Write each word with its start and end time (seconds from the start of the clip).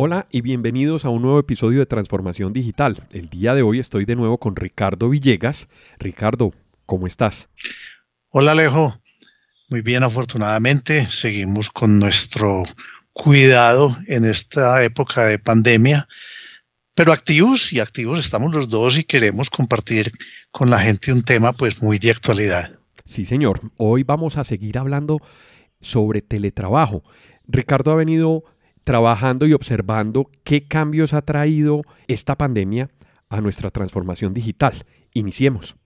Hola 0.00 0.28
y 0.30 0.42
bienvenidos 0.42 1.04
a 1.04 1.08
un 1.08 1.22
nuevo 1.22 1.40
episodio 1.40 1.80
de 1.80 1.86
Transformación 1.86 2.52
Digital. 2.52 3.02
El 3.10 3.28
día 3.28 3.52
de 3.52 3.62
hoy 3.62 3.80
estoy 3.80 4.04
de 4.04 4.14
nuevo 4.14 4.38
con 4.38 4.54
Ricardo 4.54 5.08
Villegas. 5.08 5.66
Ricardo, 5.98 6.52
¿cómo 6.86 7.08
estás? 7.08 7.48
Hola 8.28 8.52
Alejo, 8.52 8.96
muy 9.68 9.80
bien 9.80 10.04
afortunadamente. 10.04 11.08
Seguimos 11.08 11.68
con 11.68 11.98
nuestro 11.98 12.62
cuidado 13.12 13.96
en 14.06 14.24
esta 14.24 14.84
época 14.84 15.24
de 15.24 15.40
pandemia, 15.40 16.06
pero 16.94 17.12
activos 17.12 17.72
y 17.72 17.80
activos 17.80 18.20
estamos 18.20 18.54
los 18.54 18.68
dos 18.68 18.98
y 18.98 19.02
queremos 19.02 19.50
compartir 19.50 20.12
con 20.52 20.70
la 20.70 20.78
gente 20.78 21.12
un 21.12 21.24
tema 21.24 21.54
pues 21.54 21.82
muy 21.82 21.98
de 21.98 22.12
actualidad. 22.12 22.70
Sí, 23.04 23.24
señor. 23.24 23.62
Hoy 23.78 24.04
vamos 24.04 24.36
a 24.36 24.44
seguir 24.44 24.78
hablando 24.78 25.18
sobre 25.80 26.22
teletrabajo. 26.22 27.02
Ricardo 27.48 27.90
ha 27.90 27.96
venido 27.96 28.44
trabajando 28.88 29.46
y 29.46 29.52
observando 29.52 30.30
qué 30.44 30.66
cambios 30.66 31.12
ha 31.12 31.20
traído 31.20 31.82
esta 32.06 32.38
pandemia 32.38 32.88
a 33.28 33.42
nuestra 33.42 33.70
transformación 33.70 34.32
digital. 34.32 34.86
Iniciemos. 35.12 35.76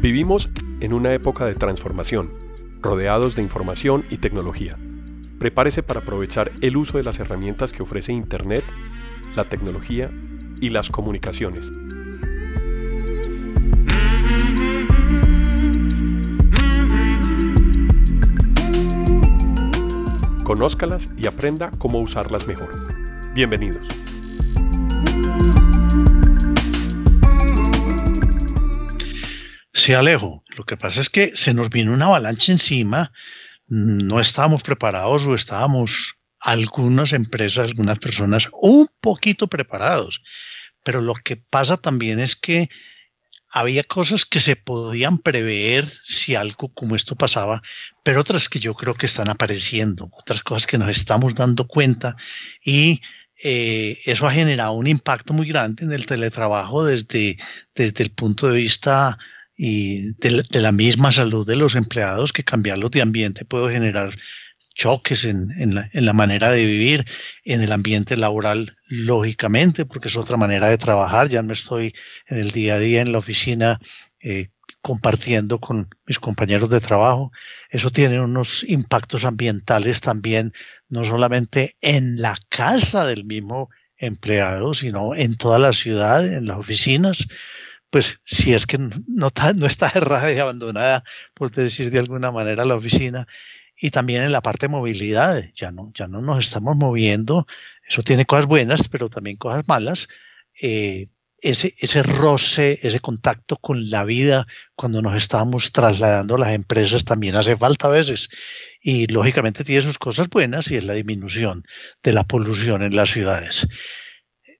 Vivimos 0.00 0.48
en 0.80 0.94
una 0.94 1.12
época 1.12 1.44
de 1.44 1.56
transformación, 1.56 2.30
rodeados 2.80 3.36
de 3.36 3.42
información 3.42 4.06
y 4.08 4.16
tecnología. 4.16 4.78
Prepárese 5.38 5.82
para 5.82 6.00
aprovechar 6.00 6.50
el 6.62 6.78
uso 6.78 6.96
de 6.96 7.04
las 7.04 7.18
herramientas 7.18 7.72
que 7.72 7.82
ofrece 7.82 8.14
Internet, 8.14 8.64
la 9.36 9.44
tecnología 9.44 10.10
y 10.58 10.70
las 10.70 10.88
comunicaciones 10.88 11.70
Conózcalas 20.44 21.08
y 21.16 21.26
aprenda 21.26 21.70
cómo 21.78 22.00
usarlas 22.00 22.46
mejor. 22.46 22.68
Bienvenidos. 23.32 23.88
Sí, 29.72 29.94
Alejo. 29.94 30.44
Lo 30.54 30.64
que 30.64 30.76
pasa 30.76 31.00
es 31.00 31.08
que 31.08 31.34
se 31.34 31.54
nos 31.54 31.70
vino 31.70 31.94
una 31.94 32.04
avalancha 32.06 32.52
encima. 32.52 33.10
No 33.68 34.20
estábamos 34.20 34.62
preparados 34.62 35.26
o 35.26 35.34
estábamos 35.34 36.16
algunas 36.38 37.14
empresas, 37.14 37.68
algunas 37.68 37.98
personas 37.98 38.48
un 38.52 38.90
poquito 39.00 39.46
preparados. 39.46 40.22
Pero 40.82 41.00
lo 41.00 41.14
que 41.14 41.36
pasa 41.36 41.78
también 41.78 42.20
es 42.20 42.36
que 42.36 42.68
había 43.54 43.84
cosas 43.84 44.24
que 44.24 44.40
se 44.40 44.56
podían 44.56 45.18
prever 45.18 45.92
si 46.02 46.34
algo 46.34 46.74
como 46.74 46.96
esto 46.96 47.14
pasaba, 47.14 47.62
pero 48.02 48.20
otras 48.20 48.48
que 48.48 48.58
yo 48.58 48.74
creo 48.74 48.94
que 48.94 49.06
están 49.06 49.30
apareciendo, 49.30 50.10
otras 50.12 50.42
cosas 50.42 50.66
que 50.66 50.76
nos 50.76 50.88
estamos 50.88 51.36
dando 51.36 51.68
cuenta 51.68 52.16
y 52.64 53.00
eh, 53.44 54.00
eso 54.06 54.26
ha 54.26 54.32
generado 54.32 54.72
un 54.72 54.88
impacto 54.88 55.32
muy 55.32 55.46
grande 55.46 55.84
en 55.84 55.92
el 55.92 56.04
teletrabajo 56.04 56.84
desde, 56.84 57.38
desde 57.76 58.02
el 58.02 58.10
punto 58.10 58.48
de 58.48 58.60
vista 58.60 59.18
y 59.56 60.14
de, 60.14 60.44
de 60.50 60.60
la 60.60 60.72
misma 60.72 61.12
salud 61.12 61.46
de 61.46 61.54
los 61.54 61.76
empleados, 61.76 62.32
que 62.32 62.42
cambiarlos 62.42 62.90
de 62.90 63.02
ambiente 63.02 63.44
puede 63.44 63.72
generar 63.72 64.16
choques 64.74 65.24
en, 65.24 65.50
en, 65.58 66.04
la, 66.04 66.12
manera 66.12 66.50
de 66.50 66.64
vivir, 66.64 67.04
en 67.44 67.62
el 67.62 67.72
ambiente 67.72 68.16
laboral, 68.16 68.76
lógicamente, 68.88 69.86
porque 69.86 70.08
es 70.08 70.16
otra 70.16 70.36
manera 70.36 70.68
de 70.68 70.78
trabajar. 70.78 71.28
Ya 71.28 71.42
no 71.42 71.52
estoy 71.52 71.94
en 72.26 72.38
el 72.38 72.50
día 72.50 72.74
a 72.74 72.78
día 72.78 73.00
en 73.00 73.12
la 73.12 73.18
oficina 73.18 73.80
eh, 74.20 74.48
compartiendo 74.80 75.60
con 75.60 75.88
mis 76.06 76.18
compañeros 76.18 76.68
de 76.70 76.80
trabajo. 76.80 77.32
Eso 77.70 77.90
tiene 77.90 78.20
unos 78.20 78.64
impactos 78.64 79.24
ambientales 79.24 80.00
también, 80.00 80.52
no 80.88 81.04
solamente 81.04 81.76
en 81.80 82.20
la 82.20 82.36
casa 82.48 83.06
del 83.06 83.24
mismo 83.24 83.70
empleado, 83.96 84.74
sino 84.74 85.14
en 85.14 85.36
toda 85.36 85.58
la 85.58 85.72
ciudad, 85.72 86.26
en 86.26 86.46
las 86.46 86.58
oficinas. 86.58 87.26
Pues 87.90 88.20
si 88.24 88.52
es 88.54 88.66
que 88.66 88.76
no, 88.78 88.90
no 89.06 89.66
está 89.66 89.90
errada 89.94 90.32
y 90.32 90.38
abandonada, 90.38 91.04
por 91.32 91.50
decir 91.52 91.90
de 91.90 92.00
alguna 92.00 92.32
manera, 92.32 92.64
la 92.64 92.74
oficina, 92.74 93.26
y 93.76 93.90
también 93.90 94.22
en 94.22 94.32
la 94.32 94.42
parte 94.42 94.66
de 94.66 94.72
movilidad. 94.72 95.44
Ya 95.54 95.70
no, 95.70 95.90
ya 95.94 96.06
no 96.06 96.20
nos 96.20 96.46
estamos 96.46 96.76
moviendo. 96.76 97.46
Eso 97.88 98.02
tiene 98.02 98.26
cosas 98.26 98.46
buenas, 98.46 98.88
pero 98.88 99.08
también 99.08 99.36
cosas 99.36 99.66
malas. 99.66 100.08
Eh, 100.60 101.06
ese, 101.38 101.74
ese 101.78 102.02
roce, 102.02 102.78
ese 102.82 103.00
contacto 103.00 103.56
con 103.56 103.90
la 103.90 104.04
vida 104.04 104.46
cuando 104.74 105.02
nos 105.02 105.14
estamos 105.14 105.72
trasladando 105.72 106.36
a 106.36 106.38
las 106.38 106.52
empresas 106.52 107.04
también 107.04 107.36
hace 107.36 107.56
falta 107.56 107.88
a 107.88 107.90
veces. 107.90 108.28
Y 108.80 109.06
lógicamente 109.08 109.64
tiene 109.64 109.82
sus 109.82 109.98
cosas 109.98 110.28
buenas 110.28 110.70
y 110.70 110.76
es 110.76 110.84
la 110.84 110.94
disminución 110.94 111.64
de 112.02 112.12
la 112.14 112.24
polución 112.24 112.82
en 112.82 112.96
las 112.96 113.10
ciudades. 113.10 113.66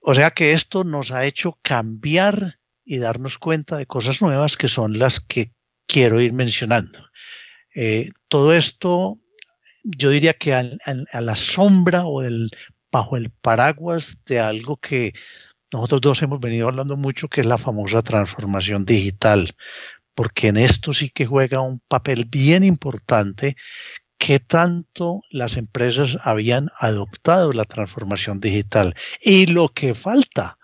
O 0.02 0.14
sea 0.14 0.32
que 0.32 0.52
esto 0.52 0.84
nos 0.84 1.10
ha 1.12 1.24
hecho 1.24 1.58
cambiar 1.62 2.58
y 2.84 2.98
darnos 2.98 3.38
cuenta 3.38 3.78
de 3.78 3.86
cosas 3.86 4.20
nuevas 4.20 4.58
que 4.58 4.68
son 4.68 4.98
las 4.98 5.20
que 5.20 5.52
quiero 5.86 6.20
ir 6.20 6.34
mencionando. 6.34 7.08
Eh, 7.74 8.10
todo 8.28 8.54
esto, 8.54 9.16
yo 9.82 10.10
diría 10.10 10.34
que 10.34 10.54
a, 10.54 10.64
la 11.20 11.36
sombra 11.36 12.04
o 12.06 12.22
bajo 12.90 13.16
el 13.16 13.30
paraguas 13.30 14.18
de 14.24 14.38
algo 14.40 14.76
que 14.76 15.12
nosotros 15.72 16.00
dos 16.00 16.22
hemos 16.22 16.38
venido 16.38 16.68
hablando 16.68 16.96
mucho, 16.96 17.28
que 17.28 17.40
es 17.40 17.46
la 17.46 17.58
famosa 17.58 18.02
transformación 18.02 18.84
digital, 18.84 19.50
porque 20.14 20.48
en 20.48 20.56
esto 20.56 20.92
sí 20.92 21.10
que 21.10 21.26
juega 21.26 21.60
un 21.60 21.80
papel 21.88 22.26
bien 22.26 22.62
importante 22.62 23.56
que 24.16 24.38
tanto 24.38 25.22
las 25.30 25.56
empresas 25.56 26.16
habían 26.22 26.70
adoptado 26.78 27.52
la 27.52 27.64
transformación 27.64 28.38
digital. 28.38 28.94
Y 29.20 29.46
lo 29.46 29.68
que 29.70 29.94
falta, 29.94 30.58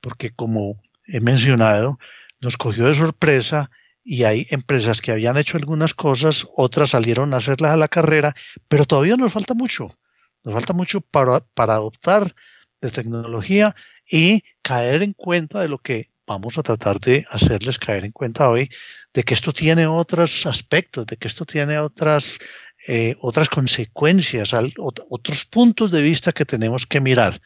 porque 0.00 0.30
como 0.30 0.80
he 1.06 1.20
mencionado, 1.20 1.98
nos 2.40 2.56
cogió 2.56 2.86
de 2.86 2.94
sorpresa 2.94 3.70
y 4.04 4.24
hay 4.24 4.46
empresas 4.50 5.00
que 5.00 5.10
habían 5.10 5.38
hecho 5.38 5.56
algunas 5.56 5.94
cosas, 5.94 6.46
otras 6.54 6.90
salieron 6.90 7.32
a 7.32 7.38
hacerlas 7.38 7.72
a 7.72 7.76
la 7.76 7.88
carrera, 7.88 8.34
pero 8.68 8.84
todavía 8.84 9.16
nos 9.16 9.32
falta 9.32 9.54
mucho. 9.54 9.96
Nos 10.44 10.52
falta 10.52 10.74
mucho 10.74 11.00
para, 11.00 11.40
para 11.40 11.74
adoptar 11.74 12.34
de 12.82 12.90
tecnología 12.90 13.74
y 14.06 14.44
caer 14.60 15.02
en 15.02 15.14
cuenta 15.14 15.62
de 15.62 15.68
lo 15.68 15.78
que 15.78 16.10
vamos 16.26 16.58
a 16.58 16.62
tratar 16.62 17.00
de 17.00 17.26
hacerles 17.30 17.78
caer 17.78 18.04
en 18.04 18.12
cuenta 18.12 18.48
hoy, 18.48 18.70
de 19.12 19.22
que 19.22 19.34
esto 19.34 19.52
tiene 19.52 19.86
otros 19.86 20.46
aspectos, 20.46 21.06
de 21.06 21.16
que 21.16 21.28
esto 21.28 21.46
tiene 21.46 21.78
otras, 21.78 22.38
eh, 22.86 23.16
otras 23.20 23.48
consecuencias, 23.48 24.52
otros 24.78 25.44
puntos 25.46 25.90
de 25.90 26.02
vista 26.02 26.32
que 26.32 26.44
tenemos 26.44 26.86
que 26.86 27.00
mirar. 27.00 27.40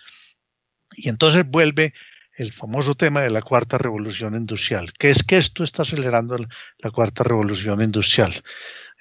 Y 0.97 1.09
entonces 1.09 1.45
vuelve 1.47 1.93
el 2.39 2.53
famoso 2.53 2.95
tema 2.95 3.21
de 3.21 3.31
la 3.31 3.43
cuarta 3.43 3.79
revolución 3.79 4.37
industrial, 4.37 4.93
que 4.93 5.11
es 5.11 5.25
que 5.25 5.39
esto 5.39 5.65
está 5.65 5.83
acelerando 5.83 6.37
la 6.79 6.91
cuarta 6.91 7.25
revolución 7.25 7.83
industrial. 7.83 8.33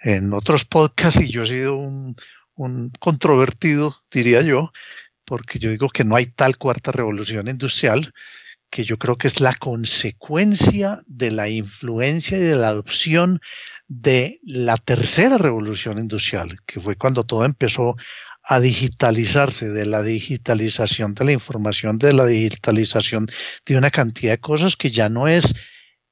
En 0.02 0.34
otros 0.34 0.66
podcasts, 0.66 1.22
y 1.22 1.30
yo 1.30 1.44
he 1.44 1.48
sido 1.48 1.76
un, 1.76 2.16
un 2.56 2.92
controvertido, 3.00 3.96
diría 4.12 4.42
yo, 4.42 4.72
porque 5.24 5.60
yo 5.60 5.70
digo 5.70 5.90
que 5.90 6.04
no 6.04 6.16
hay 6.16 6.26
tal 6.26 6.58
cuarta 6.58 6.92
revolución 6.92 7.48
industrial, 7.48 8.12
que 8.70 8.84
yo 8.84 8.98
creo 8.98 9.18
que 9.18 9.28
es 9.28 9.40
la 9.40 9.54
consecuencia 9.54 11.02
de 11.06 11.32
la 11.32 11.48
influencia 11.48 12.38
y 12.38 12.42
de 12.42 12.56
la 12.56 12.70
adopción 12.70 13.40
de 13.88 14.40
la 14.44 14.78
tercera 14.78 15.38
revolución 15.38 16.00
industrial, 16.00 16.58
que 16.66 16.80
fue 16.80 16.96
cuando 16.96 17.24
todo 17.24 17.46
empezó 17.46 17.96
a 18.50 18.60
digitalizarse, 18.62 19.70
de 19.70 19.86
la 19.86 20.02
digitalización 20.02 21.14
de 21.14 21.26
la 21.26 21.32
información, 21.34 21.98
de 21.98 22.14
la 22.14 22.26
digitalización 22.26 23.28
de 23.66 23.78
una 23.78 23.92
cantidad 23.92 24.32
de 24.32 24.40
cosas 24.40 24.78
que 24.78 24.90
ya 24.90 25.10
no 25.10 25.28
es, 25.28 25.54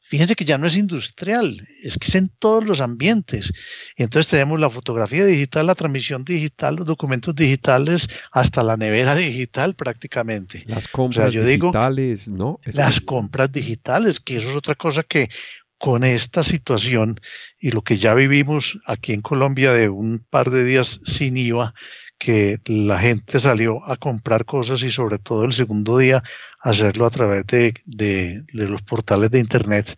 fíjense 0.02 0.36
que 0.36 0.44
ya 0.44 0.58
no 0.58 0.68
es 0.68 0.76
industrial, 0.76 1.66
es 1.82 1.98
que 1.98 2.08
es 2.08 2.16
en 2.16 2.30
todos 2.38 2.66
los 2.66 2.82
ambientes. 2.82 3.54
Y 3.96 4.04
entonces 4.04 4.30
tenemos 4.30 4.60
la 4.60 4.70
fotografía 4.70 5.26
digital, 5.26 5.68
la 5.68 5.76
transmisión 5.76 6.26
digital, 6.26 6.76
los 6.76 6.86
documentos 6.86 7.34
digitales, 7.34 8.10
hasta 8.34 8.64
la 8.64 8.76
nevera 8.76 9.16
digital 9.16 9.74
prácticamente. 9.76 10.66
Las 10.68 10.90
compras 10.90 11.32
digitales, 11.32 12.28
¿no? 12.28 12.60
las 12.66 13.00
compras 13.00 13.50
digitales, 13.50 14.20
que 14.20 14.36
eso 14.38 14.50
es 14.50 14.58
otra 14.58 14.76
cosa 14.76 15.04
que 15.04 15.30
con 15.78 16.04
esta 16.04 16.44
situación 16.44 17.20
y 17.60 17.72
lo 17.72 17.82
que 17.82 17.98
ya 17.98 18.14
vivimos 18.14 18.80
aquí 18.86 19.14
en 19.14 19.22
Colombia 19.22 19.74
de 19.74 19.90
un 19.90 20.26
par 20.30 20.50
de 20.50 20.64
días 20.64 21.00
sin 21.06 21.38
IVA, 21.38 21.74
que 22.18 22.60
la 22.66 23.00
gente 23.00 23.40
salió 23.40 23.84
a 23.86 23.98
comprar 23.98 24.46
cosas 24.46 24.82
y 24.84 24.92
sobre 24.92 25.20
todo 25.20 25.46
el 25.46 25.54
segundo 25.54 25.98
día 25.98 26.24
hacerlo 26.60 27.06
a 27.06 27.10
través 27.10 27.46
de, 27.48 27.74
de, 27.86 28.44
los 28.52 28.82
portales 28.82 29.32
de 29.32 29.40
Internet, 29.40 29.98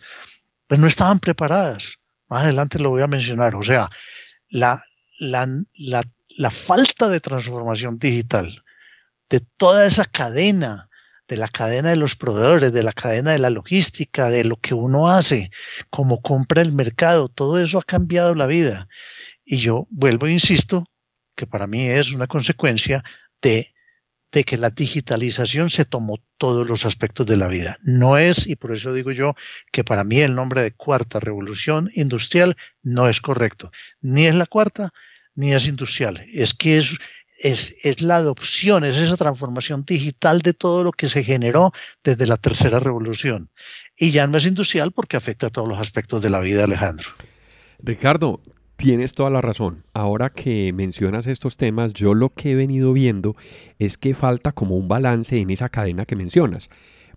pues 0.68 0.80
no 0.80 0.88
estaban 0.88 1.20
preparadas. 1.20 1.98
Más 2.28 2.44
adelante 2.44 2.80
lo 2.80 2.90
voy 2.90 3.02
a 3.02 3.08
mencionar. 3.08 3.56
O 3.56 3.64
sea, 3.64 3.90
la, 4.50 4.84
la, 5.20 5.48
la, 5.76 6.04
la 6.30 6.50
falta 6.50 7.08
de 7.08 7.20
transformación 7.20 8.00
digital 8.00 8.64
de 9.30 9.42
toda 9.58 9.86
esa 9.86 10.06
cadena, 10.06 10.90
de 11.28 11.38
la 11.38 11.50
cadena 11.50 11.90
de 11.90 11.98
los 11.98 12.16
proveedores, 12.16 12.72
de 12.72 12.84
la 12.84 12.94
cadena 12.94 13.32
de 13.32 13.40
la 13.40 13.50
logística, 13.50 14.30
de 14.30 14.46
lo 14.46 14.56
que 14.58 14.74
uno 14.74 15.10
hace, 15.10 15.52
como 15.90 16.22
compra 16.22 16.62
el 16.62 16.72
mercado, 16.72 17.28
todo 17.28 17.60
eso 17.60 17.80
ha 17.80 17.84
cambiado 17.84 18.34
la 18.34 18.48
vida. 18.48 18.88
Y 19.44 19.58
yo 19.58 19.88
vuelvo 19.90 20.28
e 20.28 20.34
insisto 20.34 20.86
que 21.38 21.48
para 21.48 21.68
mí 21.68 21.88
es 21.88 22.12
una 22.12 22.28
consecuencia 22.28 23.04
de, 23.42 23.74
de 24.32 24.44
que 24.44 24.58
la 24.58 24.72
digitalización 24.72 25.70
se 25.70 25.86
tomó 25.86 26.18
todos 26.38 26.68
los 26.68 26.86
aspectos 26.86 27.26
de 27.28 27.38
la 27.38 27.48
vida. 27.48 27.78
No 27.84 28.18
es, 28.18 28.48
y 28.48 28.58
por 28.58 28.74
eso 28.74 28.92
digo 28.92 29.12
yo, 29.12 29.36
que 29.72 29.86
para 29.86 30.04
mí 30.04 30.20
el 30.20 30.36
nombre 30.36 30.64
de 30.64 30.74
cuarta 30.74 31.22
revolución 31.22 31.90
industrial 31.94 32.58
no 32.84 33.08
es 33.08 33.22
correcto. 33.22 33.72
Ni 34.02 34.26
es 34.26 34.36
la 34.36 34.48
cuarta, 34.48 34.92
ni 35.36 35.54
es 35.54 35.68
industrial. 35.68 36.26
Es 36.34 36.56
que 36.56 36.80
es, 36.80 36.98
es, 37.40 37.76
es, 37.84 38.02
la 38.02 38.18
adopción, 38.18 38.84
es 38.84 38.98
esa 38.98 39.16
transformación 39.16 39.86
digital 39.86 40.42
de 40.42 40.54
todo 40.54 40.84
lo 40.84 40.92
que 40.92 41.08
se 41.08 41.24
generó 41.24 41.72
desde 42.04 42.26
la 42.26 42.38
tercera 42.38 42.80
revolución. 42.80 43.52
Y 43.96 44.10
ya 44.10 44.26
no 44.26 44.38
es 44.38 44.46
industrial 44.48 44.92
porque 44.92 45.18
afecta 45.18 45.48
a 45.48 45.52
todos 45.52 45.68
los 45.68 45.80
aspectos 45.80 46.22
de 46.24 46.32
la 46.32 46.40
vida, 46.40 46.64
Alejandro. 46.64 47.10
Ricardo, 47.80 48.42
tienes 48.78 49.14
toda 49.14 49.30
la 49.30 49.42
razón. 49.42 49.84
Ahora 49.94 50.30
que 50.30 50.72
mencionas 50.72 51.28
estos 51.28 51.58
temas, 51.58 51.94
yo 51.94 52.14
lo 52.14 52.30
que 52.30 52.52
he 52.52 52.56
venido 52.56 52.94
viendo 52.94 53.36
es 53.80 53.98
que 53.98 54.14
falta 54.14 54.54
como 54.54 54.78
un 54.78 54.88
balance 54.88 55.38
en 55.38 55.50
esa 55.50 55.68
cadena 55.68 56.06
que 56.06 56.16
mencionas. 56.16 56.70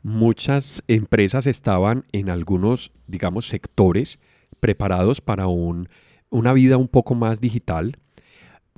Muchas 0.03 0.83
empresas 0.89 1.47
estaban 1.47 2.05
en 2.12 2.31
algunos, 2.31 2.91
digamos, 3.07 3.47
sectores 3.47 4.19
preparados 4.59 5.21
para 5.21 5.47
un, 5.47 5.89
una 6.31 6.53
vida 6.53 6.79
un 6.79 6.89
poco 6.89 7.15
más 7.15 7.41
digital, 7.41 7.99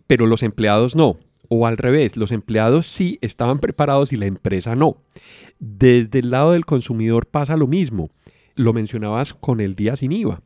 pero 0.06 0.26
los 0.26 0.42
empleados 0.42 0.96
no 0.96 1.16
o 1.54 1.66
al 1.66 1.76
revés, 1.76 2.16
los 2.16 2.32
empleados 2.32 2.86
sí 2.86 3.18
estaban 3.20 3.58
preparados 3.58 4.12
y 4.14 4.16
la 4.16 4.24
empresa 4.24 4.74
no. 4.74 4.96
Desde 5.58 6.20
el 6.20 6.30
lado 6.30 6.52
del 6.52 6.64
consumidor 6.64 7.26
pasa 7.26 7.58
lo 7.58 7.66
mismo. 7.66 8.10
Lo 8.54 8.72
mencionabas 8.72 9.34
con 9.34 9.60
el 9.60 9.74
día 9.74 9.94
sin 9.96 10.12
IVA. 10.12 10.40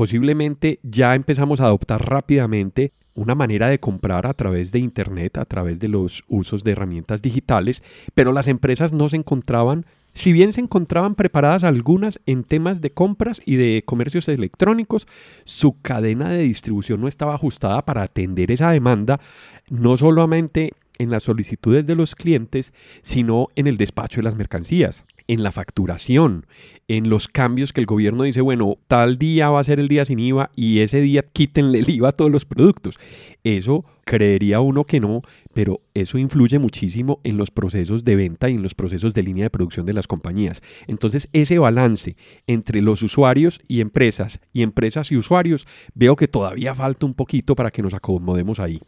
Posiblemente 0.00 0.80
ya 0.82 1.14
empezamos 1.14 1.60
a 1.60 1.64
adoptar 1.64 2.08
rápidamente 2.08 2.94
una 3.12 3.34
manera 3.34 3.68
de 3.68 3.80
comprar 3.80 4.26
a 4.26 4.32
través 4.32 4.72
de 4.72 4.78
Internet, 4.78 5.36
a 5.36 5.44
través 5.44 5.78
de 5.78 5.88
los 5.88 6.24
usos 6.26 6.64
de 6.64 6.70
herramientas 6.70 7.20
digitales, 7.20 7.82
pero 8.14 8.32
las 8.32 8.48
empresas 8.48 8.94
no 8.94 9.10
se 9.10 9.16
encontraban 9.16 9.84
si 10.14 10.32
bien 10.32 10.52
se 10.52 10.60
encontraban 10.60 11.14
preparadas 11.14 11.64
algunas 11.64 12.18
en 12.26 12.44
temas 12.44 12.80
de 12.80 12.90
compras 12.90 13.40
y 13.44 13.56
de 13.56 13.84
comercios 13.84 14.28
electrónicos, 14.28 15.06
su 15.44 15.80
cadena 15.80 16.30
de 16.30 16.42
distribución 16.42 17.00
no 17.00 17.06
estaba 17.06 17.34
ajustada 17.34 17.84
para 17.84 18.02
atender 18.02 18.50
esa 18.50 18.70
demanda, 18.70 19.20
no 19.68 19.96
solamente 19.96 20.72
en 21.00 21.08
las 21.08 21.22
solicitudes 21.22 21.86
de 21.86 21.96
los 21.96 22.14
clientes, 22.14 22.74
sino 23.00 23.48
en 23.56 23.66
el 23.66 23.78
despacho 23.78 24.20
de 24.20 24.24
las 24.24 24.36
mercancías, 24.36 25.06
en 25.28 25.42
la 25.42 25.50
facturación, 25.50 26.44
en 26.88 27.08
los 27.08 27.26
cambios 27.26 27.72
que 27.72 27.80
el 27.80 27.86
gobierno 27.86 28.24
dice, 28.24 28.42
bueno, 28.42 28.76
tal 28.86 29.16
día 29.16 29.48
va 29.48 29.60
a 29.60 29.64
ser 29.64 29.80
el 29.80 29.88
día 29.88 30.04
sin 30.04 30.18
IVA 30.18 30.50
y 30.54 30.80
ese 30.80 31.00
día 31.00 31.22
quítenle 31.22 31.78
el 31.78 31.88
IVA 31.88 32.10
a 32.10 32.12
todos 32.12 32.30
los 32.30 32.44
productos. 32.44 32.98
Eso 33.44 33.86
creería 34.04 34.60
uno 34.60 34.84
que 34.84 35.00
no, 35.00 35.22
pero 35.54 35.80
eso 35.94 36.18
influye 36.18 36.58
muchísimo 36.58 37.20
en 37.24 37.38
los 37.38 37.50
procesos 37.50 38.04
de 38.04 38.16
venta 38.16 38.50
y 38.50 38.54
en 38.56 38.62
los 38.62 38.74
procesos 38.74 39.14
de 39.14 39.22
línea 39.22 39.44
de 39.44 39.50
producción 39.50 39.86
de 39.86 39.94
las 39.94 40.06
compañías. 40.06 40.60
Entonces, 40.86 41.30
ese 41.32 41.58
balance 41.58 42.14
entre 42.46 42.82
los 42.82 43.02
usuarios 43.02 43.62
y 43.68 43.80
empresas 43.80 44.38
y 44.52 44.60
empresas 44.60 45.10
y 45.12 45.16
usuarios, 45.16 45.66
veo 45.94 46.14
que 46.14 46.28
todavía 46.28 46.74
falta 46.74 47.06
un 47.06 47.14
poquito 47.14 47.54
para 47.54 47.70
que 47.70 47.80
nos 47.80 47.94
acomodemos 47.94 48.60
ahí. 48.60 48.82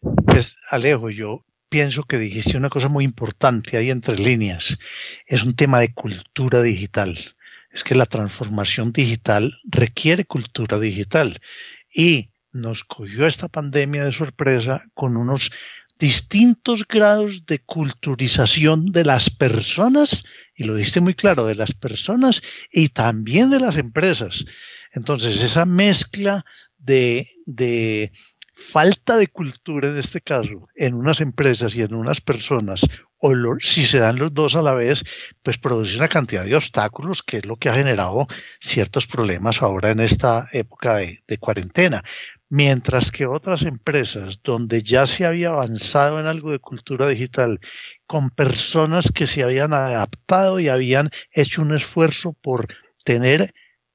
Pues 0.00 0.56
Alejo, 0.70 1.10
yo 1.10 1.44
pienso 1.68 2.04
que 2.04 2.18
dijiste 2.18 2.56
una 2.56 2.70
cosa 2.70 2.88
muy 2.88 3.04
importante 3.04 3.76
ahí 3.76 3.90
entre 3.90 4.16
líneas. 4.16 4.78
Es 5.26 5.42
un 5.42 5.54
tema 5.54 5.80
de 5.80 5.92
cultura 5.92 6.62
digital. 6.62 7.18
Es 7.70 7.84
que 7.84 7.94
la 7.94 8.06
transformación 8.06 8.92
digital 8.92 9.52
requiere 9.64 10.24
cultura 10.24 10.78
digital. 10.78 11.38
Y 11.94 12.30
nos 12.52 12.84
cogió 12.84 13.26
esta 13.26 13.48
pandemia 13.48 14.04
de 14.04 14.12
sorpresa 14.12 14.84
con 14.94 15.16
unos 15.16 15.50
distintos 15.98 16.86
grados 16.88 17.44
de 17.44 17.58
culturización 17.58 18.86
de 18.86 19.04
las 19.04 19.28
personas, 19.28 20.24
y 20.54 20.64
lo 20.64 20.74
diste 20.74 21.00
muy 21.00 21.14
claro, 21.14 21.46
de 21.46 21.54
las 21.54 21.74
personas 21.74 22.40
y 22.72 22.88
también 22.88 23.50
de 23.50 23.60
las 23.60 23.76
empresas. 23.76 24.46
Entonces, 24.92 25.42
esa 25.42 25.66
mezcla 25.66 26.44
de, 26.78 27.28
de 27.44 28.12
falta 28.70 29.16
de 29.16 29.26
cultura 29.26 29.88
en 29.88 29.98
este 29.98 30.20
caso 30.20 30.68
en 30.76 30.94
unas 30.94 31.20
empresas 31.20 31.74
y 31.76 31.82
en 31.82 31.94
unas 31.94 32.20
personas, 32.20 32.86
o 33.18 33.32
si 33.60 33.84
se 33.84 33.98
dan 33.98 34.18
los 34.18 34.32
dos 34.32 34.54
a 34.54 34.62
la 34.62 34.74
vez, 34.74 35.02
pues 35.42 35.58
produce 35.58 35.96
una 35.96 36.08
cantidad 36.08 36.44
de 36.44 36.54
obstáculos 36.54 37.22
que 37.22 37.38
es 37.38 37.46
lo 37.46 37.56
que 37.56 37.68
ha 37.68 37.74
generado 37.74 38.26
ciertos 38.60 39.06
problemas 39.06 39.60
ahora 39.62 39.90
en 39.90 40.00
esta 40.00 40.48
época 40.52 40.96
de, 40.96 41.18
de 41.26 41.38
cuarentena. 41.38 42.02
Mientras 42.48 43.10
que 43.10 43.26
otras 43.26 43.62
empresas 43.62 44.40
donde 44.42 44.82
ya 44.82 45.06
se 45.06 45.24
había 45.24 45.50
avanzado 45.50 46.18
en 46.18 46.26
algo 46.26 46.50
de 46.50 46.58
cultura 46.58 47.08
digital, 47.08 47.60
con 48.06 48.30
personas 48.30 49.10
que 49.14 49.26
se 49.26 49.42
habían 49.42 49.72
adaptado 49.72 50.58
y 50.58 50.68
habían 50.68 51.10
hecho 51.32 51.62
un 51.62 51.74
esfuerzo 51.74 52.32
por 52.32 52.66
tener 53.04 53.52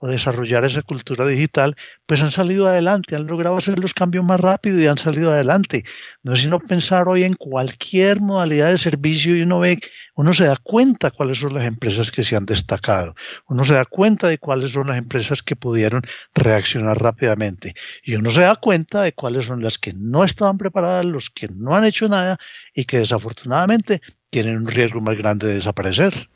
desarrollar 0.07 0.65
esa 0.65 0.81
cultura 0.81 1.27
digital, 1.27 1.75
pues 2.05 2.21
han 2.21 2.31
salido 2.31 2.67
adelante, 2.67 3.15
han 3.15 3.27
logrado 3.27 3.57
hacer 3.57 3.79
los 3.79 3.93
cambios 3.93 4.23
más 4.23 4.39
rápido 4.39 4.79
y 4.79 4.87
han 4.87 4.97
salido 4.97 5.31
adelante. 5.31 5.83
No 6.23 6.33
es 6.33 6.39
sino 6.39 6.59
pensar 6.59 7.07
hoy 7.07 7.23
en 7.23 7.33
cualquier 7.33 8.21
modalidad 8.21 8.69
de 8.69 8.77
servicio 8.77 9.35
y 9.35 9.41
uno 9.41 9.59
ve, 9.59 9.79
uno 10.15 10.33
se 10.33 10.45
da 10.45 10.57
cuenta 10.57 11.11
cuáles 11.11 11.39
son 11.39 11.53
las 11.53 11.65
empresas 11.65 12.11
que 12.11 12.23
se 12.23 12.35
han 12.35 12.45
destacado, 12.45 13.15
uno 13.47 13.63
se 13.63 13.73
da 13.73 13.85
cuenta 13.85 14.27
de 14.27 14.37
cuáles 14.37 14.71
son 14.71 14.87
las 14.87 14.97
empresas 14.97 15.41
que 15.41 15.55
pudieron 15.55 16.03
reaccionar 16.33 17.01
rápidamente 17.01 17.73
y 18.03 18.15
uno 18.15 18.29
se 18.29 18.41
da 18.41 18.55
cuenta 18.55 19.01
de 19.01 19.13
cuáles 19.13 19.45
son 19.45 19.63
las 19.63 19.77
que 19.77 19.93
no 19.93 20.23
estaban 20.23 20.57
preparadas, 20.57 21.05
los 21.05 21.29
que 21.29 21.47
no 21.47 21.75
han 21.75 21.85
hecho 21.85 22.07
nada 22.07 22.37
y 22.73 22.85
que 22.85 22.99
desafortunadamente 22.99 24.01
tienen 24.29 24.57
un 24.57 24.67
riesgo 24.67 25.01
más 25.01 25.17
grande 25.17 25.47
de 25.47 25.55
desaparecer. 25.55 26.29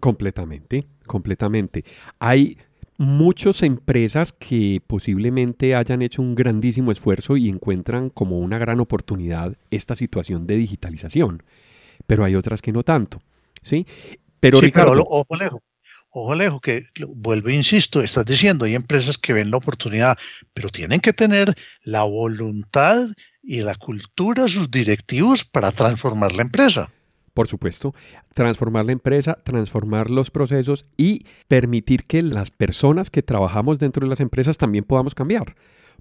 Completamente, 0.00 0.86
completamente. 1.06 1.84
Hay 2.20 2.56
muchas 2.98 3.62
empresas 3.62 4.32
que 4.32 4.82
posiblemente 4.84 5.76
hayan 5.76 6.02
hecho 6.02 6.20
un 6.20 6.34
grandísimo 6.34 6.90
esfuerzo 6.90 7.36
y 7.36 7.48
encuentran 7.48 8.10
como 8.10 8.40
una 8.40 8.58
gran 8.58 8.80
oportunidad 8.80 9.56
esta 9.70 9.94
situación 9.94 10.46
de 10.46 10.56
digitalización, 10.56 11.44
pero 12.06 12.24
hay 12.24 12.34
otras 12.34 12.60
que 12.60 12.72
no 12.72 12.82
tanto, 12.82 13.22
¿sí? 13.62 13.86
Pero 14.40 14.60
Ricardo, 14.60 15.06
ojo 15.08 15.36
lejos, 15.36 15.60
ojo 16.10 16.34
lejos, 16.34 16.60
que 16.60 16.86
vuelvo 17.06 17.48
e 17.50 17.54
insisto, 17.54 18.02
estás 18.02 18.24
diciendo, 18.24 18.64
hay 18.64 18.74
empresas 18.74 19.16
que 19.16 19.32
ven 19.32 19.52
la 19.52 19.58
oportunidad, 19.58 20.18
pero 20.52 20.68
tienen 20.68 20.98
que 20.98 21.12
tener 21.12 21.54
la 21.82 22.02
voluntad 22.02 23.06
y 23.42 23.62
la 23.62 23.76
cultura, 23.76 24.48
sus 24.48 24.72
directivos 24.72 25.44
para 25.44 25.70
transformar 25.70 26.32
la 26.32 26.42
empresa 26.42 26.90
por 27.38 27.46
supuesto, 27.46 27.94
transformar 28.34 28.86
la 28.86 28.90
empresa, 28.90 29.38
transformar 29.44 30.10
los 30.10 30.32
procesos 30.32 30.86
y 30.96 31.24
permitir 31.46 32.02
que 32.02 32.20
las 32.20 32.50
personas 32.50 33.10
que 33.10 33.22
trabajamos 33.22 33.78
dentro 33.78 34.04
de 34.04 34.10
las 34.10 34.18
empresas 34.18 34.58
también 34.58 34.82
podamos 34.82 35.14
cambiar 35.14 35.54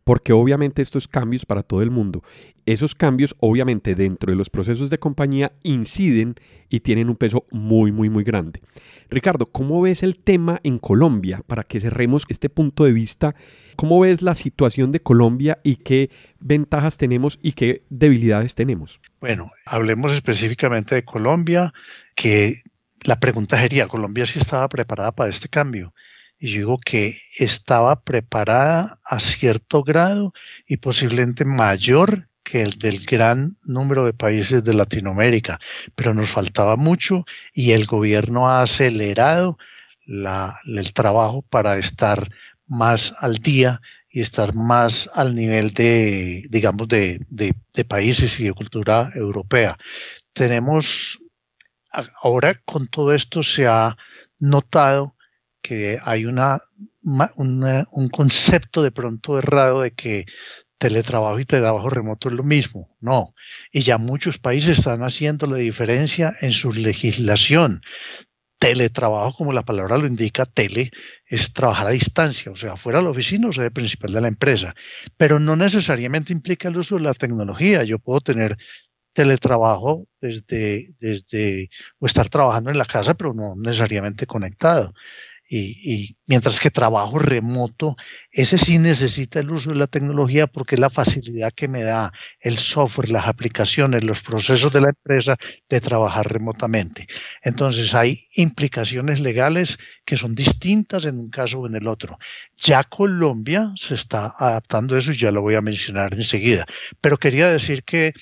porque 0.07 0.31
obviamente 0.31 0.81
estos 0.81 1.05
cambios 1.05 1.45
para 1.45 1.63
todo 1.63 1.81
el 1.81 1.91
mundo, 1.91 2.23
esos 2.65 2.95
cambios 2.95 3.35
obviamente 3.41 3.93
dentro 3.93 4.31
de 4.31 4.37
los 4.37 4.49
procesos 4.49 4.89
de 4.89 4.99
compañía 4.99 5.51
inciden 5.63 6.35
y 6.69 6.79
tienen 6.79 7.09
un 7.09 7.17
peso 7.17 7.45
muy, 7.51 7.91
muy, 7.91 8.09
muy 8.09 8.23
grande. 8.23 8.61
Ricardo, 9.09 9.47
¿cómo 9.47 9.81
ves 9.81 10.03
el 10.03 10.15
tema 10.17 10.61
en 10.63 10.79
Colombia? 10.79 11.41
Para 11.45 11.63
que 11.63 11.81
cerremos 11.81 12.23
este 12.29 12.47
punto 12.47 12.85
de 12.85 12.93
vista, 12.93 13.35
¿cómo 13.75 13.99
ves 13.99 14.21
la 14.21 14.33
situación 14.33 14.93
de 14.93 15.01
Colombia 15.01 15.59
y 15.61 15.75
qué 15.75 16.09
ventajas 16.39 16.95
tenemos 16.95 17.37
y 17.41 17.51
qué 17.51 17.83
debilidades 17.89 18.55
tenemos? 18.55 19.01
Bueno, 19.19 19.51
hablemos 19.65 20.13
específicamente 20.13 20.95
de 20.95 21.03
Colombia, 21.03 21.73
que 22.15 22.61
la 23.03 23.19
pregunta 23.19 23.59
sería, 23.59 23.89
¿Colombia 23.89 24.25
sí 24.25 24.39
estaba 24.39 24.69
preparada 24.69 25.11
para 25.11 25.29
este 25.29 25.49
cambio? 25.49 25.93
Y 26.39 26.49
yo 26.49 26.59
digo 26.59 26.79
que 26.79 27.19
estaba 27.37 28.01
preparada 28.01 28.99
a 29.03 29.19
cierto 29.19 29.83
grado 29.83 30.33
y 30.67 30.77
posiblemente 30.77 31.45
mayor 31.45 32.29
que 32.43 32.61
el 32.61 32.79
del 32.79 33.03
gran 33.05 33.57
número 33.65 34.05
de 34.05 34.13
países 34.13 34.63
de 34.63 34.73
Latinoamérica, 34.73 35.59
pero 35.95 36.13
nos 36.13 36.29
faltaba 36.29 36.77
mucho 36.77 37.25
y 37.53 37.71
el 37.71 37.85
gobierno 37.85 38.49
ha 38.49 38.61
acelerado 38.61 39.57
la, 40.05 40.59
el 40.65 40.93
trabajo 40.93 41.41
para 41.41 41.77
estar 41.77 42.29
más 42.67 43.13
al 43.19 43.37
día 43.37 43.81
y 44.09 44.21
estar 44.21 44.55
más 44.55 45.09
al 45.13 45.35
nivel 45.35 45.73
de, 45.73 46.43
digamos, 46.49 46.87
de, 46.87 47.19
de, 47.29 47.53
de 47.73 47.85
países 47.85 48.39
y 48.39 48.45
de 48.45 48.53
cultura 48.53 49.11
europea. 49.13 49.77
Tenemos, 50.31 51.19
ahora 52.21 52.61
con 52.63 52.87
todo 52.87 53.13
esto 53.13 53.43
se 53.43 53.67
ha 53.67 53.97
notado 54.39 55.16
que 55.67 55.99
hay 56.01 56.25
una, 56.25 56.61
un 57.03 58.09
concepto 58.09 58.81
de 58.81 58.91
pronto 58.91 59.37
errado 59.37 59.81
de 59.81 59.91
que 59.91 60.25
teletrabajo 60.77 61.39
y 61.39 61.45
teletrabajo 61.45 61.89
remoto 61.89 62.29
es 62.29 62.35
lo 62.35 62.43
mismo. 62.43 62.95
No. 63.01 63.33
Y 63.71 63.81
ya 63.81 63.97
muchos 63.97 64.37
países 64.37 64.79
están 64.79 65.03
haciendo 65.03 65.45
la 65.45 65.57
diferencia 65.57 66.33
en 66.41 66.51
su 66.51 66.71
legislación. 66.71 67.81
teletrabajo, 68.59 69.37
como 69.37 69.53
la 69.53 69.65
palabra 69.65 69.97
lo 69.97 70.07
indica, 70.07 70.45
tele, 70.45 70.91
es 71.27 71.53
trabajar 71.53 71.87
a 71.87 71.91
distancia, 71.91 72.51
o 72.51 72.55
sea, 72.55 72.75
fuera 72.75 72.99
de 72.99 73.03
la 73.05 73.11
oficina 73.11 73.49
o 73.49 73.53
sede 73.53 73.69
principal 73.69 74.13
de 74.13 74.21
la 74.21 74.27
empresa. 74.29 74.73
Pero 75.17 75.39
no 75.39 75.55
necesariamente 75.55 76.33
implica 76.33 76.69
el 76.69 76.77
uso 76.77 76.95
de 76.95 77.01
la 77.01 77.13
tecnología. 77.13 77.83
Yo 77.83 77.99
puedo 77.99 78.21
tener 78.21 78.57
teletrabajo 79.13 80.07
desde, 80.21 80.87
desde, 80.99 81.69
o 81.99 82.05
estar 82.07 82.29
trabajando 82.29 82.71
en 82.71 82.77
la 82.77 82.85
casa, 82.85 83.15
pero 83.15 83.33
no 83.33 83.55
necesariamente 83.55 84.25
conectado 84.25 84.93
y, 85.49 86.17
mientras 86.25 86.59
que 86.59 86.69
trabajo 86.69 87.19
remoto, 87.19 87.95
ese 88.31 88.57
sí 88.57 88.77
necesita 88.77 89.39
el 89.39 89.51
uso 89.51 89.69
de 89.69 89.77
la 89.77 89.87
tecnología 89.87 90.47
porque 90.47 90.75
es 90.75 90.81
la 90.81 90.89
facilidad 90.89 91.53
que 91.53 91.67
me 91.67 91.83
da 91.83 92.11
el 92.39 92.57
software, 92.57 93.09
las 93.09 93.27
aplicaciones, 93.27 94.03
los 94.03 94.21
procesos 94.21 94.71
de 94.71 94.81
la 94.81 94.89
empresa 94.89 95.37
de 95.69 95.79
trabajar 95.79 96.31
remotamente. 96.31 97.07
Entonces 97.41 97.93
hay 97.93 98.25
implicaciones 98.35 99.19
legales 99.19 99.77
que 100.05 100.17
son 100.17 100.35
distintas 100.35 101.05
en 101.05 101.17
un 101.17 101.29
caso 101.29 101.59
o 101.59 101.67
en 101.67 101.75
el 101.75 101.87
otro. 101.87 102.17
Ya 102.57 102.83
Colombia 102.83 103.71
se 103.75 103.95
está 103.95 104.33
adaptando 104.37 104.95
a 104.95 104.99
eso 104.99 105.11
y 105.11 105.17
ya 105.17 105.31
lo 105.31 105.41
voy 105.41 105.55
a 105.55 105.61
mencionar 105.61 106.13
enseguida. 106.13 106.65
Pero 106.99 107.17
quería 107.17 107.49
decir 107.49 107.83
que 107.83 108.13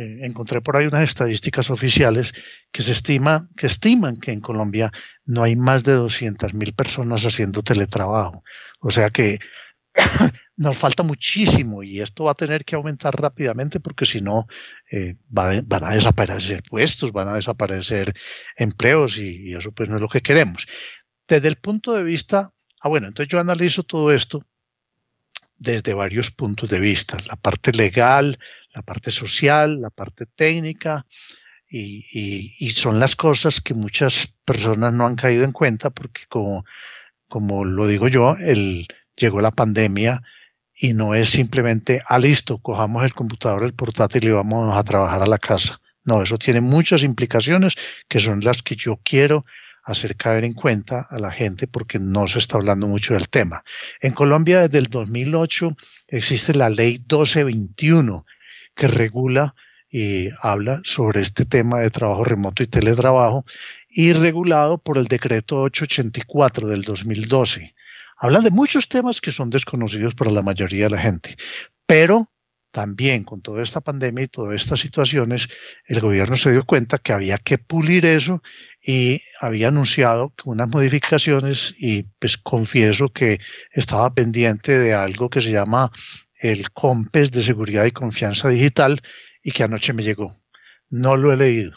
eh, 0.00 0.24
encontré 0.24 0.62
por 0.62 0.76
ahí 0.76 0.86
unas 0.86 1.02
estadísticas 1.02 1.68
oficiales 1.68 2.32
que 2.72 2.80
se 2.80 2.92
estima, 2.92 3.50
que 3.54 3.66
estiman 3.66 4.16
que 4.16 4.32
en 4.32 4.40
Colombia 4.40 4.90
no 5.26 5.42
hay 5.42 5.56
más 5.56 5.84
de 5.84 5.92
200 5.92 6.54
mil 6.54 6.72
personas 6.72 7.26
haciendo 7.26 7.62
teletrabajo. 7.62 8.42
O 8.80 8.90
sea 8.90 9.10
que 9.10 9.38
nos 10.56 10.78
falta 10.78 11.02
muchísimo 11.02 11.82
y 11.82 12.00
esto 12.00 12.24
va 12.24 12.30
a 12.30 12.34
tener 12.34 12.64
que 12.64 12.76
aumentar 12.76 13.14
rápidamente 13.14 13.78
porque 13.78 14.06
si 14.06 14.22
no 14.22 14.46
eh, 14.90 15.16
van 15.28 15.84
a 15.84 15.92
desaparecer 15.92 16.62
puestos, 16.62 17.12
van 17.12 17.28
a 17.28 17.34
desaparecer 17.34 18.14
empleos 18.56 19.18
y, 19.18 19.50
y 19.50 19.54
eso 19.54 19.70
pues 19.72 19.90
no 19.90 19.96
es 19.96 20.00
lo 20.00 20.08
que 20.08 20.22
queremos. 20.22 20.66
Desde 21.28 21.48
el 21.48 21.56
punto 21.56 21.92
de 21.92 22.04
vista, 22.04 22.54
ah 22.80 22.88
bueno, 22.88 23.08
entonces 23.08 23.30
yo 23.30 23.38
analizo 23.38 23.82
todo 23.82 24.12
esto 24.12 24.46
desde 25.60 25.94
varios 25.94 26.30
puntos 26.30 26.70
de 26.70 26.80
vista, 26.80 27.18
la 27.28 27.36
parte 27.36 27.70
legal, 27.72 28.38
la 28.74 28.82
parte 28.82 29.10
social, 29.10 29.80
la 29.80 29.90
parte 29.90 30.24
técnica, 30.26 31.06
y, 31.68 32.70
son 32.74 32.98
las 32.98 33.14
cosas 33.14 33.60
que 33.60 33.74
muchas 33.74 34.34
personas 34.44 34.92
no 34.92 35.06
han 35.06 35.14
caído 35.14 35.44
en 35.44 35.52
cuenta 35.52 35.90
porque 35.90 36.22
como, 36.28 36.64
como 37.28 37.64
lo 37.64 37.86
digo 37.86 38.08
yo, 38.08 38.36
llegó 39.14 39.40
la 39.40 39.52
pandemia 39.52 40.22
y 40.74 40.94
no 40.94 41.14
es 41.14 41.28
simplemente, 41.28 42.02
ah, 42.06 42.18
listo, 42.18 42.58
cojamos 42.58 43.04
el 43.04 43.12
computador, 43.12 43.62
el 43.62 43.74
portátil 43.74 44.24
y 44.24 44.30
vamos 44.30 44.74
a 44.76 44.82
trabajar 44.82 45.22
a 45.22 45.26
la 45.26 45.38
casa. 45.38 45.80
No, 46.04 46.22
eso 46.22 46.38
tiene 46.38 46.60
muchas 46.60 47.02
implicaciones 47.02 47.74
que 48.08 48.20
son 48.20 48.40
las 48.40 48.62
que 48.62 48.76
yo 48.76 48.98
quiero 49.02 49.44
hacer 49.84 50.16
caer 50.16 50.44
en 50.44 50.54
cuenta 50.54 51.06
a 51.10 51.18
la 51.18 51.30
gente 51.30 51.66
porque 51.66 51.98
no 51.98 52.26
se 52.26 52.38
está 52.38 52.56
hablando 52.56 52.86
mucho 52.86 53.14
del 53.14 53.28
tema. 53.28 53.62
En 54.00 54.12
Colombia 54.12 54.60
desde 54.60 54.78
el 54.78 54.86
2008 54.86 55.76
existe 56.08 56.54
la 56.54 56.70
ley 56.70 56.98
1221 56.98 58.24
que 58.74 58.86
regula 58.86 59.54
y 59.90 60.28
habla 60.40 60.80
sobre 60.84 61.20
este 61.20 61.44
tema 61.44 61.80
de 61.80 61.90
trabajo 61.90 62.24
remoto 62.24 62.62
y 62.62 62.68
teletrabajo 62.68 63.44
y 63.88 64.12
regulado 64.12 64.78
por 64.78 64.98
el 64.98 65.06
decreto 65.06 65.62
884 65.62 66.68
del 66.68 66.82
2012. 66.82 67.74
Habla 68.16 68.40
de 68.40 68.50
muchos 68.50 68.88
temas 68.88 69.20
que 69.20 69.32
son 69.32 69.50
desconocidos 69.50 70.14
para 70.14 70.30
la 70.30 70.42
mayoría 70.42 70.84
de 70.84 70.90
la 70.90 70.98
gente, 71.00 71.36
pero 71.86 72.30
también 72.70 73.24
con 73.24 73.42
toda 73.42 73.62
esta 73.62 73.80
pandemia 73.80 74.24
y 74.24 74.28
todas 74.28 74.54
estas 74.54 74.80
situaciones, 74.80 75.48
el 75.86 76.00
gobierno 76.00 76.36
se 76.36 76.52
dio 76.52 76.64
cuenta 76.64 76.98
que 76.98 77.12
había 77.12 77.38
que 77.38 77.58
pulir 77.58 78.06
eso 78.06 78.42
y 78.82 79.20
había 79.40 79.68
anunciado 79.68 80.32
unas 80.44 80.68
modificaciones 80.68 81.74
y 81.78 82.04
pues 82.18 82.38
confieso 82.38 83.08
que 83.08 83.40
estaba 83.72 84.14
pendiente 84.14 84.78
de 84.78 84.94
algo 84.94 85.28
que 85.28 85.40
se 85.40 85.52
llama 85.52 85.90
el 86.36 86.70
COMPES 86.70 87.32
de 87.32 87.42
Seguridad 87.42 87.84
y 87.84 87.92
Confianza 87.92 88.48
Digital 88.48 89.00
y 89.42 89.52
que 89.52 89.62
anoche 89.62 89.92
me 89.92 90.02
llegó. 90.02 90.36
No 90.88 91.16
lo 91.16 91.32
he 91.32 91.36
leído. 91.36 91.72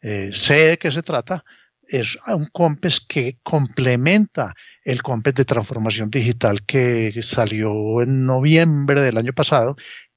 Eh, 0.00 0.30
sé 0.32 0.68
de 0.68 0.78
qué 0.78 0.92
se 0.92 1.02
trata. 1.02 1.44
Es 1.88 2.18
un 2.26 2.46
COMPES 2.46 3.00
que 3.00 3.38
complementa 3.42 4.54
el 4.84 5.02
COMPES 5.02 5.34
de 5.34 5.44
Transformación 5.44 6.10
Digital 6.10 6.64
que 6.64 7.12
salió 7.22 8.02
en 8.02 8.26
noviembre 8.26 9.02
del 9.02 9.18
año 9.18 9.32
pasado 9.32 9.76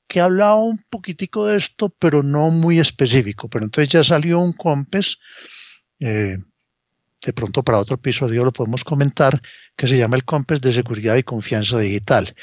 que 0.09 0.19
hablaba 0.19 0.55
un 0.55 0.79
poquitico 0.89 1.45
de 1.45 1.57
esto, 1.57 1.89
pero 1.89 2.23
no 2.23 2.49
muy 2.49 2.79
específico. 2.79 3.47
Pero 3.47 3.65
entonces 3.65 3.93
ya 3.93 4.03
salió 4.03 4.39
un 4.39 4.53
COMPES, 4.53 5.19
eh, 5.99 6.37
de 7.21 7.33
pronto 7.33 7.63
para 7.63 7.77
otro 7.77 7.95
episodio 7.95 8.43
lo 8.43 8.51
podemos 8.51 8.83
comentar, 8.83 9.39
que 9.77 9.87
se 9.87 9.97
llama 9.97 10.17
el 10.17 10.25
COMPES 10.25 10.61
de 10.61 10.73
Seguridad 10.73 11.15
y 11.15 11.23
Confianza 11.23 11.77
Digital, 11.77 12.33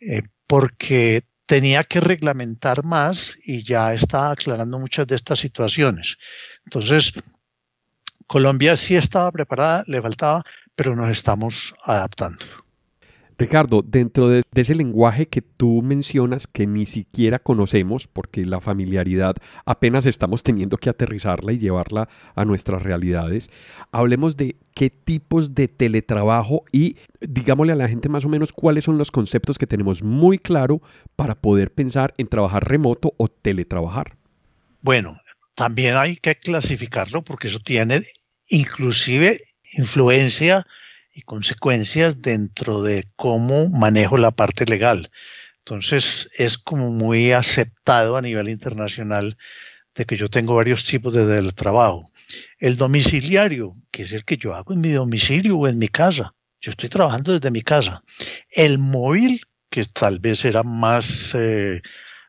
eh, 0.00 0.22
porque 0.48 1.22
tenía 1.46 1.84
que 1.84 2.00
reglamentar 2.00 2.84
más 2.84 3.36
y 3.44 3.62
ya 3.62 3.94
está 3.94 4.32
aclarando 4.32 4.80
muchas 4.80 5.06
de 5.06 5.14
estas 5.14 5.38
situaciones. 5.38 6.16
Entonces, 6.64 7.12
Colombia 8.26 8.74
sí 8.74 8.96
estaba 8.96 9.30
preparada, 9.30 9.84
le 9.86 10.02
faltaba, 10.02 10.42
pero 10.74 10.96
nos 10.96 11.10
estamos 11.10 11.72
adaptando. 11.84 12.61
Ricardo, 13.42 13.82
dentro 13.84 14.28
de, 14.28 14.44
ese 14.54 14.76
lenguaje 14.76 15.26
que 15.26 15.42
tú 15.42 15.82
mencionas 15.82 16.46
que 16.46 16.68
ni 16.68 16.86
siquiera 16.86 17.40
conocemos, 17.40 18.06
porque 18.06 18.46
la 18.46 18.60
familiaridad 18.60 19.34
apenas 19.66 20.06
estamos 20.06 20.44
teniendo 20.44 20.76
que 20.78 20.88
aterrizarla 20.88 21.52
y 21.52 21.58
llevarla 21.58 22.08
a 22.36 22.44
nuestras 22.44 22.82
realidades, 22.82 23.50
hablemos 23.90 24.36
de 24.36 24.54
qué 24.74 24.90
tipos 24.90 25.56
de 25.56 25.66
teletrabajo 25.66 26.62
y 26.70 26.98
digámosle 27.20 27.72
a 27.72 27.76
la 27.76 27.88
gente 27.88 28.08
más 28.08 28.24
o 28.24 28.28
menos 28.28 28.52
cuáles 28.52 28.84
son 28.84 28.96
los 28.96 29.10
conceptos 29.10 29.58
que 29.58 29.66
tenemos 29.66 30.04
muy 30.04 30.38
claro 30.38 30.80
para 31.16 31.34
poder 31.34 31.72
pensar 31.72 32.14
en 32.18 32.28
trabajar 32.28 32.68
remoto 32.68 33.12
o 33.16 33.26
teletrabajar. 33.26 34.16
Bueno, 34.82 35.20
también 35.56 35.96
hay 35.96 36.14
que 36.14 36.36
clasificarlo 36.36 37.22
porque 37.22 37.48
eso 37.48 37.58
tiene 37.58 38.02
inclusive 38.46 39.40
influencia 39.72 40.64
y 41.12 41.22
consecuencias 41.22 42.22
dentro 42.22 42.82
de 42.82 43.04
cómo 43.16 43.68
manejo 43.68 44.16
la 44.16 44.30
parte 44.30 44.64
legal. 44.64 45.10
Entonces 45.58 46.28
es 46.38 46.58
como 46.58 46.90
muy 46.90 47.32
aceptado 47.32 48.16
a 48.16 48.22
nivel 48.22 48.48
internacional 48.48 49.36
de 49.94 50.04
que 50.06 50.16
yo 50.16 50.28
tengo 50.28 50.54
varios 50.54 50.84
tipos 50.84 51.14
de 51.14 51.52
trabajo. 51.52 52.10
El 52.58 52.76
domiciliario, 52.76 53.74
que 53.90 54.02
es 54.02 54.12
el 54.12 54.24
que 54.24 54.36
yo 54.36 54.54
hago 54.54 54.72
en 54.72 54.80
mi 54.80 54.90
domicilio 54.90 55.58
o 55.58 55.68
en 55.68 55.78
mi 55.78 55.88
casa. 55.88 56.34
Yo 56.60 56.70
estoy 56.70 56.88
trabajando 56.88 57.32
desde 57.32 57.50
mi 57.50 57.62
casa. 57.62 58.02
El 58.50 58.78
móvil, 58.78 59.42
que 59.68 59.84
tal 59.84 60.18
vez 60.18 60.44
era 60.44 60.62
más, 60.62 61.32
eh, 61.34 61.82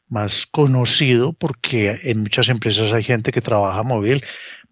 más 0.07 0.45
conocido 0.47 1.33
porque 1.33 1.99
en 2.03 2.21
muchas 2.21 2.49
empresas 2.49 2.91
hay 2.93 3.03
gente 3.03 3.31
que 3.31 3.41
trabaja 3.41 3.83
móvil, 3.83 4.23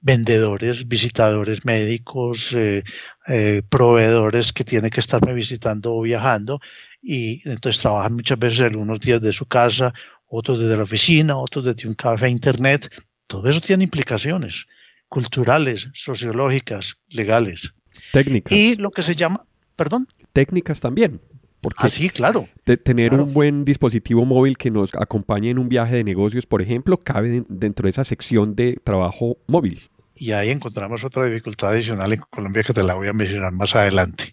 vendedores, 0.01 0.87
visitadores 0.87 1.63
médicos, 1.63 2.53
eh, 2.53 2.83
eh, 3.27 3.61
proveedores 3.69 4.51
que 4.51 4.63
tienen 4.63 4.89
que 4.89 4.99
estarme 4.99 5.33
visitando 5.33 5.93
o 5.95 6.01
viajando 6.01 6.59
y 7.01 7.47
entonces 7.47 7.81
trabajan 7.81 8.13
muchas 8.13 8.39
veces 8.39 8.75
unos 8.75 8.99
días 8.99 9.21
de 9.21 9.33
su 9.33 9.45
casa, 9.45 9.93
otros 10.27 10.59
desde 10.59 10.77
la 10.77 10.83
oficina, 10.83 11.37
otros 11.37 11.65
desde 11.65 11.87
un 11.87 11.93
café 11.93 12.29
internet. 12.29 12.89
Todo 13.27 13.49
eso 13.49 13.61
tiene 13.61 13.83
implicaciones 13.83 14.65
culturales, 15.07 15.89
sociológicas, 15.93 16.97
legales. 17.09 17.73
Técnicas. 18.13 18.51
Y 18.51 18.75
lo 18.75 18.91
que 18.91 19.01
se 19.01 19.15
llama, 19.15 19.45
perdón. 19.75 20.07
Técnicas 20.31 20.79
también. 20.79 21.19
Porque 21.61 21.85
ah, 21.85 21.89
sí, 21.89 22.09
claro. 22.09 22.47
tener 22.83 23.13
un 23.13 23.33
buen 23.33 23.65
dispositivo 23.65 24.25
móvil 24.25 24.57
que 24.57 24.71
nos 24.71 24.95
acompañe 24.95 25.51
en 25.51 25.59
un 25.59 25.69
viaje 25.69 25.95
de 25.95 26.03
negocios, 26.03 26.47
por 26.47 26.61
ejemplo, 26.61 26.97
cabe 26.97 27.43
dentro 27.49 27.83
de 27.83 27.91
esa 27.91 28.03
sección 28.03 28.55
de 28.55 28.79
trabajo 28.83 29.37
móvil. 29.47 29.79
Y 30.21 30.33
ahí 30.33 30.51
encontramos 30.51 31.03
otra 31.03 31.25
dificultad 31.25 31.71
adicional 31.71 32.13
en 32.13 32.21
Colombia 32.29 32.61
que 32.61 32.73
te 32.73 32.83
la 32.83 32.93
voy 32.93 33.07
a 33.07 33.13
mencionar 33.13 33.53
más 33.53 33.75
adelante. 33.75 34.31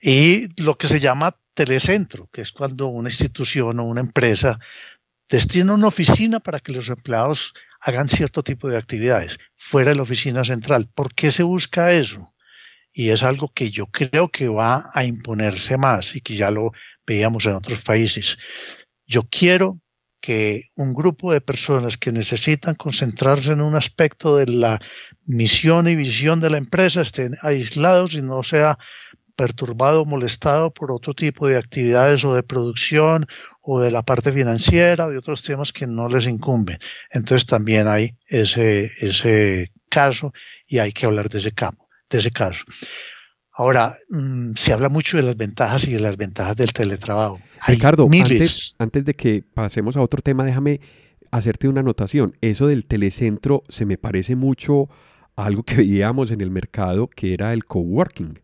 Y 0.00 0.46
lo 0.62 0.78
que 0.78 0.86
se 0.86 1.00
llama 1.00 1.36
telecentro, 1.52 2.28
que 2.32 2.42
es 2.42 2.52
cuando 2.52 2.86
una 2.86 3.08
institución 3.08 3.80
o 3.80 3.88
una 3.88 4.02
empresa 4.02 4.60
destina 5.28 5.74
una 5.74 5.88
oficina 5.88 6.38
para 6.38 6.60
que 6.60 6.70
los 6.70 6.88
empleados 6.90 7.54
hagan 7.80 8.08
cierto 8.08 8.44
tipo 8.44 8.68
de 8.68 8.76
actividades 8.76 9.36
fuera 9.56 9.90
de 9.90 9.96
la 9.96 10.02
oficina 10.02 10.44
central. 10.44 10.88
¿Por 10.94 11.12
qué 11.12 11.32
se 11.32 11.42
busca 11.42 11.92
eso? 11.92 12.32
y 12.98 13.10
es 13.10 13.22
algo 13.22 13.52
que 13.52 13.70
yo 13.70 13.88
creo 13.88 14.30
que 14.30 14.48
va 14.48 14.90
a 14.94 15.04
imponerse 15.04 15.76
más 15.76 16.16
y 16.16 16.22
que 16.22 16.34
ya 16.34 16.50
lo 16.50 16.72
veíamos 17.06 17.44
en 17.44 17.52
otros 17.52 17.82
países. 17.82 18.38
Yo 19.06 19.24
quiero 19.28 19.82
que 20.26 20.72
un 20.74 20.92
grupo 20.92 21.32
de 21.32 21.40
personas 21.40 21.96
que 21.96 22.10
necesitan 22.10 22.74
concentrarse 22.74 23.52
en 23.52 23.60
un 23.60 23.76
aspecto 23.76 24.36
de 24.36 24.46
la 24.46 24.80
misión 25.24 25.86
y 25.86 25.94
visión 25.94 26.40
de 26.40 26.50
la 26.50 26.56
empresa 26.56 27.00
estén 27.00 27.36
aislados 27.42 28.14
y 28.14 28.22
no 28.22 28.42
sea 28.42 28.76
perturbado 29.36 30.02
o 30.02 30.04
molestado 30.04 30.74
por 30.74 30.90
otro 30.90 31.14
tipo 31.14 31.46
de 31.46 31.56
actividades 31.56 32.24
o 32.24 32.34
de 32.34 32.42
producción 32.42 33.28
o 33.62 33.78
de 33.80 33.92
la 33.92 34.02
parte 34.02 34.32
financiera 34.32 35.06
o 35.06 35.10
de 35.10 35.18
otros 35.18 35.44
temas 35.44 35.72
que 35.72 35.86
no 35.86 36.08
les 36.08 36.26
incumben. 36.26 36.78
Entonces 37.12 37.46
también 37.46 37.86
hay 37.86 38.16
ese, 38.26 38.90
ese 38.98 39.70
caso 39.88 40.32
y 40.66 40.78
hay 40.78 40.90
que 40.90 41.06
hablar 41.06 41.28
de 41.28 41.38
ese 41.38 41.52
campo. 41.52 41.86
de 42.10 42.18
ese 42.18 42.32
caso. 42.32 42.64
Ahora, 43.58 43.98
mm, 44.10 44.52
se 44.54 44.74
habla 44.74 44.90
mucho 44.90 45.16
de 45.16 45.22
las 45.22 45.36
ventajas 45.36 45.88
y 45.88 45.92
de 45.92 46.00
las 46.00 46.18
ventajas 46.18 46.56
del 46.56 46.74
teletrabajo. 46.74 47.40
Ricardo, 47.66 48.06
antes, 48.12 48.74
antes 48.78 49.04
de 49.06 49.14
que 49.14 49.42
pasemos 49.42 49.96
a 49.96 50.02
otro 50.02 50.20
tema, 50.20 50.44
déjame 50.44 50.80
hacerte 51.30 51.66
una 51.66 51.80
anotación. 51.80 52.36
Eso 52.42 52.66
del 52.66 52.84
telecentro 52.84 53.62
se 53.70 53.86
me 53.86 53.96
parece 53.96 54.36
mucho 54.36 54.90
a 55.36 55.46
algo 55.46 55.62
que 55.62 55.76
veíamos 55.76 56.30
en 56.30 56.42
el 56.42 56.50
mercado, 56.50 57.08
que 57.08 57.32
era 57.32 57.54
el 57.54 57.64
coworking, 57.64 58.34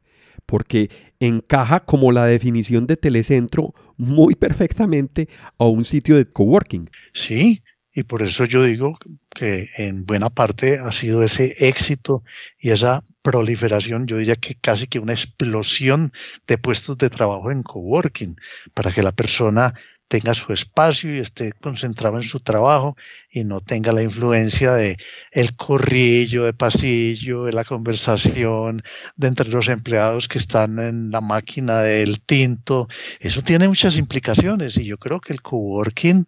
porque 0.47 0.91
encaja 1.21 1.81
como 1.81 2.11
la 2.11 2.25
definición 2.25 2.87
de 2.87 2.97
telecentro 2.97 3.75
muy 3.99 4.35
perfectamente 4.35 5.29
a 5.59 5.67
un 5.67 5.85
sitio 5.85 6.17
de 6.17 6.25
coworking. 6.25 6.89
Sí, 7.13 7.63
y 7.95 8.05
por 8.05 8.23
eso 8.23 8.47
yo 8.47 8.65
digo 8.65 8.99
que 9.29 9.69
en 9.77 10.07
buena 10.07 10.31
parte 10.31 10.79
ha 10.79 10.91
sido 10.91 11.23
ese 11.23 11.55
éxito 11.69 12.23
y 12.59 12.71
esa 12.71 13.05
proliferación, 13.23 14.07
yo 14.07 14.19
diría 14.19 14.37
que 14.37 14.57
casi 14.57 14.87
que 14.87 14.99
una 14.99 15.13
explosión 15.15 16.13
de 16.47 16.59
puestos 16.59 16.99
de 16.99 17.11
trabajo 17.11 17.51
en 17.51 17.63
coworking, 17.63 18.37
para 18.75 18.93
que 18.93 19.03
la 19.03 19.13
persona 19.13 19.75
tenga 20.13 20.35
su 20.35 20.53
espacio 20.53 21.17
y 21.17 21.21
esté 21.21 21.55
concentrado 21.55 22.17
en 22.17 22.23
su 22.23 22.41
trabajo 22.41 22.97
y 23.31 23.45
no 23.45 23.63
tenga 23.63 23.93
la 23.93 24.03
influencia 24.03 24.75
de 24.75 24.99
el 25.31 25.57
corrillo 25.57 26.45
de 26.45 26.53
pasillo, 26.53 27.45
de 27.45 27.53
la 27.53 27.65
conversación 27.65 28.83
de 29.17 29.29
entre 29.29 29.49
los 29.49 29.71
empleados 29.71 30.29
que 30.29 30.37
están 30.37 30.79
en 30.79 31.11
la 31.11 31.23
máquina 31.23 31.81
del 31.81 32.21
tinto. 32.21 32.89
Eso 33.21 33.41
tiene 33.41 33.69
muchas 33.69 33.97
implicaciones 33.97 34.77
y 34.77 34.85
yo 34.85 34.99
creo 34.99 35.19
que 35.19 35.33
el 35.33 35.41
coworking 35.41 36.27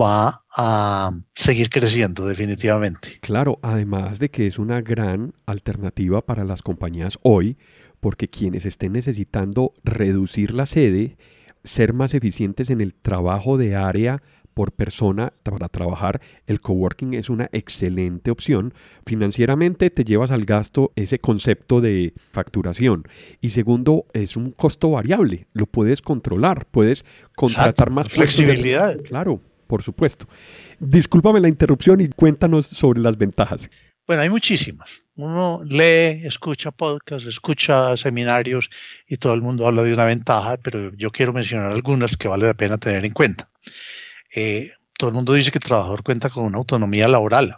va 0.00 0.44
a 0.56 1.10
seguir 1.34 1.70
creciendo 1.70 2.26
definitivamente. 2.26 3.18
Claro, 3.20 3.58
además 3.62 4.18
de 4.18 4.30
que 4.30 4.46
es 4.46 4.58
una 4.58 4.80
gran 4.80 5.34
alternativa 5.46 6.24
para 6.24 6.44
las 6.44 6.62
compañías 6.62 7.18
hoy, 7.22 7.58
porque 8.00 8.28
quienes 8.28 8.66
estén 8.66 8.92
necesitando 8.92 9.72
reducir 9.84 10.52
la 10.52 10.66
sede, 10.66 11.16
ser 11.64 11.92
más 11.92 12.14
eficientes 12.14 12.70
en 12.70 12.80
el 12.80 12.94
trabajo 12.94 13.58
de 13.58 13.76
área 13.76 14.22
por 14.54 14.72
persona 14.72 15.32
para 15.42 15.68
trabajar, 15.68 16.20
el 16.46 16.60
coworking 16.60 17.14
es 17.14 17.30
una 17.30 17.48
excelente 17.52 18.30
opción. 18.30 18.74
Financieramente 19.06 19.90
te 19.90 20.04
llevas 20.04 20.30
al 20.30 20.44
gasto 20.44 20.92
ese 20.96 21.18
concepto 21.18 21.80
de 21.80 22.14
facturación. 22.32 23.04
Y 23.40 23.50
segundo, 23.50 24.06
es 24.12 24.36
un 24.36 24.50
costo 24.50 24.90
variable, 24.90 25.46
lo 25.52 25.66
puedes 25.66 26.02
controlar, 26.02 26.66
puedes 26.70 27.04
contratar 27.36 27.90
más 27.90 28.08
flexibilidad. 28.08 29.00
Claro, 29.02 29.40
por 29.70 29.84
supuesto. 29.84 30.26
Discúlpame 30.80 31.38
la 31.38 31.46
interrupción 31.46 32.00
y 32.00 32.08
cuéntanos 32.08 32.66
sobre 32.66 32.98
las 32.98 33.16
ventajas. 33.16 33.70
Bueno, 34.04 34.22
hay 34.22 34.28
muchísimas. 34.28 34.90
Uno 35.14 35.62
lee, 35.64 36.26
escucha 36.26 36.72
podcasts, 36.72 37.28
escucha 37.28 37.96
seminarios 37.96 38.68
y 39.06 39.16
todo 39.18 39.32
el 39.32 39.42
mundo 39.42 39.68
habla 39.68 39.84
de 39.84 39.92
una 39.92 40.06
ventaja, 40.06 40.56
pero 40.56 40.92
yo 40.96 41.12
quiero 41.12 41.32
mencionar 41.32 41.70
algunas 41.70 42.16
que 42.16 42.26
vale 42.26 42.48
la 42.48 42.54
pena 42.54 42.78
tener 42.78 43.04
en 43.04 43.12
cuenta. 43.12 43.48
Eh, 44.34 44.72
todo 44.98 45.10
el 45.10 45.14
mundo 45.14 45.34
dice 45.34 45.52
que 45.52 45.58
el 45.58 45.64
trabajador 45.64 46.02
cuenta 46.02 46.30
con 46.30 46.46
una 46.46 46.58
autonomía 46.58 47.06
laboral. 47.06 47.54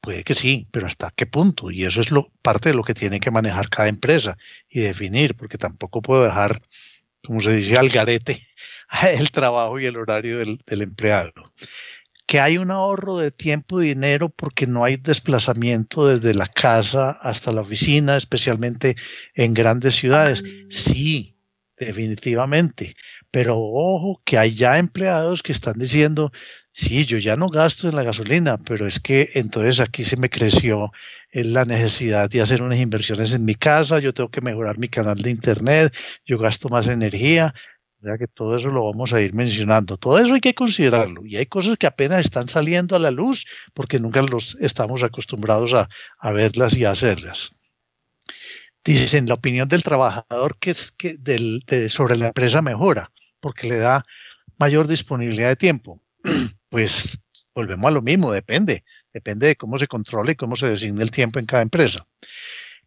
Puede 0.00 0.24
que 0.24 0.34
sí, 0.34 0.66
pero 0.70 0.86
¿hasta 0.86 1.10
qué 1.14 1.26
punto? 1.26 1.70
Y 1.70 1.84
eso 1.84 2.00
es 2.00 2.10
lo, 2.10 2.32
parte 2.40 2.70
de 2.70 2.74
lo 2.74 2.84
que 2.84 2.94
tiene 2.94 3.20
que 3.20 3.30
manejar 3.30 3.68
cada 3.68 3.88
empresa 3.88 4.38
y 4.70 4.80
definir, 4.80 5.36
porque 5.36 5.58
tampoco 5.58 6.00
puedo 6.00 6.24
dejar, 6.24 6.62
como 7.22 7.42
se 7.42 7.52
dice, 7.54 7.76
al 7.76 7.90
garete 7.90 8.46
el 9.12 9.30
trabajo 9.30 9.78
y 9.78 9.86
el 9.86 9.96
horario 9.96 10.38
del, 10.38 10.60
empleado. 10.66 11.32
Que 12.26 12.40
hay 12.40 12.56
un 12.56 12.70
ahorro 12.70 13.18
de 13.18 13.30
tiempo 13.30 13.82
y 13.82 13.88
dinero 13.88 14.30
porque 14.30 14.66
no 14.66 14.84
hay 14.84 14.96
desplazamiento 14.96 16.06
desde 16.06 16.32
la 16.32 16.46
casa 16.46 17.10
hasta 17.10 17.52
la 17.52 17.60
oficina, 17.60 18.16
especialmente 18.16 18.96
en 19.34 19.52
grandes 19.52 19.94
ciudades. 19.94 20.42
Sí, 20.70 21.34
definitivamente. 21.78 22.96
Pero 23.30 23.58
ojo 23.58 24.22
que 24.24 24.38
hay 24.38 24.54
ya 24.54 24.78
empleados 24.78 25.42
que 25.42 25.52
están 25.52 25.78
diciendo, 25.78 26.32
sí, 26.72 27.04
yo 27.04 27.18
ya 27.18 27.36
no 27.36 27.48
gasto 27.48 27.88
en 27.88 27.96
la 27.96 28.04
gasolina, 28.04 28.58
pero 28.58 28.86
es 28.86 29.00
que 29.00 29.30
entonces 29.34 29.80
aquí 29.80 30.04
se 30.04 30.16
me 30.16 30.30
creció 30.30 30.92
la 31.32 31.64
necesidad 31.64 32.30
de 32.30 32.40
hacer 32.40 32.62
unas 32.62 32.78
inversiones 32.78 33.34
en 33.34 33.44
mi 33.44 33.56
casa, 33.56 33.98
yo 33.98 34.14
tengo 34.14 34.30
que 34.30 34.40
mejorar 34.40 34.78
mi 34.78 34.88
canal 34.88 35.18
de 35.18 35.30
internet, 35.30 35.94
yo 36.24 36.38
gasto 36.38 36.68
más 36.68 36.86
energía, 36.86 37.54
que 38.18 38.26
todo 38.26 38.56
eso 38.56 38.68
lo 38.68 38.84
vamos 38.84 39.12
a 39.12 39.20
ir 39.20 39.34
mencionando. 39.34 39.96
Todo 39.96 40.18
eso 40.18 40.34
hay 40.34 40.40
que 40.40 40.54
considerarlo. 40.54 41.24
Y 41.24 41.36
hay 41.36 41.46
cosas 41.46 41.76
que 41.76 41.86
apenas 41.86 42.20
están 42.20 42.48
saliendo 42.48 42.94
a 42.94 42.98
la 42.98 43.10
luz 43.10 43.46
porque 43.72 43.98
nunca 43.98 44.22
los 44.22 44.56
estamos 44.60 45.02
acostumbrados 45.02 45.74
a, 45.74 46.30
verlas 46.30 46.76
y 46.76 46.84
a 46.84 46.90
hacerlas. 46.90 47.50
Dicen, 48.84 49.26
la 49.26 49.34
opinión 49.34 49.68
del 49.68 49.82
trabajador 49.82 50.58
que 50.58 50.70
es 50.70 50.92
que 50.92 51.16
del, 51.18 51.64
sobre 51.88 52.16
la 52.16 52.28
empresa 52.28 52.60
mejora 52.60 53.10
porque 53.40 53.68
le 53.68 53.78
da 53.78 54.04
mayor 54.58 54.86
disponibilidad 54.86 55.48
de 55.48 55.56
tiempo. 55.56 56.00
Pues 56.70 57.20
volvemos 57.54 57.86
a 57.86 57.92
lo 57.92 58.02
mismo, 58.02 58.32
depende. 58.32 58.82
Depende 59.12 59.46
de 59.46 59.54
cómo 59.54 59.78
se 59.78 59.86
controle 59.86 60.32
y 60.32 60.34
cómo 60.34 60.56
se 60.56 60.66
designe 60.66 61.04
el 61.04 61.12
tiempo 61.12 61.38
en 61.38 61.46
cada 61.46 61.62
empresa. 61.62 62.04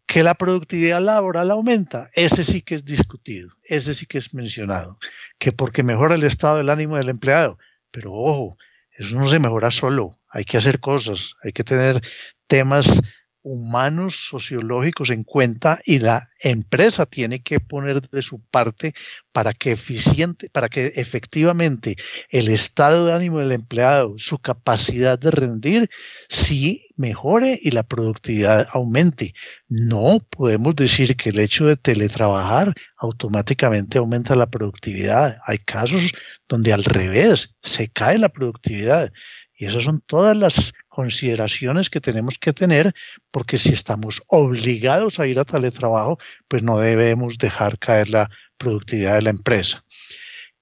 Que 0.08 0.24
la 0.24 0.34
productividad 0.34 1.00
laboral 1.02 1.50
aumenta, 1.50 2.10
ese 2.14 2.42
sí 2.42 2.62
que 2.62 2.74
es 2.74 2.84
discutido, 2.84 3.50
ese 3.62 3.94
sí 3.94 4.06
que 4.06 4.18
es 4.18 4.34
mencionado, 4.34 4.98
que 5.38 5.52
porque 5.52 5.84
mejora 5.84 6.16
el 6.16 6.24
estado 6.24 6.56
del 6.56 6.70
ánimo 6.70 6.96
del 6.96 7.10
empleado, 7.10 7.58
pero 7.92 8.12
ojo, 8.12 8.56
eso 8.90 9.14
no 9.14 9.28
se 9.28 9.38
mejora 9.38 9.70
solo, 9.70 10.18
hay 10.30 10.44
que 10.44 10.56
hacer 10.56 10.80
cosas, 10.80 11.34
hay 11.44 11.52
que 11.52 11.62
tener 11.62 12.02
temas 12.46 13.02
humanos, 13.48 14.28
sociológicos 14.28 15.10
en 15.10 15.24
cuenta 15.24 15.80
y 15.84 15.98
la 15.98 16.30
empresa 16.40 17.06
tiene 17.06 17.40
que 17.42 17.60
poner 17.60 18.02
de 18.08 18.22
su 18.22 18.40
parte 18.40 18.94
para 19.32 19.54
que 19.54 19.72
eficiente, 19.72 20.50
para 20.50 20.68
que 20.68 20.92
efectivamente 20.96 21.96
el 22.30 22.48
estado 22.48 23.06
de 23.06 23.12
ánimo 23.14 23.38
del 23.38 23.52
empleado, 23.52 24.14
su 24.18 24.38
capacidad 24.38 25.18
de 25.18 25.30
rendir, 25.30 25.90
sí 26.28 26.86
mejore 26.96 27.58
y 27.62 27.70
la 27.70 27.84
productividad 27.84 28.68
aumente. 28.72 29.34
No 29.68 30.18
podemos 30.30 30.76
decir 30.76 31.16
que 31.16 31.30
el 31.30 31.38
hecho 31.38 31.64
de 31.66 31.76
teletrabajar 31.76 32.74
automáticamente 32.96 33.98
aumenta 33.98 34.34
la 34.34 34.50
productividad. 34.50 35.38
Hay 35.46 35.58
casos 35.58 36.12
donde 36.48 36.72
al 36.72 36.84
revés 36.84 37.54
se 37.62 37.88
cae 37.88 38.18
la 38.18 38.28
productividad. 38.28 39.12
Y 39.60 39.66
esas 39.66 39.82
son 39.82 40.00
todas 40.06 40.36
las 40.36 40.72
consideraciones 40.88 41.90
que 41.90 42.00
tenemos 42.00 42.38
que 42.38 42.52
tener, 42.52 42.94
porque 43.32 43.58
si 43.58 43.70
estamos 43.70 44.22
obligados 44.28 45.18
a 45.18 45.26
ir 45.26 45.40
a 45.40 45.44
teletrabajo, 45.44 46.16
pues 46.46 46.62
no 46.62 46.78
debemos 46.78 47.38
dejar 47.38 47.76
caer 47.76 48.08
la 48.08 48.30
productividad 48.56 49.16
de 49.16 49.22
la 49.22 49.30
empresa. 49.30 49.84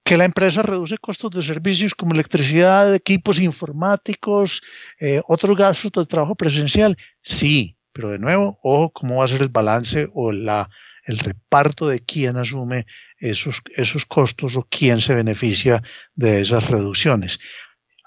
Que 0.03 0.17
la 0.17 0.25
empresa 0.25 0.63
reduce 0.63 0.97
costos 0.97 1.29
de 1.31 1.43
servicios 1.43 1.93
como 1.93 2.13
electricidad, 2.13 2.93
equipos 2.95 3.39
informáticos, 3.39 4.63
eh, 4.99 5.21
otros 5.27 5.55
gastos 5.55 5.91
de 5.91 6.05
trabajo 6.07 6.33
presencial, 6.33 6.97
sí, 7.21 7.77
pero 7.93 8.09
de 8.09 8.17
nuevo, 8.17 8.59
ojo 8.63 8.91
cómo 8.91 9.17
va 9.17 9.25
a 9.25 9.27
ser 9.27 9.43
el 9.43 9.49
balance 9.49 10.09
o 10.13 10.31
el 10.31 11.19
reparto 11.19 11.87
de 11.87 11.99
quién 11.99 12.37
asume 12.37 12.87
esos 13.19 14.05
costos 14.07 14.55
o 14.55 14.67
quién 14.69 15.01
se 15.01 15.13
beneficia 15.13 15.83
de 16.15 16.41
esas 16.41 16.69
reducciones. 16.69 17.39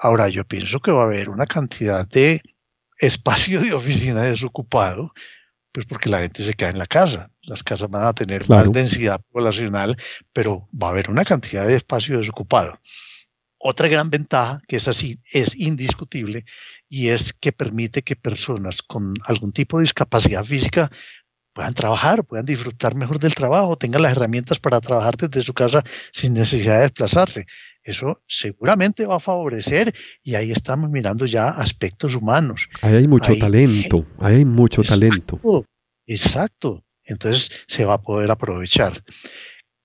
Ahora, 0.02 0.28
yo 0.28 0.44
pienso 0.46 0.80
que 0.80 0.90
va 0.90 1.02
a 1.02 1.04
haber 1.04 1.28
una 1.28 1.46
cantidad 1.46 2.08
de 2.08 2.40
espacio 2.98 3.60
de 3.60 3.74
oficina 3.74 4.22
desocupado, 4.22 5.12
pues 5.72 5.84
porque 5.86 6.08
la 6.08 6.20
gente 6.20 6.42
se 6.42 6.54
queda 6.54 6.70
en 6.70 6.78
la 6.78 6.86
casa. 6.86 7.30
Las 7.42 7.62
casas 7.62 7.90
van 7.90 8.06
a 8.06 8.14
tener 8.14 8.48
más 8.48 8.72
densidad 8.72 9.20
poblacional, 9.30 9.96
pero 10.32 10.68
va 10.70 10.88
a 10.88 10.90
haber 10.90 11.10
una 11.10 11.24
cantidad 11.24 11.66
de 11.66 11.76
espacio 11.76 12.16
desocupado. 12.16 12.80
Otra 13.58 13.88
gran 13.88 14.08
ventaja, 14.08 14.62
que 14.66 14.76
es 14.76 14.88
así, 14.88 15.20
es 15.30 15.54
indiscutible, 15.54 16.46
y 16.88 17.08
es 17.08 17.34
que 17.34 17.52
permite 17.52 18.00
que 18.00 18.16
personas 18.16 18.80
con 18.80 19.14
algún 19.26 19.52
tipo 19.52 19.76
de 19.76 19.82
discapacidad 19.82 20.44
física 20.44 20.90
puedan 21.52 21.74
trabajar, 21.74 22.24
puedan 22.24 22.46
disfrutar 22.46 22.94
mejor 22.94 23.18
del 23.18 23.34
trabajo, 23.34 23.76
tengan 23.76 24.00
las 24.00 24.12
herramientas 24.12 24.58
para 24.58 24.80
trabajar 24.80 25.18
desde 25.18 25.42
su 25.42 25.52
casa 25.52 25.82
sin 26.10 26.32
necesidad 26.32 26.76
de 26.76 26.82
desplazarse. 26.82 27.46
Eso 27.82 28.22
seguramente 28.26 29.06
va 29.06 29.16
a 29.16 29.20
favorecer 29.20 29.94
y 30.22 30.34
ahí 30.34 30.52
estamos 30.52 30.90
mirando 30.90 31.26
ya 31.26 31.48
aspectos 31.48 32.14
humanos. 32.14 32.68
Ahí 32.82 32.96
hay 32.96 33.08
mucho 33.08 33.36
talento, 33.38 34.06
ahí 34.18 34.36
hay 34.36 34.44
mucho 34.44 34.82
talento. 34.82 35.40
Exacto, 36.06 36.84
entonces 37.04 37.50
se 37.66 37.84
va 37.84 37.94
a 37.94 38.02
poder 38.02 38.30
aprovechar. 38.30 39.02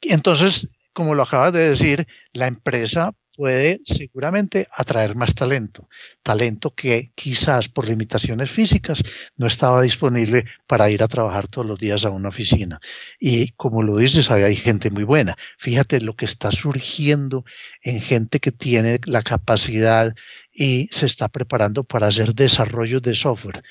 Entonces, 0.02 0.68
como 0.94 1.16
lo 1.16 1.24
acabas 1.24 1.54
de 1.54 1.70
decir, 1.70 2.08
la 2.34 2.48
empresa 2.48 3.14
puede 3.36 3.82
seguramente 3.84 4.68
atraer 4.72 5.16
más 5.16 5.36
talento, 5.36 5.90
talento 6.24 6.74
que 6.74 7.12
quizás 7.16 7.68
por 7.70 7.88
limitaciones 7.88 8.50
físicas 8.50 9.04
no 9.38 9.48
estaba 9.48 9.82
disponible 9.82 10.46
para 10.68 10.90
ir 10.90 11.04
a 11.04 11.08
trabajar 11.08 11.48
todos 11.48 11.68
los 11.68 11.80
días 11.80 12.06
a 12.06 12.10
una 12.10 12.30
oficina. 12.30 12.80
Y 13.20 13.50
como 13.52 13.84
lo 13.84 13.98
dices, 13.98 14.32
hay 14.32 14.56
gente 14.56 14.90
muy 14.90 15.04
buena. 15.04 15.36
Fíjate 15.58 16.02
lo 16.02 16.16
que 16.16 16.26
está 16.26 16.52
surgiendo 16.52 17.46
en 17.82 18.02
gente 18.02 18.40
que 18.40 18.52
tiene 18.52 19.00
la 19.06 19.22
capacidad 19.22 20.14
y 20.52 20.88
se 20.92 21.06
está 21.06 21.28
preparando 21.28 21.84
para 21.84 22.08
hacer 22.08 22.34
desarrollos 22.34 23.02
de 23.02 23.14
software. 23.14 23.64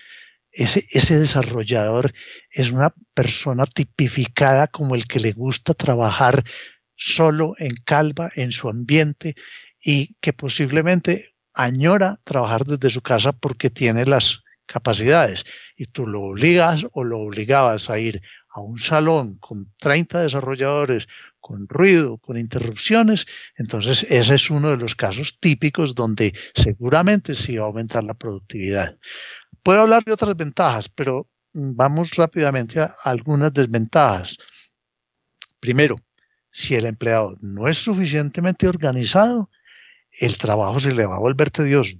ese, 0.52 0.84
ese 0.90 1.18
desarrollador 1.18 2.12
es 2.50 2.70
una 2.70 2.94
persona 3.14 3.66
tipificada 3.66 4.68
como 4.68 4.94
el 4.94 5.06
que 5.06 5.20
le 5.20 5.32
gusta 5.32 5.74
trabajar 5.74 6.44
solo 6.96 7.54
en 7.58 7.74
calma, 7.84 8.30
en 8.34 8.52
su 8.52 8.68
ambiente 8.68 9.34
y 9.80 10.14
que 10.20 10.32
posiblemente 10.32 11.34
añora 11.52 12.20
trabajar 12.24 12.64
desde 12.64 12.90
su 12.90 13.02
casa 13.02 13.32
porque 13.32 13.70
tiene 13.70 14.06
las 14.06 14.42
capacidades 14.66 15.44
y 15.76 15.86
tú 15.86 16.06
lo 16.06 16.22
obligas 16.22 16.86
o 16.92 17.04
lo 17.04 17.20
obligabas 17.20 17.90
a 17.90 17.98
ir 17.98 18.22
a 18.48 18.60
un 18.60 18.78
salón 18.78 19.36
con 19.38 19.72
30 19.78 20.22
desarrolladores, 20.22 21.06
con 21.40 21.68
ruido, 21.68 22.18
con 22.18 22.38
interrupciones, 22.38 23.26
entonces 23.56 24.06
ese 24.08 24.36
es 24.36 24.48
uno 24.48 24.70
de 24.70 24.76
los 24.78 24.94
casos 24.94 25.38
típicos 25.40 25.94
donde 25.94 26.32
seguramente 26.54 27.34
sí 27.34 27.56
va 27.56 27.64
a 27.64 27.66
aumentar 27.66 28.04
la 28.04 28.14
productividad. 28.14 28.96
Puedo 29.62 29.80
hablar 29.82 30.04
de 30.04 30.12
otras 30.12 30.36
ventajas, 30.36 30.88
pero 30.88 31.28
vamos 31.52 32.12
rápidamente 32.14 32.80
a 32.80 32.94
algunas 33.04 33.52
desventajas. 33.52 34.38
Primero, 35.60 35.96
si 36.54 36.76
el 36.76 36.86
empleado 36.86 37.36
no 37.40 37.66
es 37.66 37.78
suficientemente 37.78 38.68
organizado, 38.68 39.50
el 40.20 40.38
trabajo 40.38 40.78
se 40.78 40.92
le 40.92 41.04
va 41.04 41.16
a 41.16 41.18
volver 41.18 41.50
tedioso 41.50 41.96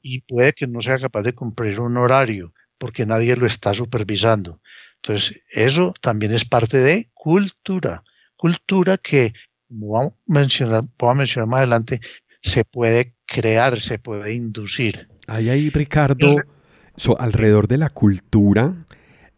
y 0.00 0.20
puede 0.20 0.52
que 0.52 0.68
no 0.68 0.80
sea 0.80 1.00
capaz 1.00 1.22
de 1.22 1.34
cumplir 1.34 1.80
un 1.80 1.96
horario 1.96 2.54
porque 2.78 3.04
nadie 3.04 3.34
lo 3.34 3.46
está 3.46 3.74
supervisando. 3.74 4.60
Entonces, 5.02 5.42
eso 5.50 5.92
también 6.00 6.32
es 6.32 6.44
parte 6.44 6.78
de 6.78 7.10
cultura. 7.14 8.04
Cultura 8.36 8.96
que, 8.96 9.34
como 9.66 9.86
voy 9.88 10.06
a 10.06 10.10
mencionar, 10.26 10.84
voy 10.96 11.10
a 11.10 11.14
mencionar 11.14 11.48
más 11.48 11.58
adelante, 11.58 12.00
se 12.42 12.64
puede 12.64 13.16
crear, 13.26 13.80
se 13.80 13.98
puede 13.98 14.34
inducir. 14.34 15.08
Ahí, 15.26 15.50
ahí, 15.50 15.68
Ricardo, 15.68 16.36
alrededor 17.18 17.66
de 17.66 17.78
la 17.78 17.90
cultura, 17.90 18.86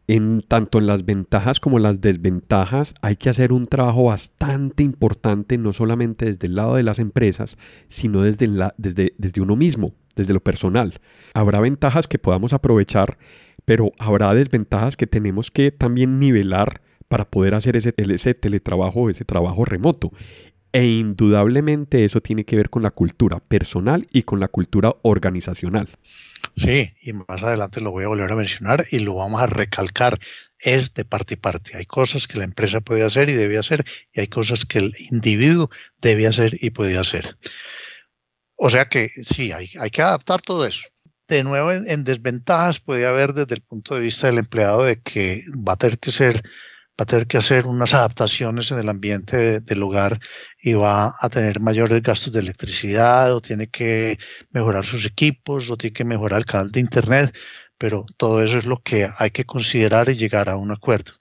en 0.08 0.42
tanto 0.42 0.78
en 0.78 0.86
las 0.86 1.04
ventajas 1.04 1.60
como 1.60 1.78
las 1.78 2.00
desventajas, 2.00 2.94
hay 3.02 3.16
que 3.16 3.30
hacer 3.30 3.52
un 3.52 3.66
trabajo 3.66 4.04
bastante 4.04 4.82
importante, 4.82 5.58
no 5.58 5.72
solamente 5.72 6.26
desde 6.26 6.48
el 6.48 6.56
lado 6.56 6.74
de 6.74 6.82
las 6.82 6.98
empresas, 6.98 7.56
sino 7.88 8.22
desde, 8.22 8.48
la, 8.48 8.74
desde, 8.76 9.14
desde 9.18 9.40
uno 9.40 9.56
mismo, 9.56 9.94
desde 10.16 10.34
lo 10.34 10.40
personal. 10.40 11.00
Habrá 11.34 11.60
ventajas 11.60 12.08
que 12.08 12.18
podamos 12.18 12.52
aprovechar, 12.52 13.16
pero 13.64 13.92
habrá 13.98 14.34
desventajas 14.34 14.96
que 14.96 15.06
tenemos 15.06 15.50
que 15.50 15.70
también 15.70 16.18
nivelar 16.18 16.82
para 17.08 17.28
poder 17.28 17.54
hacer 17.54 17.76
ese, 17.76 17.94
ese 17.96 18.34
teletrabajo, 18.34 19.08
ese 19.08 19.24
trabajo 19.24 19.64
remoto. 19.64 20.10
E 20.72 20.86
indudablemente 20.86 22.04
eso 22.04 22.22
tiene 22.22 22.44
que 22.44 22.56
ver 22.56 22.70
con 22.70 22.82
la 22.82 22.90
cultura 22.90 23.40
personal 23.40 24.06
y 24.10 24.22
con 24.22 24.40
la 24.40 24.48
cultura 24.48 24.94
organizacional. 25.02 25.88
Sí, 26.56 26.92
y 27.00 27.12
más 27.12 27.42
adelante 27.42 27.80
lo 27.80 27.90
voy 27.90 28.04
a 28.04 28.08
volver 28.08 28.30
a 28.30 28.36
mencionar 28.36 28.84
y 28.90 28.98
lo 28.98 29.14
vamos 29.14 29.40
a 29.40 29.46
recalcar. 29.46 30.18
Es 30.58 30.94
de 30.94 31.04
parte 31.04 31.34
y 31.34 31.36
parte. 31.36 31.76
Hay 31.76 31.86
cosas 31.86 32.28
que 32.28 32.38
la 32.38 32.44
empresa 32.44 32.80
puede 32.80 33.02
hacer 33.02 33.28
y 33.30 33.32
debe 33.32 33.58
hacer 33.58 33.84
y 34.12 34.20
hay 34.20 34.28
cosas 34.28 34.64
que 34.64 34.78
el 34.78 34.92
individuo 35.10 35.70
debe 36.00 36.26
hacer 36.26 36.56
y 36.60 36.70
puede 36.70 36.98
hacer. 36.98 37.36
O 38.56 38.70
sea 38.70 38.88
que 38.88 39.10
sí, 39.22 39.50
hay, 39.52 39.70
hay 39.80 39.90
que 39.90 40.02
adaptar 40.02 40.40
todo 40.40 40.66
eso. 40.66 40.84
De 41.26 41.42
nuevo, 41.42 41.72
en 41.72 42.04
desventajas 42.04 42.80
puede 42.80 43.06
haber 43.06 43.32
desde 43.32 43.54
el 43.54 43.62
punto 43.62 43.94
de 43.94 44.02
vista 44.02 44.26
del 44.26 44.38
empleado 44.38 44.84
de 44.84 45.00
que 45.00 45.44
va 45.56 45.72
a 45.72 45.76
tener 45.76 45.98
que 45.98 46.12
ser 46.12 46.42
va 47.00 47.04
a 47.04 47.06
tener 47.06 47.26
que 47.26 47.38
hacer 47.38 47.66
unas 47.66 47.94
adaptaciones 47.94 48.70
en 48.70 48.78
el 48.78 48.88
ambiente 48.88 49.60
del 49.60 49.82
hogar 49.82 50.20
y 50.60 50.74
va 50.74 51.14
a 51.18 51.28
tener 51.30 51.60
mayores 51.60 52.02
gastos 52.02 52.32
de 52.32 52.40
electricidad 52.40 53.34
o 53.34 53.40
tiene 53.40 53.68
que 53.68 54.18
mejorar 54.50 54.84
sus 54.84 55.06
equipos 55.06 55.70
o 55.70 55.76
tiene 55.76 55.94
que 55.94 56.04
mejorar 56.04 56.40
el 56.40 56.46
canal 56.46 56.70
de 56.70 56.80
internet, 56.80 57.34
pero 57.78 58.04
todo 58.16 58.42
eso 58.42 58.58
es 58.58 58.66
lo 58.66 58.82
que 58.82 59.08
hay 59.18 59.30
que 59.30 59.44
considerar 59.44 60.08
y 60.10 60.16
llegar 60.16 60.48
a 60.48 60.56
un 60.56 60.70
acuerdo. 60.70 61.12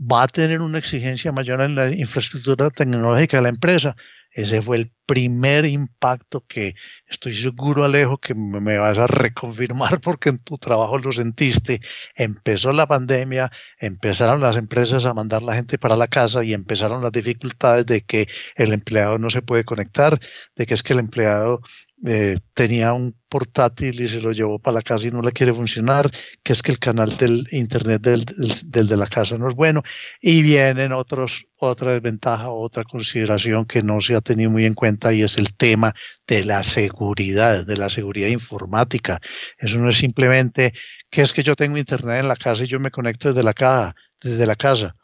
Va 0.00 0.22
a 0.22 0.28
tener 0.28 0.62
una 0.62 0.78
exigencia 0.78 1.32
mayor 1.32 1.60
en 1.60 1.74
la 1.74 1.90
infraestructura 1.90 2.70
tecnológica 2.70 3.36
de 3.36 3.42
la 3.42 3.48
empresa, 3.50 3.94
ese 4.40 4.62
fue 4.62 4.76
el 4.78 4.92
primer 5.06 5.64
impacto 5.66 6.46
que 6.46 6.74
estoy 7.06 7.34
seguro, 7.34 7.84
Alejo, 7.84 8.18
que 8.18 8.34
me 8.34 8.78
vas 8.78 8.96
a 8.98 9.06
reconfirmar 9.06 10.00
porque 10.02 10.28
en 10.28 10.38
tu 10.38 10.56
trabajo 10.58 10.98
lo 10.98 11.12
sentiste. 11.12 11.80
Empezó 12.14 12.72
la 12.72 12.86
pandemia, 12.86 13.50
empezaron 13.78 14.40
las 14.40 14.56
empresas 14.56 15.06
a 15.06 15.14
mandar 15.14 15.42
la 15.42 15.56
gente 15.56 15.78
para 15.78 15.96
la 15.96 16.08
casa 16.08 16.44
y 16.44 16.54
empezaron 16.54 17.02
las 17.02 17.12
dificultades 17.12 17.86
de 17.86 18.02
que 18.02 18.28
el 18.56 18.72
empleado 18.72 19.18
no 19.18 19.30
se 19.30 19.42
puede 19.42 19.64
conectar, 19.64 20.20
de 20.56 20.66
que 20.66 20.74
es 20.74 20.82
que 20.82 20.92
el 20.92 21.00
empleado 21.00 21.60
eh, 22.06 22.38
tenía 22.54 22.92
un 22.94 23.14
portátil 23.28 24.00
y 24.00 24.08
se 24.08 24.20
lo 24.20 24.32
llevó 24.32 24.58
para 24.58 24.76
la 24.76 24.82
casa 24.82 25.06
y 25.06 25.10
no 25.10 25.20
le 25.20 25.32
quiere 25.32 25.52
funcionar, 25.52 26.10
que 26.42 26.52
es 26.52 26.62
que 26.62 26.72
el 26.72 26.78
canal 26.78 27.16
del 27.16 27.46
internet 27.52 28.00
del, 28.02 28.24
del, 28.24 28.88
de 28.88 28.96
la 28.96 29.06
casa 29.06 29.36
no 29.36 29.48
es 29.50 29.54
bueno 29.54 29.82
y 30.20 30.42
vienen 30.42 30.92
otros 30.92 31.46
otra 31.58 31.92
desventaja, 31.92 32.50
otra 32.50 32.84
consideración 32.84 33.66
que 33.66 33.82
no 33.82 34.00
se 34.00 34.14
ha 34.14 34.20
tenido 34.22 34.50
muy 34.50 34.64
en 34.64 34.74
cuenta 34.74 35.12
y 35.12 35.22
es 35.22 35.36
el 35.36 35.54
tema 35.54 35.94
de 36.26 36.44
la 36.44 36.62
seguridad, 36.62 37.66
de 37.66 37.76
la 37.76 37.90
seguridad 37.90 38.28
informática. 38.28 39.20
Eso 39.58 39.78
no 39.78 39.90
es 39.90 39.98
simplemente 39.98 40.72
que 41.10 41.22
es 41.22 41.32
que 41.32 41.42
yo 41.42 41.54
tengo 41.54 41.76
internet 41.76 42.20
en 42.20 42.28
la 42.28 42.36
casa 42.36 42.64
y 42.64 42.66
yo 42.66 42.80
me 42.80 42.90
conecto 42.90 43.28
desde 43.28 43.42
la 43.42 43.54
casa, 43.54 43.94
desde 44.22 44.46
la 44.46 44.56
casa. 44.56 44.96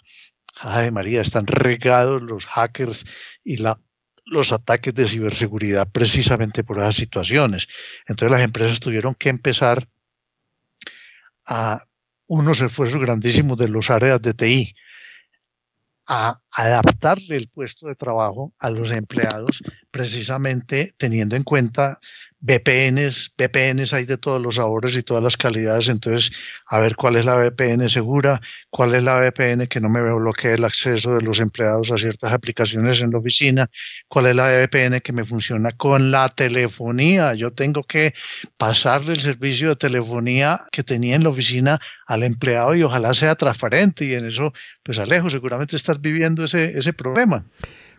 Ay 0.58 0.90
María, 0.90 1.20
están 1.20 1.46
regados 1.46 2.22
los 2.22 2.46
hackers 2.46 3.04
y 3.44 3.58
la 3.58 3.78
los 4.26 4.52
ataques 4.52 4.92
de 4.92 5.06
ciberseguridad 5.08 5.88
precisamente 5.90 6.64
por 6.64 6.78
esas 6.78 6.96
situaciones. 6.96 7.68
Entonces 8.06 8.32
las 8.32 8.44
empresas 8.44 8.80
tuvieron 8.80 9.14
que 9.14 9.28
empezar 9.28 9.88
a 11.46 11.82
unos 12.26 12.60
esfuerzos 12.60 13.00
grandísimos 13.00 13.56
de 13.56 13.68
los 13.68 13.88
áreas 13.88 14.20
de 14.20 14.34
TI 14.34 14.74
a 16.08 16.40
adaptarle 16.50 17.36
el 17.36 17.48
puesto 17.48 17.86
de 17.86 17.94
trabajo 17.94 18.52
a 18.58 18.70
los 18.70 18.90
empleados 18.90 19.62
precisamente 19.90 20.92
teniendo 20.96 21.34
en 21.36 21.42
cuenta 21.42 21.98
VPNs, 22.46 23.32
VPNs 23.36 23.92
hay 23.92 24.04
de 24.04 24.18
todos 24.18 24.40
los 24.40 24.54
sabores 24.54 24.96
y 24.96 25.02
todas 25.02 25.22
las 25.22 25.36
calidades, 25.36 25.88
entonces 25.88 26.30
a 26.68 26.78
ver 26.78 26.94
cuál 26.94 27.16
es 27.16 27.24
la 27.24 27.34
VPN 27.34 27.88
segura, 27.88 28.40
cuál 28.70 28.94
es 28.94 29.02
la 29.02 29.18
VPN 29.18 29.66
que 29.66 29.80
no 29.80 29.88
me 29.88 30.00
bloquee 30.00 30.54
el 30.54 30.64
acceso 30.64 31.16
de 31.16 31.22
los 31.22 31.40
empleados 31.40 31.90
a 31.90 31.98
ciertas 31.98 32.32
aplicaciones 32.32 33.00
en 33.00 33.10
la 33.10 33.18
oficina, 33.18 33.68
cuál 34.06 34.26
es 34.26 34.36
la 34.36 34.46
VPN 34.46 35.00
que 35.00 35.12
me 35.12 35.24
funciona 35.24 35.72
con 35.72 36.12
la 36.12 36.28
telefonía. 36.28 37.34
Yo 37.34 37.52
tengo 37.52 37.82
que 37.82 38.14
pasarle 38.56 39.14
el 39.14 39.20
servicio 39.20 39.70
de 39.70 39.76
telefonía 39.76 40.66
que 40.70 40.84
tenía 40.84 41.16
en 41.16 41.24
la 41.24 41.30
oficina 41.30 41.80
al 42.06 42.22
empleado 42.22 42.76
y 42.76 42.82
ojalá 42.84 43.12
sea 43.12 43.34
transparente 43.34 44.04
y 44.04 44.14
en 44.14 44.26
eso, 44.26 44.52
pues 44.84 45.00
Alejo, 45.00 45.30
seguramente 45.30 45.74
estás 45.74 46.00
viviendo 46.00 46.44
ese, 46.44 46.78
ese 46.78 46.92
problema. 46.92 47.44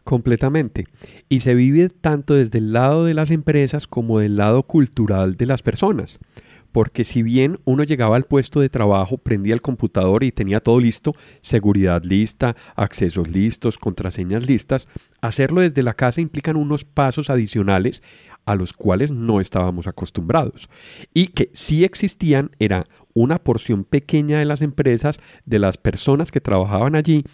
Completamente. 0.07 0.85
Y 1.27 1.41
se 1.41 1.53
vive 1.53 1.89
tanto 1.89 2.33
desde 2.33 2.59
el 2.59 2.71
lado 2.71 3.03
de 3.03 3.13
las 3.13 3.29
empresas 3.29 3.87
como 3.87 4.19
del 4.19 4.37
lado 4.37 4.63
cultural 4.63 5.35
de 5.35 5.45
las 5.45 5.63
personas. 5.63 6.19
Porque 6.71 7.03
si 7.03 7.23
bien 7.23 7.59
uno 7.65 7.83
llegaba 7.83 8.15
al 8.15 8.23
puesto 8.23 8.61
de 8.61 8.69
trabajo, 8.69 9.17
prendía 9.17 9.53
el 9.53 9.61
computador 9.61 10.23
y 10.23 10.31
tenía 10.31 10.61
todo 10.61 10.79
listo, 10.79 11.13
seguridad 11.41 12.05
lista, 12.05 12.55
accesos 12.77 13.27
listos, 13.27 13.77
contraseñas 13.77 14.47
listas, 14.47 14.87
hacerlo 15.19 15.59
desde 15.59 15.83
la 15.83 15.93
casa 15.93 16.21
implican 16.21 16.55
unos 16.55 16.85
pasos 16.85 17.29
adicionales 17.29 18.01
a 18.45 18.55
los 18.55 18.71
cuales 18.71 19.11
no 19.11 19.41
estábamos 19.41 19.87
acostumbrados. 19.87 20.69
Y 21.13 21.27
que 21.27 21.49
si 21.51 21.83
existían 21.83 22.51
era 22.59 22.87
una 23.13 23.39
porción 23.39 23.83
pequeña 23.83 24.39
de 24.39 24.45
las 24.45 24.61
empresas, 24.61 25.19
de 25.45 25.59
las 25.59 25.77
personas 25.77 26.31
que 26.31 26.39
trabajaban 26.39 26.95
allí, 26.95 27.25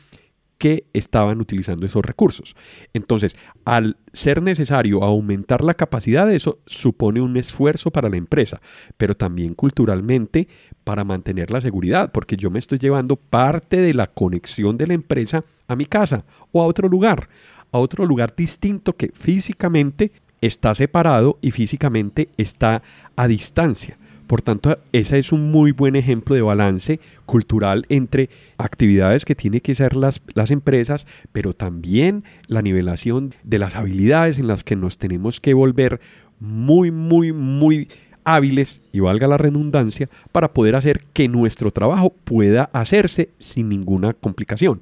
que 0.63 0.85
estaban 0.93 1.41
utilizando 1.41 1.85
esos 1.85 2.05
recursos. 2.05 2.55
Entonces, 2.93 3.35
al 3.65 3.97
ser 4.13 4.41
necesario 4.41 5.03
aumentar 5.03 5.61
la 5.61 5.73
capacidad 5.73 6.25
de 6.25 6.37
eso, 6.37 6.59
supone 6.65 7.19
un 7.19 7.35
esfuerzo 7.35 7.91
para 7.91 8.07
la 8.07 8.15
empresa, 8.15 8.61
pero 8.95 9.13
también 9.13 9.55
culturalmente 9.55 10.47
para 10.85 11.03
mantener 11.03 11.51
la 11.51 11.59
seguridad, 11.59 12.13
porque 12.13 12.37
yo 12.37 12.49
me 12.49 12.59
estoy 12.59 12.77
llevando 12.77 13.17
parte 13.17 13.81
de 13.81 13.93
la 13.93 14.07
conexión 14.07 14.77
de 14.77 14.87
la 14.87 14.93
empresa 14.93 15.43
a 15.67 15.75
mi 15.75 15.85
casa 15.85 16.23
o 16.53 16.61
a 16.61 16.65
otro 16.65 16.87
lugar, 16.87 17.27
a 17.73 17.77
otro 17.79 18.05
lugar 18.05 18.33
distinto 18.33 18.95
que 18.95 19.11
físicamente 19.13 20.13
está 20.39 20.73
separado 20.75 21.39
y 21.41 21.51
físicamente 21.51 22.29
está 22.37 22.83
a 23.17 23.27
distancia. 23.27 23.97
Por 24.27 24.41
tanto, 24.41 24.79
ese 24.91 25.19
es 25.19 25.31
un 25.31 25.51
muy 25.51 25.71
buen 25.71 25.95
ejemplo 25.95 26.35
de 26.35 26.41
balance 26.41 26.99
cultural 27.25 27.85
entre 27.89 28.29
actividades 28.57 29.25
que 29.25 29.35
tienen 29.35 29.59
que 29.59 29.73
hacer 29.73 29.95
las, 29.95 30.21
las 30.33 30.49
empresas, 30.51 31.05
pero 31.31 31.53
también 31.53 32.23
la 32.47 32.61
nivelación 32.61 33.33
de 33.43 33.59
las 33.59 33.75
habilidades 33.75 34.39
en 34.39 34.47
las 34.47 34.63
que 34.63 34.75
nos 34.75 34.97
tenemos 34.97 35.39
que 35.39 35.53
volver 35.53 35.99
muy, 36.39 36.91
muy, 36.91 37.31
muy 37.31 37.89
hábiles, 38.23 38.81
y 38.91 39.01
valga 39.01 39.27
la 39.27 39.37
redundancia, 39.37 40.09
para 40.31 40.53
poder 40.53 40.75
hacer 40.75 41.03
que 41.13 41.27
nuestro 41.27 41.71
trabajo 41.71 42.11
pueda 42.23 42.69
hacerse 42.73 43.29
sin 43.39 43.69
ninguna 43.69 44.13
complicación. 44.13 44.81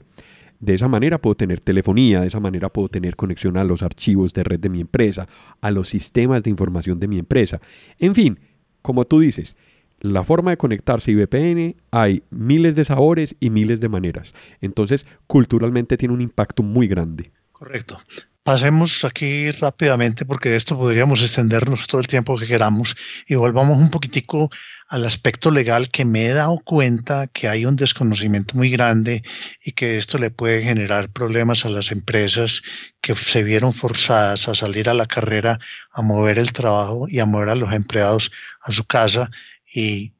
De 0.59 0.75
esa 0.75 0.87
manera 0.87 1.17
puedo 1.17 1.35
tener 1.35 1.59
telefonía, 1.59 2.21
de 2.21 2.27
esa 2.27 2.39
manera 2.39 2.69
puedo 2.69 2.87
tener 2.87 3.15
conexión 3.15 3.57
a 3.57 3.63
los 3.63 3.81
archivos 3.81 4.31
de 4.33 4.43
red 4.43 4.59
de 4.59 4.69
mi 4.69 4.81
empresa, 4.81 5.27
a 5.59 5.71
los 5.71 5.89
sistemas 5.89 6.43
de 6.43 6.51
información 6.51 6.99
de 6.99 7.07
mi 7.07 7.17
empresa. 7.17 7.59
En 7.97 8.13
fin, 8.13 8.37
como 8.81 9.05
tú 9.05 9.19
dices, 9.19 9.55
la 9.99 10.23
forma 10.23 10.51
de 10.51 10.57
conectarse 10.57 11.11
y 11.11 11.15
VPN, 11.15 11.75
hay 11.91 12.23
miles 12.31 12.75
de 12.75 12.85
sabores 12.85 13.35
y 13.39 13.49
miles 13.51 13.79
de 13.81 13.89
maneras. 13.89 14.33
Entonces, 14.59 15.05
culturalmente 15.27 15.97
tiene 15.97 16.13
un 16.13 16.21
impacto 16.21 16.63
muy 16.63 16.87
grande. 16.87 17.31
Correcto. 17.51 17.99
Pasemos 18.43 19.05
aquí 19.05 19.51
rápidamente 19.51 20.25
porque 20.25 20.49
de 20.49 20.57
esto 20.57 20.75
podríamos 20.75 21.21
extendernos 21.21 21.85
todo 21.85 22.01
el 22.01 22.07
tiempo 22.07 22.39
que 22.39 22.47
queramos 22.47 22.95
y 23.27 23.35
volvamos 23.35 23.77
un 23.77 23.91
poquitico 23.91 24.49
al 24.87 25.05
aspecto 25.05 25.51
legal 25.51 25.91
que 25.91 26.05
me 26.05 26.25
he 26.25 26.33
dado 26.33 26.57
cuenta 26.57 27.27
que 27.27 27.47
hay 27.47 27.67
un 27.67 27.75
desconocimiento 27.75 28.55
muy 28.55 28.71
grande 28.71 29.21
y 29.63 29.73
que 29.73 29.99
esto 29.99 30.17
le 30.17 30.31
puede 30.31 30.63
generar 30.63 31.11
problemas 31.11 31.65
a 31.65 31.69
las 31.69 31.91
empresas 31.91 32.63
que 32.99 33.15
se 33.15 33.43
vieron 33.43 33.75
forzadas 33.75 34.47
a 34.47 34.55
salir 34.55 34.89
a 34.89 34.95
la 34.95 35.05
carrera, 35.05 35.59
a 35.91 36.01
mover 36.01 36.39
el 36.39 36.51
trabajo 36.51 37.05
y 37.07 37.19
a 37.19 37.27
mover 37.27 37.49
a 37.49 37.55
los 37.55 37.71
empleados 37.73 38.31
a 38.59 38.71
su 38.71 38.85
casa 38.85 39.29
y 39.71 40.13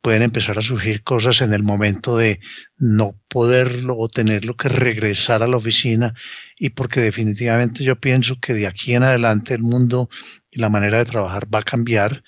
pueden 0.00 0.22
empezar 0.22 0.58
a 0.58 0.62
surgir 0.62 1.02
cosas 1.02 1.40
en 1.40 1.52
el 1.52 1.62
momento 1.62 2.16
de 2.16 2.40
no 2.76 3.18
poderlo 3.28 3.96
o 3.96 4.08
tenerlo 4.08 4.56
que 4.56 4.68
regresar 4.68 5.42
a 5.42 5.48
la 5.48 5.56
oficina 5.56 6.14
y 6.58 6.70
porque 6.70 7.00
definitivamente 7.00 7.84
yo 7.84 7.98
pienso 7.98 8.38
que 8.40 8.54
de 8.54 8.66
aquí 8.66 8.94
en 8.94 9.02
adelante 9.02 9.54
el 9.54 9.62
mundo 9.62 10.08
y 10.50 10.60
la 10.60 10.70
manera 10.70 10.98
de 10.98 11.06
trabajar 11.06 11.52
va 11.52 11.60
a 11.60 11.64
cambiar. 11.64 12.22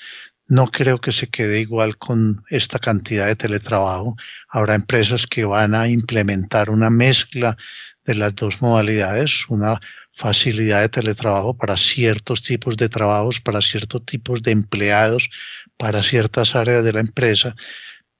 No 0.48 0.68
creo 0.68 1.00
que 1.00 1.12
se 1.12 1.28
quede 1.28 1.60
igual 1.60 1.98
con 1.98 2.44
esta 2.50 2.78
cantidad 2.78 3.26
de 3.26 3.36
teletrabajo. 3.36 4.16
Habrá 4.48 4.74
empresas 4.74 5.26
que 5.26 5.44
van 5.44 5.74
a 5.74 5.88
implementar 5.88 6.70
una 6.70 6.88
mezcla 6.88 7.56
de 8.04 8.14
las 8.14 8.34
dos 8.34 8.62
modalidades, 8.62 9.44
una 9.48 9.80
facilidad 10.12 10.80
de 10.80 10.88
teletrabajo 10.88 11.56
para 11.56 11.76
ciertos 11.76 12.42
tipos 12.42 12.76
de 12.76 12.88
trabajos, 12.88 13.40
para 13.40 13.60
ciertos 13.60 14.04
tipos 14.06 14.40
de 14.42 14.52
empleados, 14.52 15.28
para 15.76 16.02
ciertas 16.02 16.54
áreas 16.54 16.84
de 16.84 16.92
la 16.92 17.00
empresa, 17.00 17.54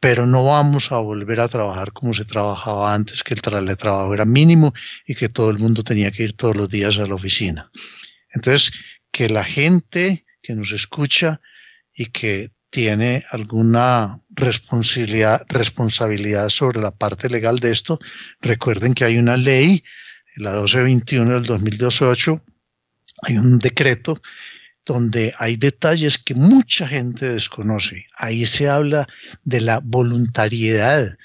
pero 0.01 0.27
no 0.27 0.45
vamos 0.45 0.92
a 0.92 0.99
volver 0.99 1.40
a 1.40 1.49
trabajar 1.49 1.92
como 1.92 2.12
se 2.14 2.25
trabajaba 2.25 2.95
antes, 2.95 3.23
que 3.23 3.35
el 3.35 3.40
teletrabajo 3.40 4.12
era 4.14 4.25
mínimo 4.25 4.75
y 5.07 5.14
que 5.14 5.29
todo 5.29 5.51
el 5.51 5.59
mundo 5.59 5.83
tenía 5.83 6.12
que 6.12 6.25
ir 6.25 6.37
todos 6.37 6.57
los 6.57 6.69
días 6.69 6.99
a 6.99 7.07
la 7.07 7.14
oficina. 7.14 7.71
Entonces, 8.31 8.73
que 9.11 9.29
la 9.29 9.45
gente 9.45 10.27
que 10.42 10.55
nos 10.55 10.73
escucha 10.73 11.40
y 11.95 12.07
que 12.07 12.51
tiene 12.69 13.25
alguna 13.31 14.19
responsabilidad, 14.31 15.47
responsabilidad 15.49 16.51
sobre 16.51 16.81
la 16.81 16.90
parte 16.90 17.31
legal 17.31 17.59
de 17.59 17.73
esto, 17.73 17.99
recuerden 18.40 18.92
que 18.92 19.05
hay 19.05 19.16
una 19.16 19.37
ley 19.37 19.83
la 20.37 20.51
1221 20.53 21.33
del 21.33 21.45
2018, 21.45 22.45
hay 23.23 23.38
un 23.38 23.59
decreto 23.59 24.21
donde 24.87 25.35
hay 25.38 25.57
detalles 25.57 26.16
que 26.16 26.35
mucha 26.35 26.88
gente 26.88 27.29
desconoce. 27.29 28.07
Ahí 28.16 28.46
se 28.46 28.68
habla 28.68 29.07
de 29.44 29.61
la 29.61 29.81
voluntariedad. 29.81 31.18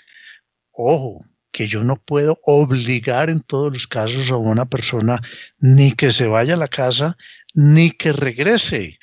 Ojo, 0.71 1.25
que 1.51 1.67
yo 1.67 1.83
no 1.83 1.95
puedo 1.95 2.39
obligar 2.43 3.29
en 3.29 3.41
todos 3.41 3.71
los 3.71 3.87
casos 3.87 4.31
a 4.31 4.37
una 4.37 4.65
persona 4.65 5.21
ni 5.59 5.91
que 5.91 6.11
se 6.11 6.27
vaya 6.27 6.55
a 6.55 6.57
la 6.57 6.67
casa 6.67 7.17
ni 7.53 7.91
que 7.91 8.11
regrese. 8.11 8.99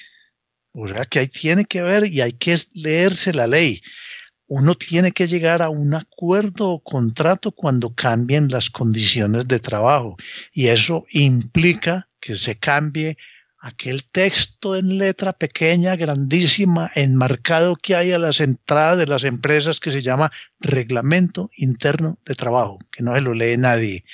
O 0.73 0.89
sea 0.89 1.07
que 1.07 1.21
ahí 1.21 1.29
tiene 1.29 1.65
que 1.65 1.83
ver 1.83 2.07
y 2.07 2.21
hay 2.21 2.33
que 2.33 2.57
leerse 2.75 3.33
la 3.33 3.47
ley 3.47 3.81
uno 4.49 4.75
tiene 4.75 5.13
que 5.13 5.27
llegar 5.27 5.61
a 5.61 5.69
un 5.69 5.95
acuerdo 5.95 6.71
o 6.71 6.83
contrato 6.83 7.53
cuando 7.53 7.95
cambien 7.95 8.49
las 8.49 8.71
condiciones 8.71 9.47
de 9.47 9.59
trabajo. 9.59 10.17
Y 10.53 10.69
eso 10.69 11.05
implica 11.11 12.09
que 12.19 12.35
se 12.37 12.55
cambie 12.55 13.19
aquel 13.61 14.05
texto 14.05 14.77
en 14.77 14.99
letra 14.99 15.33
pequeña, 15.33 15.97
grandísima, 15.97 16.91
enmarcado 16.95 17.77
que 17.77 17.97
hay 17.97 18.13
a 18.13 18.19
las 18.19 18.41
entradas 18.41 18.99
de 18.99 19.07
las 19.07 19.25
empresas 19.25 19.81
que 19.81 19.91
se 19.91 20.03
llama 20.03 20.31
Reglamento 20.61 21.51
Interno 21.57 22.19
de 22.25 22.35
Trabajo, 22.35 22.79
que 22.91 23.03
no 23.03 23.15
se 23.15 23.21
lo 23.21 23.35
lee 23.35 23.57
nadie, 23.57 24.05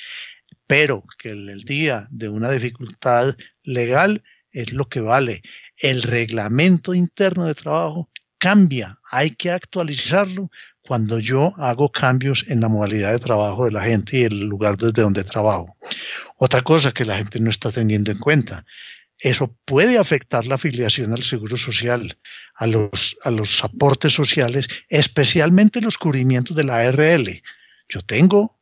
pero 0.66 1.04
que 1.18 1.30
el 1.30 1.64
día 1.64 2.06
de 2.10 2.28
una 2.28 2.50
dificultad 2.50 3.36
legal 3.62 4.22
es 4.52 4.72
lo 4.72 4.88
que 4.88 5.00
vale. 5.00 5.42
El 5.76 6.02
reglamento 6.02 6.94
interno 6.94 7.46
de 7.46 7.54
trabajo 7.54 8.08
cambia, 8.38 8.98
hay 9.10 9.30
que 9.30 9.50
actualizarlo 9.50 10.50
cuando 10.80 11.18
yo 11.18 11.54
hago 11.56 11.90
cambios 11.90 12.44
en 12.48 12.60
la 12.60 12.68
modalidad 12.68 13.12
de 13.12 13.18
trabajo 13.18 13.64
de 13.64 13.72
la 13.72 13.84
gente 13.84 14.18
y 14.18 14.22
el 14.24 14.40
lugar 14.40 14.76
desde 14.76 15.02
donde 15.02 15.24
trabajo. 15.24 15.76
Otra 16.36 16.60
cosa 16.60 16.92
que 16.92 17.04
la 17.04 17.16
gente 17.16 17.40
no 17.40 17.48
está 17.48 17.72
teniendo 17.72 18.12
en 18.12 18.18
cuenta, 18.18 18.66
eso 19.18 19.56
puede 19.64 19.98
afectar 19.98 20.46
la 20.46 20.56
afiliación 20.56 21.12
al 21.12 21.22
seguro 21.22 21.56
social, 21.56 22.18
a 22.54 22.66
los, 22.66 23.16
a 23.22 23.30
los 23.30 23.62
aportes 23.62 24.12
sociales, 24.12 24.68
especialmente 24.88 25.80
los 25.80 25.98
cubrimientos 25.98 26.56
de 26.56 26.64
la 26.64 26.78
ARL. 26.78 27.42
Yo 27.88 28.02
tengo 28.02 28.52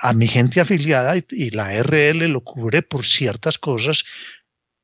a 0.00 0.12
mi 0.12 0.26
gente 0.26 0.60
afiliada 0.60 1.16
y, 1.16 1.24
y 1.30 1.50
la 1.50 1.66
ARL 1.66 2.26
lo 2.28 2.42
cubre 2.42 2.82
por 2.82 3.04
ciertas 3.04 3.58
cosas, 3.58 4.04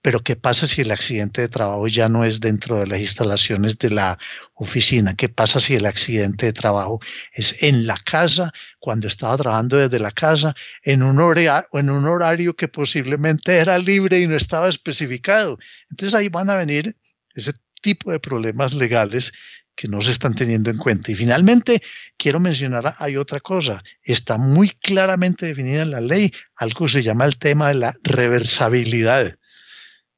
pero 0.04 0.22
¿qué 0.22 0.36
pasa 0.36 0.68
si 0.68 0.82
el 0.82 0.90
accidente 0.90 1.40
de 1.40 1.48
trabajo 1.48 1.88
ya 1.88 2.10
no 2.10 2.26
es 2.26 2.38
dentro 2.38 2.78
de 2.78 2.86
las 2.86 3.00
instalaciones 3.00 3.78
de 3.78 3.88
la 3.88 4.18
oficina? 4.52 5.16
¿Qué 5.16 5.30
pasa 5.30 5.60
si 5.60 5.76
el 5.76 5.86
accidente 5.86 6.44
de 6.44 6.52
trabajo 6.52 7.00
es 7.32 7.62
en 7.62 7.86
la 7.86 7.96
casa, 7.96 8.52
cuando 8.80 9.08
estaba 9.08 9.38
trabajando 9.38 9.78
desde 9.78 9.98
la 9.98 10.10
casa, 10.10 10.54
en 10.82 11.02
un, 11.02 11.20
horario, 11.20 11.66
en 11.72 11.88
un 11.88 12.04
horario 12.04 12.54
que 12.54 12.68
posiblemente 12.68 13.56
era 13.56 13.78
libre 13.78 14.20
y 14.20 14.26
no 14.26 14.36
estaba 14.36 14.68
especificado? 14.68 15.58
Entonces 15.88 16.14
ahí 16.14 16.28
van 16.28 16.50
a 16.50 16.56
venir 16.56 16.94
ese 17.34 17.54
tipo 17.80 18.12
de 18.12 18.20
problemas 18.20 18.74
legales 18.74 19.32
que 19.74 19.88
no 19.88 20.02
se 20.02 20.10
están 20.10 20.34
teniendo 20.34 20.68
en 20.68 20.76
cuenta. 20.76 21.12
Y 21.12 21.14
finalmente, 21.14 21.80
quiero 22.18 22.40
mencionar, 22.40 22.92
hay 22.98 23.16
otra 23.16 23.40
cosa, 23.40 23.82
está 24.02 24.36
muy 24.36 24.68
claramente 24.68 25.46
definida 25.46 25.80
en 25.80 25.92
la 25.92 26.02
ley, 26.02 26.30
algo 26.56 26.88
se 26.88 27.00
llama 27.00 27.24
el 27.24 27.38
tema 27.38 27.68
de 27.68 27.74
la 27.76 27.96
reversibilidad. 28.02 29.34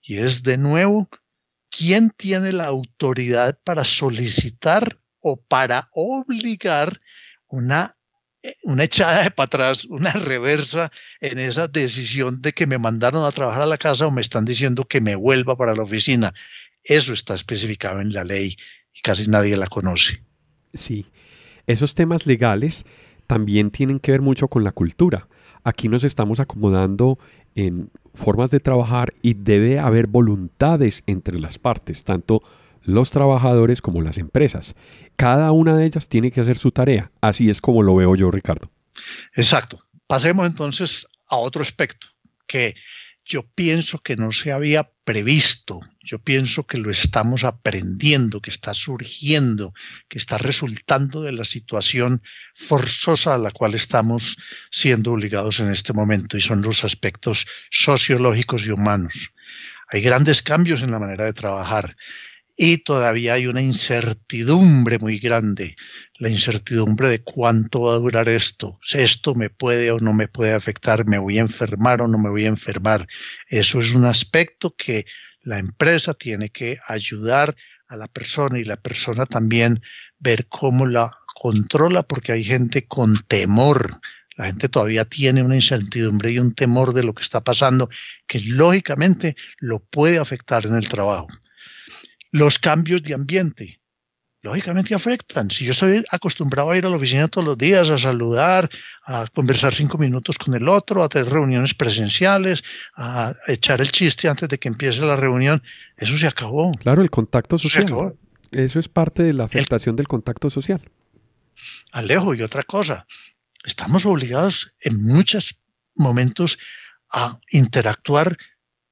Y 0.08 0.18
es 0.18 0.44
de 0.44 0.56
nuevo, 0.56 1.08
¿quién 1.68 2.10
tiene 2.16 2.52
la 2.52 2.66
autoridad 2.66 3.58
para 3.64 3.84
solicitar 3.84 5.00
o 5.18 5.36
para 5.36 5.88
obligar 5.92 7.00
una, 7.48 7.96
eh, 8.40 8.54
una 8.62 8.84
echada 8.84 9.24
de 9.24 9.32
para 9.32 9.46
atrás, 9.46 9.84
una 9.84 10.12
reversa 10.12 10.92
en 11.20 11.40
esa 11.40 11.66
decisión 11.66 12.40
de 12.40 12.52
que 12.52 12.68
me 12.68 12.78
mandaron 12.78 13.24
a 13.24 13.32
trabajar 13.32 13.62
a 13.62 13.66
la 13.66 13.78
casa 13.78 14.06
o 14.06 14.12
me 14.12 14.20
están 14.20 14.44
diciendo 14.44 14.84
que 14.84 15.00
me 15.00 15.16
vuelva 15.16 15.56
para 15.56 15.74
la 15.74 15.82
oficina? 15.82 16.32
Eso 16.84 17.12
está 17.12 17.34
especificado 17.34 18.00
en 18.00 18.12
la 18.12 18.22
ley 18.22 18.56
y 18.94 19.00
casi 19.00 19.28
nadie 19.28 19.56
la 19.56 19.66
conoce. 19.66 20.22
Sí, 20.72 21.06
esos 21.66 21.96
temas 21.96 22.26
legales 22.26 22.84
también 23.26 23.70
tienen 23.70 23.98
que 23.98 24.12
ver 24.12 24.20
mucho 24.20 24.48
con 24.48 24.64
la 24.64 24.72
cultura. 24.72 25.28
Aquí 25.64 25.88
nos 25.88 26.04
estamos 26.04 26.40
acomodando 26.40 27.18
en 27.54 27.90
formas 28.14 28.50
de 28.50 28.60
trabajar 28.60 29.14
y 29.22 29.34
debe 29.34 29.78
haber 29.78 30.06
voluntades 30.06 31.02
entre 31.06 31.38
las 31.38 31.58
partes, 31.58 32.04
tanto 32.04 32.42
los 32.84 33.10
trabajadores 33.10 33.82
como 33.82 34.00
las 34.00 34.18
empresas. 34.18 34.76
Cada 35.16 35.50
una 35.52 35.76
de 35.76 35.86
ellas 35.86 36.08
tiene 36.08 36.30
que 36.30 36.40
hacer 36.40 36.56
su 36.56 36.70
tarea. 36.70 37.10
Así 37.20 37.50
es 37.50 37.60
como 37.60 37.82
lo 37.82 37.96
veo 37.96 38.14
yo, 38.14 38.30
Ricardo. 38.30 38.70
Exacto. 39.34 39.80
Pasemos 40.06 40.46
entonces 40.46 41.06
a 41.28 41.36
otro 41.36 41.62
aspecto, 41.62 42.06
que 42.46 42.74
yo 43.26 43.42
pienso 43.42 43.98
que 43.98 44.16
no 44.16 44.30
se 44.30 44.52
había 44.52 44.88
previsto, 45.04 45.80
yo 46.00 46.20
pienso 46.20 46.64
que 46.64 46.78
lo 46.78 46.90
estamos 46.90 47.42
aprendiendo, 47.42 48.40
que 48.40 48.50
está 48.50 48.72
surgiendo, 48.72 49.74
que 50.08 50.18
está 50.18 50.38
resultando 50.38 51.22
de 51.22 51.32
la 51.32 51.44
situación 51.44 52.22
forzosa 52.54 53.34
a 53.34 53.38
la 53.38 53.50
cual 53.50 53.74
estamos 53.74 54.36
siendo 54.70 55.12
obligados 55.12 55.58
en 55.58 55.72
este 55.72 55.92
momento, 55.92 56.36
y 56.36 56.40
son 56.40 56.62
los 56.62 56.84
aspectos 56.84 57.46
sociológicos 57.68 58.64
y 58.66 58.70
humanos. 58.70 59.32
Hay 59.88 60.00
grandes 60.00 60.42
cambios 60.42 60.82
en 60.82 60.92
la 60.92 61.00
manera 61.00 61.24
de 61.24 61.32
trabajar 61.32 61.96
y 62.56 62.78
todavía 62.78 63.34
hay 63.34 63.46
una 63.46 63.60
incertidumbre 63.60 64.98
muy 64.98 65.18
grande, 65.18 65.76
la 66.18 66.30
incertidumbre 66.30 67.10
de 67.10 67.22
cuánto 67.22 67.82
va 67.82 67.94
a 67.94 67.98
durar 67.98 68.30
esto, 68.30 68.80
si 68.82 68.98
esto 68.98 69.34
me 69.34 69.50
puede 69.50 69.90
o 69.90 70.00
no 70.00 70.14
me 70.14 70.26
puede 70.26 70.54
afectar, 70.54 71.06
me 71.06 71.18
voy 71.18 71.36
a 71.38 71.42
enfermar 71.42 72.00
o 72.00 72.08
no 72.08 72.18
me 72.18 72.30
voy 72.30 72.46
a 72.46 72.48
enfermar. 72.48 73.06
Eso 73.48 73.78
es 73.78 73.92
un 73.92 74.06
aspecto 74.06 74.74
que 74.74 75.04
la 75.42 75.58
empresa 75.58 76.14
tiene 76.14 76.48
que 76.48 76.78
ayudar 76.88 77.54
a 77.88 77.96
la 77.96 78.08
persona 78.08 78.58
y 78.58 78.64
la 78.64 78.76
persona 78.76 79.26
también 79.26 79.82
ver 80.18 80.46
cómo 80.48 80.86
la 80.86 81.12
controla 81.34 82.02
porque 82.02 82.32
hay 82.32 82.42
gente 82.42 82.86
con 82.86 83.18
temor. 83.28 84.00
La 84.36 84.46
gente 84.46 84.68
todavía 84.68 85.04
tiene 85.04 85.42
una 85.42 85.54
incertidumbre 85.54 86.30
y 86.30 86.38
un 86.38 86.54
temor 86.54 86.94
de 86.94 87.04
lo 87.04 87.14
que 87.14 87.22
está 87.22 87.44
pasando 87.44 87.88
que 88.26 88.40
lógicamente 88.40 89.36
lo 89.58 89.80
puede 89.80 90.18
afectar 90.18 90.66
en 90.66 90.74
el 90.74 90.88
trabajo 90.88 91.28
los 92.36 92.58
cambios 92.58 93.02
de 93.02 93.14
ambiente. 93.14 93.80
Lógicamente 94.42 94.94
afectan. 94.94 95.50
Si 95.50 95.64
yo 95.64 95.72
estoy 95.72 96.04
acostumbrado 96.10 96.70
a 96.70 96.76
ir 96.76 96.86
a 96.86 96.90
la 96.90 96.96
oficina 96.96 97.26
todos 97.26 97.46
los 97.46 97.58
días, 97.58 97.88
a 97.90 97.98
saludar, 97.98 98.68
a 99.04 99.26
conversar 99.34 99.74
cinco 99.74 99.98
minutos 99.98 100.38
con 100.38 100.54
el 100.54 100.68
otro, 100.68 101.02
a 101.02 101.08
tener 101.08 101.30
reuniones 101.32 101.74
presenciales, 101.74 102.62
a 102.94 103.32
echar 103.48 103.80
el 103.80 103.90
chiste 103.90 104.28
antes 104.28 104.48
de 104.48 104.58
que 104.58 104.68
empiece 104.68 105.00
la 105.00 105.16
reunión, 105.16 105.62
eso 105.96 106.16
se 106.16 106.28
acabó. 106.28 106.72
Claro, 106.72 107.02
el 107.02 107.10
contacto 107.10 107.58
social. 107.58 108.14
Eso 108.52 108.78
es 108.78 108.88
parte 108.88 109.22
de 109.22 109.32
la 109.32 109.44
afectación 109.44 109.96
del 109.96 110.06
contacto 110.06 110.50
social. 110.50 110.80
Alejo, 111.92 112.34
y 112.34 112.42
otra 112.42 112.62
cosa, 112.62 113.06
estamos 113.64 114.04
obligados 114.04 114.74
en 114.80 115.02
muchos 115.02 115.58
momentos 115.96 116.58
a 117.10 117.40
interactuar 117.50 118.36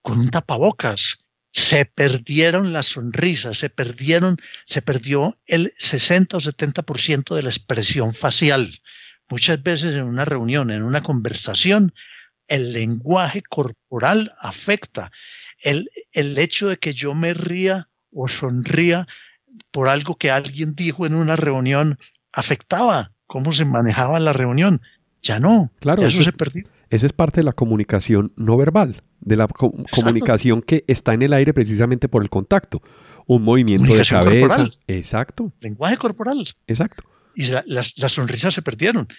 con 0.03 0.19
un 0.19 0.31
tapabocas. 0.31 1.19
Se 1.55 1.85
perdieron 1.85 2.73
las 2.73 2.87
sonrisas, 2.87 3.59
se 3.59 3.71
perdieron, 3.71 4.37
se 4.67 4.83
perdió 4.83 5.39
el 5.47 5.73
60 5.79 6.37
o 6.37 6.41
70% 6.41 7.35
de 7.35 7.43
la 7.43 7.49
expresión 7.49 8.13
facial. 8.13 8.69
Muchas 9.31 9.63
veces 9.63 9.95
en 9.95 10.03
una 10.03 10.25
reunión, 10.25 10.73
en 10.73 10.83
una 10.83 11.03
conversación, 11.03 11.95
el 12.49 12.73
lenguaje 12.73 13.43
corporal 13.43 14.35
afecta. 14.39 15.13
El, 15.61 15.89
el 16.13 16.37
hecho 16.37 16.69
de 16.69 16.77
que 16.77 16.93
yo 16.93 17.15
me 17.15 17.33
ría 17.35 17.89
o 18.11 18.27
sonría 18.27 19.07
por 19.71 19.89
algo 19.89 20.17
que 20.17 20.31
alguien 20.31 20.75
dijo 20.75 21.07
en 21.07 21.15
una 21.15 21.37
reunión 21.37 21.99
afectaba 22.33 23.13
cómo 23.27 23.53
se 23.53 23.65
manejaba 23.65 24.19
la 24.21 24.33
reunión. 24.33 24.83
Ya 25.23 25.39
no, 25.41 25.71
claro, 25.81 26.05
eso, 26.05 26.23
se 26.23 26.33
perdió. 26.33 26.65
Esa 26.91 27.07
es 27.07 27.13
parte 27.13 27.41
de 27.41 27.45
la 27.45 27.53
comunicación 27.53 28.33
no 28.37 28.57
verbal, 28.57 29.03
de 29.25 29.37
la 29.37 29.49
comunicación 29.49 30.63
que 30.63 30.85
está 30.87 31.15
en 31.15 31.23
el 31.23 31.33
aire 31.33 31.55
precisamente 31.55 32.09
por 32.09 32.23
el 32.23 32.31
contacto. 32.31 32.83
Un 33.27 33.43
movimiento 33.43 33.95
de 33.95 34.05
cabeza. 34.05 34.69
Exacto. 34.87 35.53
Lenguaje 35.61 35.97
corporal. 35.97 36.47
Exacto. 36.67 37.05
Y 37.35 37.47
las, 37.67 37.95
sonrisas 38.09 38.55
se 38.55 38.63
perdieron. 38.63 39.09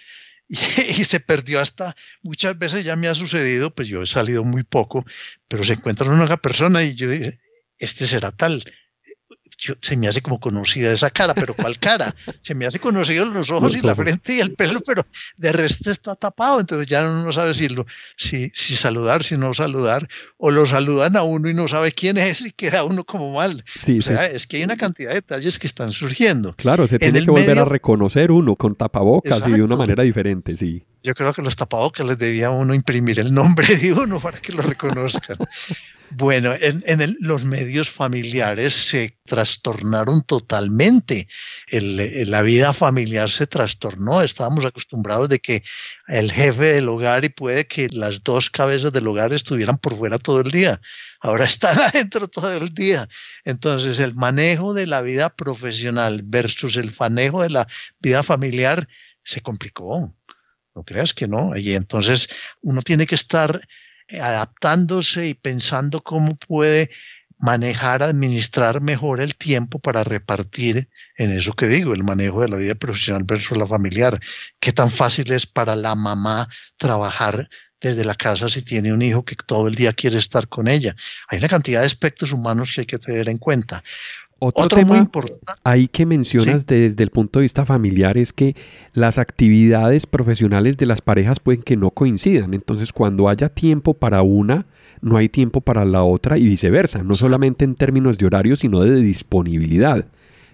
Y, 0.48 1.02
se 1.02 1.18
perdió 1.18 1.60
hasta 1.60 1.96
muchas 2.22 2.56
veces 2.56 2.84
ya 2.84 2.94
me 2.94 3.08
ha 3.08 3.16
sucedido, 3.16 3.74
pues 3.74 3.88
yo 3.88 4.02
he 4.02 4.06
salido 4.06 4.44
muy 4.44 4.62
poco, 4.62 5.04
pero 5.48 5.64
se 5.64 5.72
encuentra 5.72 6.08
una 6.08 6.36
persona 6.36 6.84
y 6.84 6.94
yo 6.94 7.10
dije, 7.10 7.40
este 7.80 8.06
será 8.06 8.30
tal, 8.30 8.62
se 9.56 9.96
me 9.96 10.08
hace 10.08 10.20
como 10.20 10.38
conocida 10.38 10.92
esa 10.92 11.10
cara, 11.10 11.34
pero 11.34 11.54
¿cuál 11.54 11.78
cara? 11.78 12.14
Se 12.42 12.54
me 12.54 12.66
hace 12.66 12.78
conocido 12.78 13.24
los 13.24 13.50
ojos 13.50 13.74
y 13.74 13.80
la 13.80 13.94
frente 13.94 14.34
y 14.34 14.40
el 14.40 14.54
pelo, 14.54 14.80
pero 14.80 15.06
de 15.36 15.52
resto 15.52 15.90
está 15.90 16.14
tapado, 16.14 16.60
entonces 16.60 16.86
ya 16.86 17.02
uno 17.02 17.24
no 17.24 17.32
sabe 17.32 17.54
si, 17.54 17.68
si, 18.16 18.50
si 18.52 18.76
saludar, 18.76 19.22
si 19.22 19.36
no 19.36 19.54
saludar, 19.54 20.08
o 20.36 20.50
lo 20.50 20.66
saludan 20.66 21.16
a 21.16 21.22
uno 21.22 21.48
y 21.48 21.54
no 21.54 21.68
sabe 21.68 21.92
quién 21.92 22.18
es 22.18 22.42
y 22.42 22.52
queda 22.52 22.84
uno 22.84 23.04
como 23.04 23.32
mal. 23.32 23.64
Sí, 23.74 23.98
o 23.98 24.02
sea, 24.02 24.26
es 24.26 24.46
que 24.46 24.58
hay 24.58 24.64
una 24.64 24.76
cantidad 24.76 25.10
de 25.10 25.16
detalles 25.16 25.58
que 25.58 25.66
están 25.66 25.92
surgiendo. 25.92 26.54
Claro, 26.56 26.86
se 26.86 26.98
tiene 26.98 27.24
que 27.24 27.30
volver 27.30 27.58
a 27.58 27.64
reconocer 27.64 28.30
uno 28.30 28.56
con 28.56 28.74
tapabocas 28.74 29.42
y 29.46 29.52
de 29.52 29.62
una 29.62 29.76
manera 29.76 30.02
diferente, 30.02 30.56
sí. 30.56 30.84
Yo 31.06 31.14
creo 31.14 31.32
que 31.32 31.40
los 31.40 31.54
tapabocas 31.54 32.04
les 32.04 32.18
debía 32.18 32.50
uno 32.50 32.74
imprimir 32.74 33.20
el 33.20 33.32
nombre 33.32 33.76
de 33.76 33.92
uno 33.92 34.18
para 34.18 34.40
que 34.40 34.52
lo 34.52 34.62
reconozcan. 34.62 35.36
Bueno, 36.10 36.54
en, 36.60 37.16
los 37.18 37.44
medios 37.44 37.90
familiares 37.90 38.72
se 38.74 39.18
trastornaron 39.24 40.22
totalmente. 40.22 41.26
la 41.72 42.42
vida 42.42 42.72
familiar 42.72 43.28
se 43.28 43.48
trastornó. 43.48 44.22
Estábamos 44.22 44.64
acostumbrados 44.64 45.28
de 45.28 45.40
que 45.40 45.64
el 46.06 46.30
jefe 46.30 46.74
del 46.74 46.88
hogar 46.88 47.24
y 47.24 47.28
puede 47.28 47.66
que 47.66 47.88
las 47.88 48.22
dos 48.22 48.50
cabezas 48.50 48.92
del 48.92 49.08
hogar 49.08 49.32
estuvieran 49.32 49.78
por 49.78 49.96
fuera 49.96 50.20
todo 50.20 50.42
el 50.42 50.52
día. 50.52 50.80
Ahora 51.20 51.44
están 51.54 51.80
adentro 51.80 52.28
todo 52.28 52.56
el 52.56 52.72
día. 52.72 53.08
Entonces, 53.44 53.98
el 53.98 54.14
manejo 54.14 54.74
de 54.74 54.86
la 54.86 55.02
vida 55.02 55.34
profesional 55.34 56.22
versus 56.24 56.76
el 56.76 56.94
manejo 57.00 57.42
de 57.42 57.50
la 57.50 57.66
vida 57.98 58.22
familiar 58.22 58.86
se 59.24 59.40
complicó. 59.40 60.15
No 60.76 60.84
creas 60.84 61.14
que 61.14 61.26
no. 61.26 61.56
Y 61.56 61.72
entonces 61.72 62.28
uno 62.60 62.82
tiene 62.82 63.06
que 63.06 63.14
estar 63.14 63.66
adaptándose 64.20 65.26
y 65.26 65.34
pensando 65.34 66.02
cómo 66.02 66.36
puede 66.36 66.90
manejar, 67.38 68.02
administrar 68.02 68.80
mejor 68.80 69.20
el 69.20 69.36
tiempo 69.36 69.78
para 69.78 70.04
repartir 70.04 70.88
en 71.16 71.32
eso 71.32 71.54
que 71.54 71.66
digo, 71.66 71.94
el 71.94 72.04
manejo 72.04 72.42
de 72.42 72.48
la 72.48 72.56
vida 72.56 72.74
profesional 72.74 73.24
versus 73.24 73.56
la 73.56 73.66
familiar. 73.66 74.20
¿Qué 74.60 74.72
tan 74.72 74.90
fácil 74.90 75.32
es 75.32 75.46
para 75.46 75.76
la 75.76 75.94
mamá 75.94 76.48
trabajar 76.76 77.48
desde 77.80 78.04
la 78.04 78.14
casa 78.14 78.48
si 78.48 78.62
tiene 78.62 78.92
un 78.92 79.02
hijo 79.02 79.24
que 79.24 79.36
todo 79.36 79.68
el 79.68 79.74
día 79.74 79.92
quiere 79.92 80.18
estar 80.18 80.48
con 80.48 80.68
ella? 80.68 80.94
Hay 81.28 81.38
una 81.38 81.48
cantidad 81.48 81.80
de 81.80 81.86
aspectos 81.86 82.32
humanos 82.32 82.72
que 82.74 82.82
hay 82.82 82.86
que 82.86 82.98
tener 82.98 83.28
en 83.28 83.38
cuenta. 83.38 83.82
Otro, 84.38 84.68
tema 84.68 84.98
importante. 84.98 85.40
ahí 85.64 85.88
que 85.88 86.04
mencionas 86.04 86.66
desde 86.66 87.02
el 87.02 87.10
punto 87.10 87.38
de 87.38 87.44
vista 87.44 87.64
familiar 87.64 88.18
es 88.18 88.34
que 88.34 88.54
las 88.92 89.16
actividades 89.16 90.04
profesionales 90.04 90.76
de 90.76 90.84
las 90.84 91.00
parejas 91.00 91.40
pueden 91.40 91.62
que 91.62 91.76
no 91.76 91.90
coincidan. 91.90 92.52
Entonces, 92.52 92.92
cuando 92.92 93.30
haya 93.30 93.48
tiempo 93.48 93.94
para 93.94 94.20
una, 94.20 94.66
no 95.00 95.16
hay 95.16 95.30
tiempo 95.30 95.62
para 95.62 95.86
la 95.86 96.02
otra 96.02 96.36
y 96.36 96.44
viceversa. 96.44 97.02
No 97.02 97.14
solamente 97.14 97.64
en 97.64 97.74
términos 97.74 98.18
de 98.18 98.26
horario, 98.26 98.56
sino 98.56 98.80
de 98.80 99.00
disponibilidad. 99.00 100.06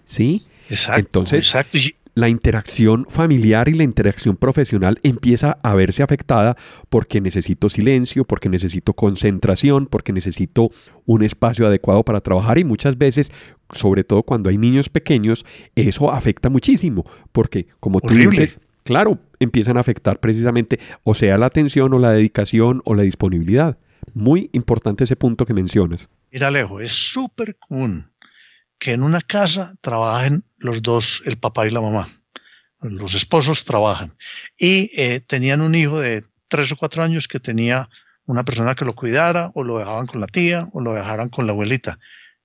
¿Sí? 0.04 0.46
Exacto. 0.68 1.00
Entonces, 1.00 1.44
exacto 1.44 1.78
la 2.14 2.28
interacción 2.28 3.06
familiar 3.08 3.68
y 3.68 3.74
la 3.74 3.84
interacción 3.84 4.36
profesional 4.36 4.98
empieza 5.02 5.58
a 5.62 5.74
verse 5.74 6.02
afectada 6.02 6.56
porque 6.90 7.20
necesito 7.20 7.68
silencio, 7.68 8.24
porque 8.24 8.48
necesito 8.48 8.92
concentración, 8.92 9.86
porque 9.86 10.12
necesito 10.12 10.70
un 11.06 11.22
espacio 11.22 11.66
adecuado 11.66 12.04
para 12.04 12.20
trabajar 12.20 12.58
y 12.58 12.64
muchas 12.64 12.98
veces, 12.98 13.30
sobre 13.70 14.04
todo 14.04 14.22
cuando 14.22 14.50
hay 14.50 14.58
niños 14.58 14.88
pequeños, 14.88 15.44
eso 15.74 16.12
afecta 16.12 16.50
muchísimo 16.50 17.06
porque 17.32 17.66
como 17.80 18.00
tú 18.00 18.14
dices, 18.14 18.60
claro, 18.84 19.18
empiezan 19.40 19.76
a 19.76 19.80
afectar 19.80 20.20
precisamente 20.20 20.78
o 21.04 21.14
sea 21.14 21.38
la 21.38 21.46
atención 21.46 21.94
o 21.94 21.98
la 21.98 22.12
dedicación 22.12 22.82
o 22.84 22.94
la 22.94 23.02
disponibilidad. 23.02 23.78
Muy 24.14 24.50
importante 24.52 25.04
ese 25.04 25.16
punto 25.16 25.46
que 25.46 25.54
mencionas. 25.54 26.08
Mira, 26.30 26.48
Alejo, 26.48 26.80
es 26.80 26.90
súper 26.90 27.56
común 27.56 28.10
que 28.78 28.90
en 28.90 29.04
una 29.04 29.20
casa 29.20 29.76
trabajen 29.80 30.44
los 30.62 30.82
dos, 30.82 31.22
el 31.26 31.36
papá 31.36 31.66
y 31.66 31.70
la 31.70 31.80
mamá. 31.80 32.08
Los 32.80 33.14
esposos 33.14 33.64
trabajan. 33.64 34.16
Y 34.58 34.90
eh, 34.96 35.20
tenían 35.20 35.60
un 35.60 35.74
hijo 35.74 36.00
de 36.00 36.24
tres 36.48 36.72
o 36.72 36.76
cuatro 36.76 37.02
años 37.02 37.28
que 37.28 37.40
tenía 37.40 37.88
una 38.24 38.44
persona 38.44 38.74
que 38.74 38.84
lo 38.84 38.94
cuidara, 38.94 39.50
o 39.54 39.64
lo 39.64 39.78
dejaban 39.78 40.06
con 40.06 40.20
la 40.20 40.26
tía, 40.26 40.68
o 40.72 40.80
lo 40.80 40.94
dejaran 40.94 41.28
con 41.28 41.46
la 41.46 41.52
abuelita. 41.52 41.98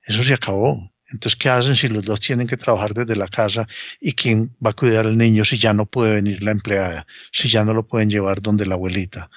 Eso 0.03 0.23
se 0.23 0.33
acabó. 0.33 0.91
Entonces, 1.09 1.37
¿qué 1.37 1.49
hacen 1.49 1.75
si 1.75 1.87
los 1.87 2.03
dos 2.03 2.19
tienen 2.19 2.47
que 2.47 2.57
trabajar 2.57 2.93
desde 2.93 3.15
la 3.15 3.27
casa 3.27 3.67
y 4.01 4.13
quién 4.13 4.55
va 4.63 4.71
a 4.71 4.73
cuidar 4.73 5.07
al 5.07 5.17
niño 5.17 5.45
si 5.45 5.57
ya 5.57 5.73
no 5.73 5.85
puede 5.85 6.15
venir 6.15 6.43
la 6.43 6.51
empleada, 6.51 7.07
si 7.31 7.47
ya 7.47 7.63
no 7.63 7.73
lo 7.73 7.87
pueden 7.87 8.09
llevar 8.09 8.41
donde 8.41 8.65
la 8.65 8.75
abuelita? 8.75 9.29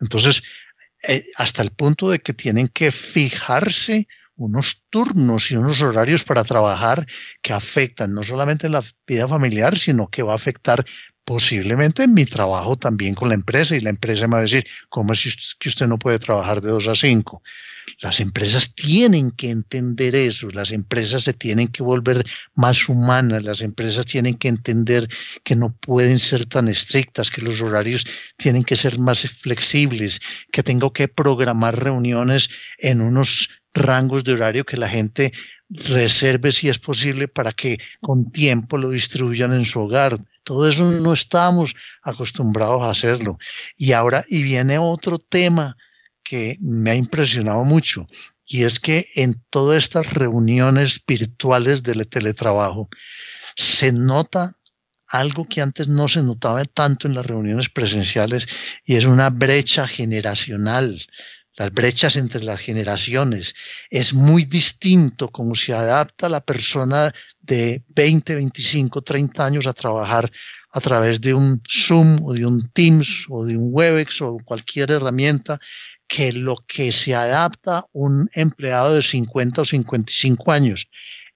Entonces, 0.00 0.42
eh, 1.06 1.24
hasta 1.36 1.62
el 1.62 1.70
punto 1.70 2.10
de 2.10 2.18
que 2.18 2.32
tienen 2.32 2.68
que 2.68 2.90
fijarse 2.90 4.08
unos 4.36 4.84
turnos 4.90 5.50
y 5.50 5.56
unos 5.56 5.80
horarios 5.80 6.24
para 6.24 6.44
trabajar 6.44 7.06
que 7.42 7.52
afectan 7.52 8.12
no 8.12 8.22
solamente 8.22 8.68
la 8.68 8.84
vida 9.06 9.26
familiar, 9.26 9.78
sino 9.78 10.08
que 10.08 10.22
va 10.22 10.32
a 10.32 10.36
afectar 10.36 10.84
posiblemente 11.26 12.06
mi 12.06 12.24
trabajo 12.24 12.76
también 12.76 13.16
con 13.16 13.28
la 13.28 13.34
empresa 13.34 13.74
y 13.74 13.80
la 13.80 13.90
empresa 13.90 14.28
me 14.28 14.34
va 14.34 14.38
a 14.38 14.42
decir, 14.42 14.64
¿cómo 14.88 15.12
es 15.12 15.56
que 15.58 15.68
usted 15.68 15.88
no 15.88 15.98
puede 15.98 16.20
trabajar 16.20 16.60
de 16.60 16.70
2 16.70 16.86
a 16.86 16.94
5? 16.94 17.42
Las 18.00 18.20
empresas 18.20 18.74
tienen 18.74 19.32
que 19.32 19.50
entender 19.50 20.14
eso, 20.14 20.48
las 20.50 20.70
empresas 20.70 21.24
se 21.24 21.32
tienen 21.32 21.66
que 21.66 21.82
volver 21.82 22.24
más 22.54 22.88
humanas, 22.88 23.42
las 23.42 23.60
empresas 23.60 24.06
tienen 24.06 24.36
que 24.36 24.46
entender 24.46 25.08
que 25.42 25.56
no 25.56 25.74
pueden 25.74 26.20
ser 26.20 26.46
tan 26.46 26.68
estrictas, 26.68 27.30
que 27.30 27.42
los 27.42 27.60
horarios 27.60 28.06
tienen 28.36 28.62
que 28.62 28.76
ser 28.76 29.00
más 29.00 29.28
flexibles, 29.28 30.20
que 30.52 30.62
tengo 30.62 30.92
que 30.92 31.08
programar 31.08 31.82
reuniones 31.82 32.50
en 32.78 33.00
unos 33.00 33.50
rangos 33.76 34.24
de 34.24 34.32
horario 34.32 34.64
que 34.64 34.76
la 34.76 34.88
gente 34.88 35.32
reserve 35.68 36.52
si 36.52 36.68
es 36.68 36.78
posible 36.78 37.28
para 37.28 37.52
que 37.52 37.78
con 38.00 38.30
tiempo 38.30 38.78
lo 38.78 38.90
distribuyan 38.90 39.52
en 39.52 39.64
su 39.64 39.80
hogar. 39.80 40.18
Todo 40.42 40.68
eso 40.68 40.90
no 40.90 41.12
estamos 41.12 41.74
acostumbrados 42.02 42.82
a 42.82 42.90
hacerlo. 42.90 43.38
Y 43.76 43.92
ahora, 43.92 44.24
y 44.28 44.42
viene 44.42 44.78
otro 44.78 45.18
tema 45.18 45.76
que 46.22 46.56
me 46.60 46.90
ha 46.90 46.94
impresionado 46.96 47.64
mucho, 47.64 48.06
y 48.46 48.64
es 48.64 48.80
que 48.80 49.06
en 49.14 49.42
todas 49.50 49.84
estas 49.84 50.12
reuniones 50.12 51.00
virtuales 51.06 51.82
del 51.82 52.06
teletrabajo 52.08 52.88
se 53.56 53.92
nota 53.92 54.56
algo 55.08 55.46
que 55.48 55.60
antes 55.60 55.88
no 55.88 56.08
se 56.08 56.22
notaba 56.22 56.64
tanto 56.64 57.06
en 57.06 57.14
las 57.14 57.26
reuniones 57.26 57.68
presenciales 57.68 58.48
y 58.84 58.96
es 58.96 59.04
una 59.04 59.30
brecha 59.30 59.86
generacional 59.86 61.00
las 61.56 61.72
brechas 61.72 62.16
entre 62.16 62.44
las 62.44 62.60
generaciones. 62.60 63.54
Es 63.90 64.12
muy 64.12 64.44
distinto 64.44 65.28
cómo 65.28 65.54
se 65.54 65.72
adapta 65.72 66.28
la 66.28 66.40
persona 66.40 67.12
de 67.40 67.82
20, 67.88 68.34
25, 68.34 69.02
30 69.02 69.44
años 69.44 69.66
a 69.66 69.72
trabajar 69.72 70.30
a 70.70 70.80
través 70.80 71.20
de 71.20 71.32
un 71.32 71.62
Zoom 71.66 72.22
o 72.24 72.34
de 72.34 72.44
un 72.44 72.70
Teams 72.70 73.26
o 73.30 73.44
de 73.44 73.56
un 73.56 73.70
Webex 73.72 74.20
o 74.22 74.36
cualquier 74.44 74.90
herramienta 74.90 75.58
que 76.06 76.32
lo 76.32 76.56
que 76.66 76.92
se 76.92 77.14
adapta 77.14 77.86
un 77.92 78.28
empleado 78.34 78.94
de 78.94 79.02
50 79.02 79.62
o 79.62 79.64
55 79.64 80.52
años. 80.52 80.88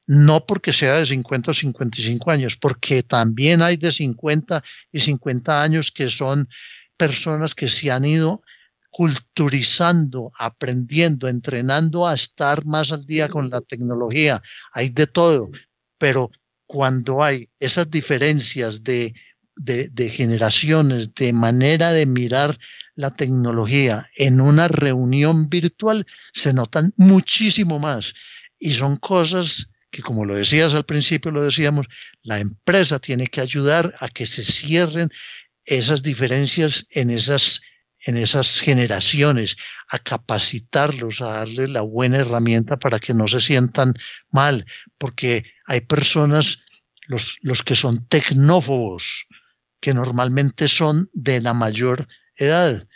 No 0.07 0.45
porque 0.45 0.73
sea 0.73 0.97
de 0.97 1.07
50 1.07 1.53
o 1.53 1.55
55 1.55 2.31
años, 2.31 2.57
porque 2.57 3.03
también 3.03 3.63
hay 3.63 3.77
de 3.77 3.93
50 3.93 4.63
y 4.93 5.01
50 5.01 5.63
años 5.63 5.91
que 5.91 6.11
son 6.11 6.49
personas 6.97 7.55
que 7.55 7.69
se 7.69 7.91
han 7.91 8.05
ido 8.05 8.43
culturizando, 8.91 10.33
aprendiendo, 10.39 11.29
entrenando 11.29 12.07
a 12.07 12.15
estar 12.15 12.65
más 12.67 12.93
al 12.93 13.07
día 13.07 13.29
con 13.29 13.49
la 13.49 13.61
tecnología. 13.61 14.43
Hay 14.73 14.91
de 14.91 15.07
todo. 15.07 15.51
pero 15.99 16.31
cuando 16.67 17.23
hay 17.23 17.49
esas 17.59 17.91
diferencias 17.91 18.85
de, 18.85 19.13
de, 19.57 20.09
generaciones, 20.09 21.13
de 21.15 21.33
manera 21.33 21.93
de 21.93 22.07
mirar 22.07 22.59
la 22.95 23.11
tecnología 23.11 24.09
en 24.17 24.41
una 24.41 24.69
reunión 24.69 25.49
virtual, 25.49 26.07
se 26.33 26.53
notan 26.53 26.93
muchísimo 26.97 27.79
más. 27.81 28.15
Y 28.59 28.73
son 28.73 28.97
cosas 28.97 29.69
que, 29.91 30.01
como 30.01 30.25
lo 30.25 30.35
decías 30.35 30.73
al 30.75 30.85
principio, 30.85 31.33
lo 31.33 31.43
decíamos, 31.43 31.87
la 32.23 32.39
empresa 32.39 33.01
tiene 33.01 33.27
que 33.27 33.41
ayudar 33.41 33.95
a 33.99 34.09
que 34.09 34.25
se 34.25 34.45
cierren 34.45 35.11
esas 35.65 36.03
diferencias 36.03 36.87
en 36.91 37.11
esas 37.11 37.61
en 38.07 38.17
esas 38.17 38.61
generaciones, 38.61 39.57
a 39.89 39.99
capacitarlos, 39.99 41.21
a 41.21 41.33
darles 41.33 41.71
la 41.71 41.83
buena 41.83 42.19
herramienta 42.19 42.79
para 42.79 42.99
que 42.99 43.15
no 43.15 43.29
se 43.29 43.41
sientan 43.41 43.95
mal, 44.31 44.67
porque 44.99 45.45
hay 45.67 45.83
personas, 45.83 46.61
los, 47.07 47.39
los 47.43 47.63
que 47.63 47.75
son 47.75 48.07
tecnófobos, 48.07 49.27
que 49.81 49.95
normalmente 49.95 50.69
son 50.69 51.09
de 51.13 51.41
la 51.41 51.55
mayor 51.55 52.09
edad, 52.37 52.87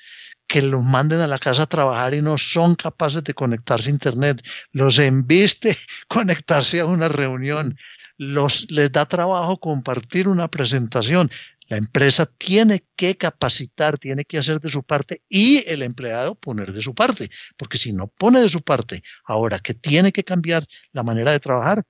que 0.47 0.63
los 0.63 0.83
manden 0.83 1.21
a 1.21 1.27
la 1.27 1.39
casa 1.39 1.63
a 1.63 1.67
trabajar 1.67 2.15
y 2.15 2.23
no 2.23 2.39
son 2.39 2.75
capaces 2.75 3.25
de 3.25 3.35
conectarse 3.35 3.89
a 3.89 3.93
Internet, 3.93 4.47
los 4.73 4.99
enviste 4.99 5.77
conectarse 6.09 6.81
a 6.81 6.87
una 6.87 7.09
reunión, 7.09 7.77
los, 8.17 8.71
les 8.71 8.93
da 8.93 9.07
trabajo 9.07 9.59
compartir 9.59 10.29
una 10.29 10.49
presentación, 10.49 11.31
la 11.67 11.77
empresa 11.77 12.27
tiene 12.27 12.85
que 12.97 13.17
capacitar, 13.17 13.99
tiene 13.99 14.25
que 14.25 14.39
hacer 14.39 14.61
de 14.61 14.69
su 14.69 14.83
parte 14.83 15.23
y 15.29 15.65
el 15.69 15.83
empleado 15.83 16.35
poner 16.35 16.73
de 16.73 16.83
su 16.83 16.95
parte, 16.95 17.31
porque 17.57 17.79
si 17.79 17.93
no 17.93 18.09
pone 18.09 18.41
de 18.41 18.49
su 18.49 18.63
parte, 18.63 19.03
ahora 19.25 19.59
que 19.59 19.75
tiene 19.75 20.13
que 20.13 20.25
cambiar 20.25 20.67
la 20.93 21.03
manera 21.03 21.33
de 21.33 21.41
trabajar, 21.41 21.85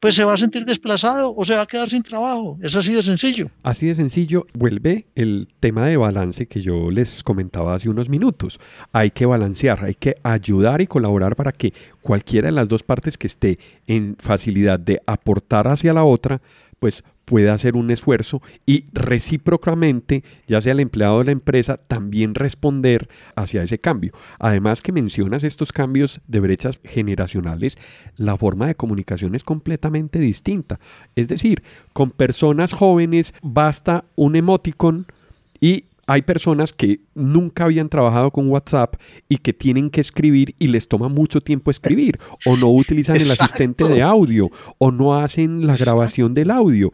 pues 0.00 0.14
se 0.14 0.24
va 0.24 0.32
a 0.32 0.36
sentir 0.38 0.64
desplazado 0.64 1.34
o 1.36 1.44
se 1.44 1.54
va 1.54 1.62
a 1.62 1.66
quedar 1.66 1.88
sin 1.88 2.02
trabajo. 2.02 2.58
Es 2.62 2.74
así 2.74 2.94
de 2.94 3.02
sencillo. 3.02 3.50
Así 3.62 3.86
de 3.86 3.94
sencillo. 3.94 4.46
Vuelve 4.54 5.06
el 5.14 5.46
tema 5.60 5.86
de 5.86 5.98
balance 5.98 6.46
que 6.46 6.62
yo 6.62 6.90
les 6.90 7.22
comentaba 7.22 7.74
hace 7.74 7.90
unos 7.90 8.08
minutos. 8.08 8.58
Hay 8.92 9.10
que 9.10 9.26
balancear, 9.26 9.84
hay 9.84 9.94
que 9.94 10.16
ayudar 10.22 10.80
y 10.80 10.86
colaborar 10.86 11.36
para 11.36 11.52
que 11.52 11.74
cualquiera 12.00 12.48
de 12.48 12.52
las 12.52 12.66
dos 12.66 12.82
partes 12.82 13.18
que 13.18 13.26
esté 13.26 13.58
en 13.86 14.16
facilidad 14.18 14.80
de 14.80 15.02
aportar 15.06 15.68
hacia 15.68 15.92
la 15.92 16.04
otra, 16.04 16.40
pues 16.78 17.04
puede 17.30 17.48
hacer 17.48 17.76
un 17.76 17.92
esfuerzo 17.92 18.42
y 18.66 18.86
recíprocamente, 18.92 20.24
ya 20.48 20.60
sea 20.60 20.72
el 20.72 20.80
empleado 20.80 21.20
de 21.20 21.26
la 21.26 21.30
empresa, 21.30 21.76
también 21.76 22.34
responder 22.34 23.08
hacia 23.36 23.62
ese 23.62 23.78
cambio. 23.78 24.10
Además 24.40 24.82
que 24.82 24.90
mencionas 24.90 25.44
estos 25.44 25.70
cambios 25.70 26.20
de 26.26 26.40
brechas 26.40 26.80
generacionales, 26.82 27.78
la 28.16 28.36
forma 28.36 28.66
de 28.66 28.74
comunicación 28.74 29.36
es 29.36 29.44
completamente 29.44 30.18
distinta. 30.18 30.80
Es 31.14 31.28
decir, 31.28 31.62
con 31.92 32.10
personas 32.10 32.72
jóvenes 32.72 33.32
basta 33.42 34.06
un 34.16 34.34
emoticon 34.34 35.06
y 35.60 35.84
hay 36.08 36.22
personas 36.22 36.72
que 36.72 36.98
nunca 37.20 37.64
habían 37.64 37.88
trabajado 37.88 38.30
con 38.30 38.48
WhatsApp 38.48 38.96
y 39.28 39.38
que 39.38 39.52
tienen 39.52 39.90
que 39.90 40.00
escribir 40.00 40.54
y 40.58 40.68
les 40.68 40.88
toma 40.88 41.08
mucho 41.08 41.40
tiempo 41.40 41.70
escribir, 41.70 42.18
o 42.46 42.56
no 42.56 42.68
utilizan 42.70 43.16
el 43.16 43.30
asistente 43.30 43.86
de 43.86 44.02
audio, 44.02 44.50
o 44.78 44.90
no 44.90 45.16
hacen 45.16 45.66
la 45.66 45.76
grabación 45.76 46.34
del 46.34 46.50
audio. 46.50 46.92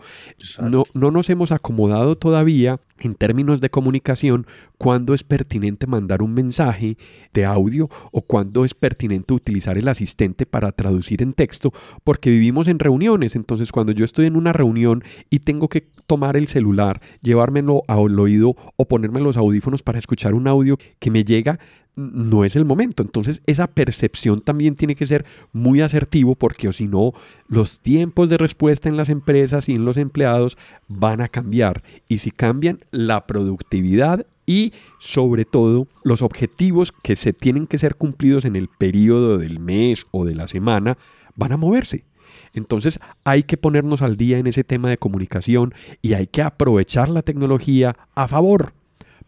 No, 0.61 0.85
no 0.95 1.11
nos 1.11 1.31
hemos 1.31 1.53
acomodado 1.53 2.17
todavía 2.17 2.81
en 3.01 3.15
términos 3.15 3.61
de 3.61 3.71
comunicación 3.71 4.47
cuándo 4.79 5.15
es 5.15 5.25
pertinente 5.25 5.87
mandar 5.87 6.23
un 6.23 6.35
mensaje 6.35 6.97
de 7.33 7.45
audio 7.45 7.89
o 8.13 8.23
cuándo 8.23 8.65
es 8.65 8.75
pertinente 8.75 9.35
utilizar 9.35 9.79
el 9.79 9.89
asistente 9.89 10.47
para 10.47 10.73
traducir 10.73 11.23
en 11.23 11.33
texto, 11.33 11.73
porque 12.05 12.31
vivimos 12.31 12.69
en 12.69 12.79
reuniones, 12.79 13.37
entonces 13.37 13.73
cuando 13.73 13.93
yo 13.93 14.05
estoy 14.05 14.27
en 14.27 14.37
una 14.37 14.53
reunión 14.53 15.05
y 15.31 15.41
tengo 15.41 15.69
que 15.69 15.87
tomar 16.07 16.37
el 16.37 16.49
celular, 16.49 17.01
llevármelo 17.21 17.83
al 17.89 18.19
oído 18.19 18.57
o 18.77 18.87
ponerme 18.87 19.21
los 19.21 19.37
audífonos 19.37 19.83
para 19.83 19.99
escuchar 19.99 20.16
un 20.35 20.49
audio 20.49 20.79
que 20.99 21.11
me 21.11 21.25
llega, 21.25 21.59
no 21.97 22.45
es 22.45 22.55
el 22.57 22.65
momento. 22.65 23.03
Entonces 23.03 23.43
esa 23.47 23.67
percepción 23.67 24.41
también 24.41 24.77
tiene 24.77 24.95
que 24.95 25.07
ser 25.07 25.25
muy 25.53 25.81
asertivo 25.81 26.35
porque 26.35 26.69
o 26.69 26.73
si 26.73 26.87
no, 26.87 27.13
los 27.49 27.81
tiempos 27.81 28.29
de 28.29 28.39
respuesta 28.39 28.89
en 28.89 28.97
las 28.97 29.09
empresas 29.09 29.69
y 29.69 29.75
en 29.75 29.85
los 29.85 29.97
empleados 29.97 30.57
van 30.89 31.21
a 31.21 31.29
cambiar. 31.29 31.83
Y 32.07 32.19
si 32.19 32.31
cambian, 32.31 32.81
la 32.91 33.27
productividad 33.27 34.27
y 34.45 34.73
sobre 35.01 35.45
todo 35.45 35.89
los 36.05 36.23
objetivos 36.23 36.93
que 36.93 37.17
se 37.17 37.33
tienen 37.33 37.67
que 37.67 37.79
ser 37.79 37.97
cumplidos 37.97 38.45
en 38.45 38.55
el 38.55 38.69
periodo 38.69 39.39
del 39.39 39.59
mes 39.59 40.07
o 40.13 40.25
de 40.25 40.37
la 40.37 40.47
semana 40.47 40.97
van 41.35 41.53
a 41.53 41.57
moverse. 41.57 42.05
Entonces 42.53 43.01
hay 43.25 43.43
que 43.43 43.57
ponernos 43.57 44.03
al 44.03 44.17
día 44.17 44.39
en 44.39 44.47
ese 44.47 44.65
tema 44.65 44.89
de 44.89 44.99
comunicación 44.99 45.75
y 46.01 46.15
hay 46.15 46.27
que 46.27 46.43
aprovechar 46.43 47.09
la 47.09 47.23
tecnología 47.23 47.97
a 48.15 48.29
favor 48.29 48.73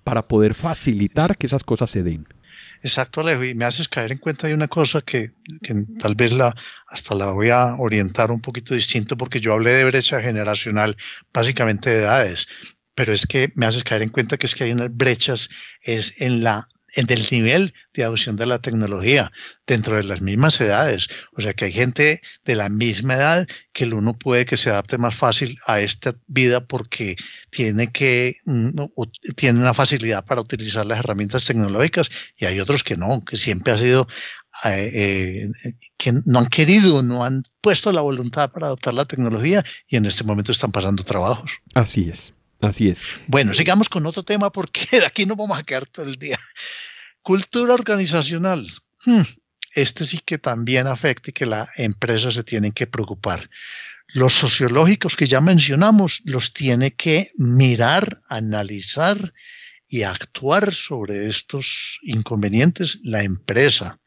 para 0.08 0.26
poder 0.26 0.54
facilitar 0.54 1.36
que 1.36 1.46
esas 1.46 1.62
cosas 1.62 1.90
se 1.90 2.02
den. 2.02 2.26
Exacto, 2.82 3.20
Alejo, 3.20 3.44
y 3.44 3.54
me 3.54 3.66
haces 3.66 3.88
caer 3.88 4.10
en 4.10 4.16
cuenta 4.16 4.46
de 4.46 4.54
una 4.54 4.66
cosa 4.66 5.02
que, 5.02 5.32
tal 5.98 6.14
vez 6.14 6.32
la, 6.32 6.54
hasta 6.86 7.14
la 7.14 7.30
voy 7.32 7.50
a 7.50 7.74
orientar 7.74 8.30
un 8.30 8.40
poquito 8.40 8.72
distinto 8.72 9.18
porque 9.18 9.38
yo 9.38 9.52
hablé 9.52 9.72
de 9.72 9.84
brecha 9.84 10.22
generacional, 10.22 10.96
básicamente 11.30 11.90
de 11.90 11.98
edades, 11.98 12.48
pero 12.94 13.12
es 13.12 13.26
que 13.26 13.52
me 13.54 13.66
haces 13.66 13.84
caer 13.84 14.00
en 14.00 14.08
cuenta 14.08 14.38
que 14.38 14.46
es 14.46 14.54
que 14.54 14.64
hay 14.64 14.72
unas 14.72 14.96
brechas 14.96 15.50
es 15.82 16.22
en 16.22 16.42
la 16.42 16.66
en 16.98 17.06
el 17.12 17.24
nivel 17.30 17.72
de 17.94 18.02
adopción 18.02 18.34
de 18.34 18.46
la 18.46 18.58
tecnología 18.58 19.30
dentro 19.68 19.94
de 19.94 20.02
las 20.02 20.20
mismas 20.20 20.60
edades. 20.60 21.06
O 21.32 21.40
sea 21.40 21.54
que 21.54 21.66
hay 21.66 21.72
gente 21.72 22.20
de 22.44 22.56
la 22.56 22.68
misma 22.68 23.14
edad 23.14 23.46
que 23.72 23.84
el 23.84 23.94
uno 23.94 24.18
puede 24.18 24.44
que 24.44 24.56
se 24.56 24.70
adapte 24.70 24.98
más 24.98 25.14
fácil 25.14 25.56
a 25.66 25.80
esta 25.80 26.16
vida 26.26 26.66
porque 26.66 27.14
tiene 27.50 27.92
que 27.92 28.36
mm, 28.46 28.70
tiene 29.36 29.60
una 29.60 29.74
facilidad 29.74 30.24
para 30.24 30.40
utilizar 30.40 30.86
las 30.86 30.98
herramientas 30.98 31.44
tecnológicas 31.44 32.10
y 32.36 32.46
hay 32.46 32.58
otros 32.58 32.82
que 32.82 32.96
no, 32.96 33.24
que 33.24 33.36
siempre 33.36 33.72
ha 33.72 33.78
sido 33.78 34.08
eh, 34.64 34.90
eh, 34.92 35.72
que 35.96 36.12
no 36.24 36.40
han 36.40 36.46
querido, 36.46 37.04
no 37.04 37.24
han 37.24 37.44
puesto 37.60 37.92
la 37.92 38.00
voluntad 38.00 38.50
para 38.50 38.66
adoptar 38.66 38.94
la 38.94 39.04
tecnología 39.04 39.64
y 39.86 39.94
en 39.94 40.04
este 40.04 40.24
momento 40.24 40.50
están 40.50 40.72
pasando 40.72 41.04
trabajos. 41.04 41.52
Así 41.74 42.08
es. 42.10 42.34
Así 42.60 42.88
es. 42.88 43.04
Bueno, 43.28 43.54
sigamos 43.54 43.88
con 43.88 44.04
otro 44.06 44.22
tema 44.22 44.50
porque 44.50 44.86
de 44.98 45.06
aquí 45.06 45.26
no 45.26 45.36
vamos 45.36 45.58
a 45.58 45.62
quedar 45.62 45.86
todo 45.86 46.06
el 46.06 46.16
día. 46.16 46.38
Cultura 47.28 47.74
organizacional. 47.74 48.66
Hmm, 49.04 49.20
este 49.74 50.04
sí 50.04 50.18
que 50.24 50.38
también 50.38 50.86
afecta 50.86 51.28
y 51.28 51.34
que 51.34 51.44
la 51.44 51.68
empresa 51.76 52.30
se 52.30 52.42
tiene 52.42 52.72
que 52.72 52.86
preocupar. 52.86 53.50
Los 54.14 54.32
sociológicos 54.32 55.14
que 55.14 55.26
ya 55.26 55.42
mencionamos 55.42 56.22
los 56.24 56.54
tiene 56.54 56.92
que 56.92 57.30
mirar, 57.36 58.22
analizar 58.30 59.34
y 59.86 60.04
actuar 60.04 60.72
sobre 60.72 61.28
estos 61.28 61.98
inconvenientes 62.00 62.98
la 63.02 63.22
empresa, 63.22 64.00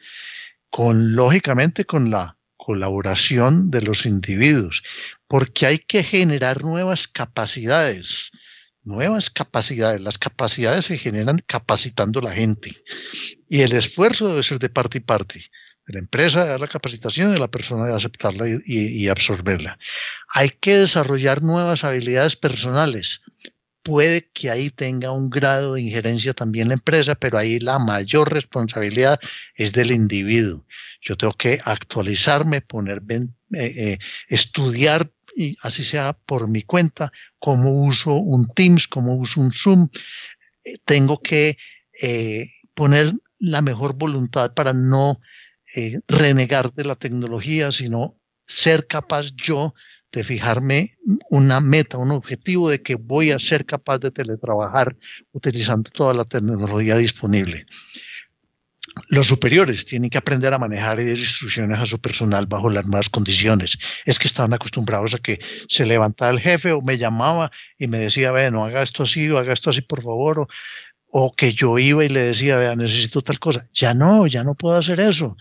con 0.71 1.15
lógicamente 1.15 1.85
con 1.85 2.09
la 2.09 2.39
colaboración 2.57 3.69
de 3.69 3.83
los 3.83 4.07
individuos, 4.07 4.81
porque 5.27 5.67
hay 5.67 5.77
que 5.77 6.03
generar 6.03 6.63
nuevas 6.63 7.07
capacidades, 7.07 8.31
nuevas 8.83 9.29
capacidades. 9.29 10.01
Las 10.01 10.17
capacidades 10.17 10.85
se 10.85 10.97
generan 10.97 11.39
capacitando 11.45 12.21
la 12.21 12.33
gente 12.33 12.75
y 13.47 13.61
el 13.61 13.73
esfuerzo 13.73 14.27
debe 14.27 14.43
ser 14.43 14.59
de 14.59 14.69
parte 14.69 14.99
y 14.99 15.01
parte. 15.01 15.45
De 15.87 15.93
la 15.93 15.99
empresa 15.99 16.43
de 16.43 16.51
dar 16.51 16.59
la 16.59 16.67
capacitación 16.67 17.29
y 17.29 17.33
de 17.33 17.39
la 17.39 17.49
persona 17.49 17.87
de 17.87 17.95
aceptarla 17.95 18.47
y, 18.47 18.61
y 18.65 19.07
absorberla. 19.07 19.79
Hay 20.29 20.49
que 20.49 20.77
desarrollar 20.77 21.41
nuevas 21.41 21.83
habilidades 21.83 22.35
personales. 22.35 23.21
Puede 23.81 24.29
que 24.31 24.51
ahí 24.51 24.69
tenga 24.69 25.11
un 25.11 25.31
grado 25.31 25.73
de 25.73 25.81
injerencia 25.81 26.35
también 26.35 26.67
la 26.67 26.75
empresa, 26.75 27.15
pero 27.15 27.39
ahí 27.39 27.59
la 27.59 27.79
mayor 27.79 28.31
responsabilidad 28.31 29.19
es 29.55 29.73
del 29.73 29.91
individuo. 29.91 30.63
Yo 31.01 31.17
tengo 31.17 31.33
que 31.33 31.59
actualizarme, 31.65 32.61
poner, 32.61 33.01
eh, 33.09 33.25
eh, 33.53 33.97
estudiar 34.27 35.11
y 35.35 35.57
así 35.61 35.83
sea 35.83 36.13
por 36.13 36.47
mi 36.47 36.63
cuenta, 36.63 37.11
cómo 37.39 37.83
uso 37.83 38.13
un 38.13 38.47
Teams, 38.53 38.87
cómo 38.87 39.15
uso 39.15 39.41
un 39.41 39.51
Zoom. 39.51 39.87
Eh, 40.63 40.77
tengo 40.85 41.21
que 41.21 41.57
eh, 42.01 42.47
poner 42.73 43.13
la 43.39 43.61
mejor 43.61 43.95
voluntad 43.95 44.53
para 44.53 44.73
no 44.73 45.19
eh, 45.75 45.99
renegar 46.07 46.73
de 46.73 46.85
la 46.85 46.95
tecnología, 46.95 47.71
sino 47.71 48.19
ser 48.45 48.87
capaz 48.87 49.31
yo 49.35 49.73
de 50.11 50.23
fijarme 50.23 50.97
una 51.29 51.61
meta, 51.61 51.97
un 51.97 52.11
objetivo 52.11 52.69
de 52.69 52.81
que 52.81 52.95
voy 52.95 53.31
a 53.31 53.39
ser 53.39 53.65
capaz 53.65 53.99
de 53.99 54.11
teletrabajar 54.11 54.95
utilizando 55.31 55.89
toda 55.89 56.13
la 56.13 56.25
tecnología 56.25 56.97
disponible 56.97 57.65
los 59.09 59.27
superiores 59.27 59.85
tienen 59.85 60.09
que 60.09 60.17
aprender 60.17 60.53
a 60.53 60.59
manejar 60.59 60.99
y 60.99 61.05
dar 61.05 61.17
instrucciones 61.17 61.79
a 61.79 61.85
su 61.85 61.99
personal 61.99 62.45
bajo 62.45 62.69
las 62.69 62.85
nuevas 62.85 63.09
condiciones. 63.09 63.77
Es 64.05 64.19
que 64.19 64.27
estaban 64.27 64.53
acostumbrados 64.53 65.13
a 65.13 65.19
que 65.19 65.39
se 65.67 65.85
levantaba 65.85 66.31
el 66.31 66.39
jefe 66.39 66.71
o 66.71 66.81
me 66.81 66.97
llamaba 66.97 67.51
y 67.77 67.87
me 67.87 67.99
decía, 67.99 68.31
bueno, 68.31 68.65
haga 68.65 68.81
esto 68.81 69.03
así 69.03 69.29
o 69.29 69.37
haga 69.37 69.53
esto 69.53 69.69
así, 69.69 69.81
por 69.81 70.03
favor. 70.03 70.47
O, 71.13 71.33
que 71.33 71.53
yo 71.53 71.77
iba 71.77 72.05
y 72.05 72.09
le 72.09 72.21
decía, 72.21 72.57
vea, 72.57 72.75
necesito 72.75 73.21
tal 73.21 73.39
cosa. 73.39 73.67
Ya 73.73 73.93
no, 73.93 74.27
ya 74.27 74.43
no 74.43 74.55
puedo 74.55 74.77
hacer 74.77 74.99
eso. 74.99 75.35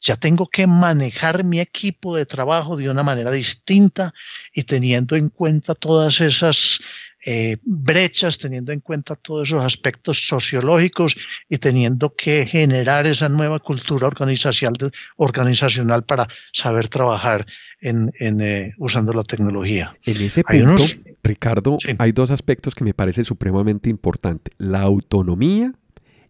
ya 0.00 0.16
tengo 0.16 0.48
que 0.48 0.66
manejar 0.66 1.42
mi 1.42 1.58
equipo 1.58 2.16
de 2.16 2.26
trabajo 2.26 2.76
de 2.76 2.90
una 2.90 3.02
manera 3.02 3.30
distinta 3.32 4.12
y 4.52 4.64
teniendo 4.64 5.16
en 5.16 5.30
cuenta 5.30 5.74
todas 5.74 6.20
esas 6.20 6.80
eh, 7.28 7.56
brechas, 7.64 8.38
teniendo 8.38 8.70
en 8.70 8.78
cuenta 8.78 9.16
todos 9.16 9.48
esos 9.48 9.64
aspectos 9.64 10.28
sociológicos 10.28 11.16
y 11.48 11.58
teniendo 11.58 12.14
que 12.14 12.46
generar 12.46 13.04
esa 13.08 13.28
nueva 13.28 13.58
cultura 13.58 14.06
organizacional, 14.06 14.92
organizacional 15.16 16.04
para 16.04 16.28
saber 16.52 16.86
trabajar 16.86 17.44
en, 17.80 18.12
eh, 18.20 18.74
usando 18.78 19.12
la 19.12 19.24
tecnología. 19.24 19.96
En 20.04 20.22
ese 20.22 20.44
punto, 20.44 20.84
Ricardo, 21.24 21.78
hay 21.98 22.12
dos 22.12 22.30
aspectos 22.30 22.76
que 22.76 22.84
me 22.84 22.94
parecen 22.94 23.24
supremamente 23.24 23.90
importantes, 23.90 24.54
la 24.58 24.82
autonomía 24.82 25.72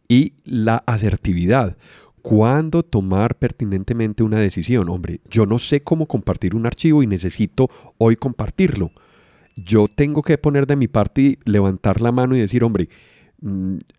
y 0.09 0.33
la 0.45 0.83
asertividad 0.87 1.77
cuándo 2.23 2.83
tomar 2.83 3.37
pertinentemente 3.37 4.23
una 4.25 4.41
decisión. 4.41 4.89
Hombre, 4.89 5.21
yo 5.31 5.45
no 5.45 5.59
sé 5.59 5.83
cómo 5.83 6.07
compartir 6.07 6.57
un 6.57 6.67
archivo 6.67 7.03
y 7.05 7.07
necesito 7.07 7.69
hoy 7.99 8.17
compartirlo 8.17 8.91
yo 9.57 9.89
tengo 9.89 10.23
que 10.23 10.39
poner 10.39 10.67
de 10.67 10.77
mi 10.77 10.87
parte 10.89 11.21
y 11.21 11.39
levantar 11.45 12.01
la 12.01 12.13
mano 12.13 12.37
y 12.37 12.41
decir, 12.41 12.63
hombre, 12.63 12.89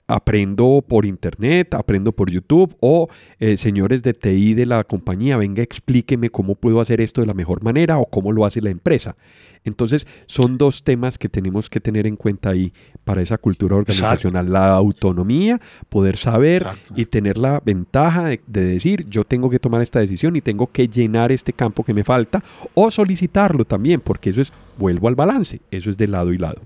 aprendo 0.07 0.83
por 0.87 1.05
internet, 1.05 1.73
aprendo 1.73 2.11
por 2.11 2.31
YouTube 2.31 2.75
o 2.79 3.07
eh, 3.39 3.57
señores 3.57 4.01
de 4.03 4.13
TI 4.13 4.55
de 4.55 4.65
la 4.65 4.83
compañía, 4.83 5.37
venga, 5.37 5.61
explíqueme 5.61 6.29
cómo 6.29 6.55
puedo 6.55 6.81
hacer 6.81 7.01
esto 7.01 7.21
de 7.21 7.27
la 7.27 7.33
mejor 7.33 7.63
manera 7.63 7.99
o 7.99 8.05
cómo 8.05 8.31
lo 8.31 8.45
hace 8.45 8.61
la 8.61 8.69
empresa. 8.69 9.15
Entonces, 9.63 10.07
son 10.27 10.57
dos 10.57 10.83
temas 10.83 11.17
que 11.17 11.27
tenemos 11.27 11.69
que 11.69 11.81
tener 11.81 12.07
en 12.07 12.15
cuenta 12.15 12.51
ahí 12.51 12.71
para 13.03 13.21
esa 13.21 13.37
cultura 13.37 13.75
organizacional. 13.75 14.51
La 14.51 14.69
autonomía, 14.69 15.59
poder 15.89 16.15
saber 16.15 16.65
y 16.95 17.05
tener 17.05 17.37
la 17.37 17.59
ventaja 17.59 18.25
de, 18.29 18.41
de, 18.47 18.63
decir, 18.63 19.05
yo 19.09 19.25
tengo 19.25 19.49
que 19.49 19.59
tomar 19.59 19.81
esta 19.81 19.99
decisión 19.99 20.35
y 20.37 20.41
tengo 20.41 20.71
que 20.71 20.87
llenar 20.87 21.31
este 21.31 21.51
campo 21.51 21.83
que 21.83 21.93
me 21.93 22.05
falta 22.05 22.41
o 22.75 22.89
solicitarlo 22.89 23.65
también, 23.65 23.99
porque 23.99 24.29
eso 24.29 24.41
es, 24.41 24.53
vuelvo 24.77 25.09
al 25.09 25.15
balance, 25.15 25.59
eso 25.69 25.89
es 25.89 25.97
de 25.97 26.07
lado 26.07 26.31
y 26.31 26.37
lado. 26.37 26.61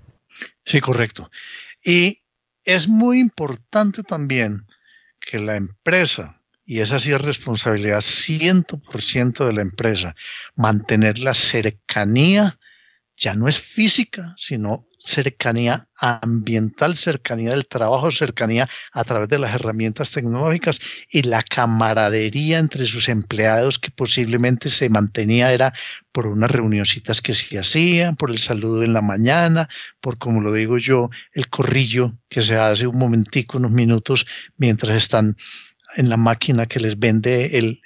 Sí, 0.64 0.80
correcto. 0.80 1.30
Y 1.84 2.21
es 2.66 2.88
muy 2.88 3.20
importante 3.20 4.04
también 4.04 4.66
que 5.20 5.40
la 5.40 5.56
empresa, 5.56 6.42
y 6.66 6.80
esa 6.80 7.00
sí 7.00 7.12
es 7.12 7.22
responsabilidad 7.22 8.02
100% 8.02 9.46
de 9.46 9.54
la 9.54 9.62
empresa, 9.62 10.16
mantener 10.56 11.20
la 11.20 11.34
cercanía, 11.34 12.60
ya 13.16 13.36
no 13.36 13.48
es 13.48 13.60
física, 13.60 14.34
sino 14.38 14.88
cercanía 15.04 15.88
ambiental, 15.98 16.96
cercanía 16.96 17.52
del 17.52 17.68
trabajo, 17.68 18.12
cercanía 18.12 18.68
a 18.94 19.04
través 19.04 19.30
de 19.30 19.40
las 19.40 19.54
herramientas 19.54 20.12
tecnológicas 20.12 20.80
y 21.10 21.24
la 21.24 21.42
camaradería 21.42 22.60
entre 22.60 22.86
sus 22.86 23.10
empleados 23.10 23.80
que 23.80 23.92
posiblemente 23.92 24.70
se 24.70 24.90
mantenía 24.90 25.52
era 25.52 25.74
por 26.12 26.28
unas 26.28 26.52
reunioncitas 26.52 27.22
que 27.22 27.34
se 27.34 27.58
hacían, 27.58 28.16
por 28.16 28.32
el 28.32 28.38
saludo 28.38 28.84
en 28.84 28.94
la 28.94 29.02
mañana, 29.02 29.68
por 30.02 30.18
como 30.18 30.42
lo 30.42 30.54
digo 30.54 30.78
yo, 30.78 31.10
el 31.34 31.50
corrillo 31.50 32.18
que 32.30 32.42
se 32.42 32.56
hace 32.56 32.88
un 32.88 32.98
momentico, 32.98 33.58
unos 33.58 33.72
minutos 33.72 34.26
mientras 34.58 34.96
están 34.98 35.36
en 35.96 36.10
la 36.10 36.18
máquina 36.18 36.66
que 36.66 36.80
les 36.80 36.98
vende 36.98 37.58
el, 37.58 37.80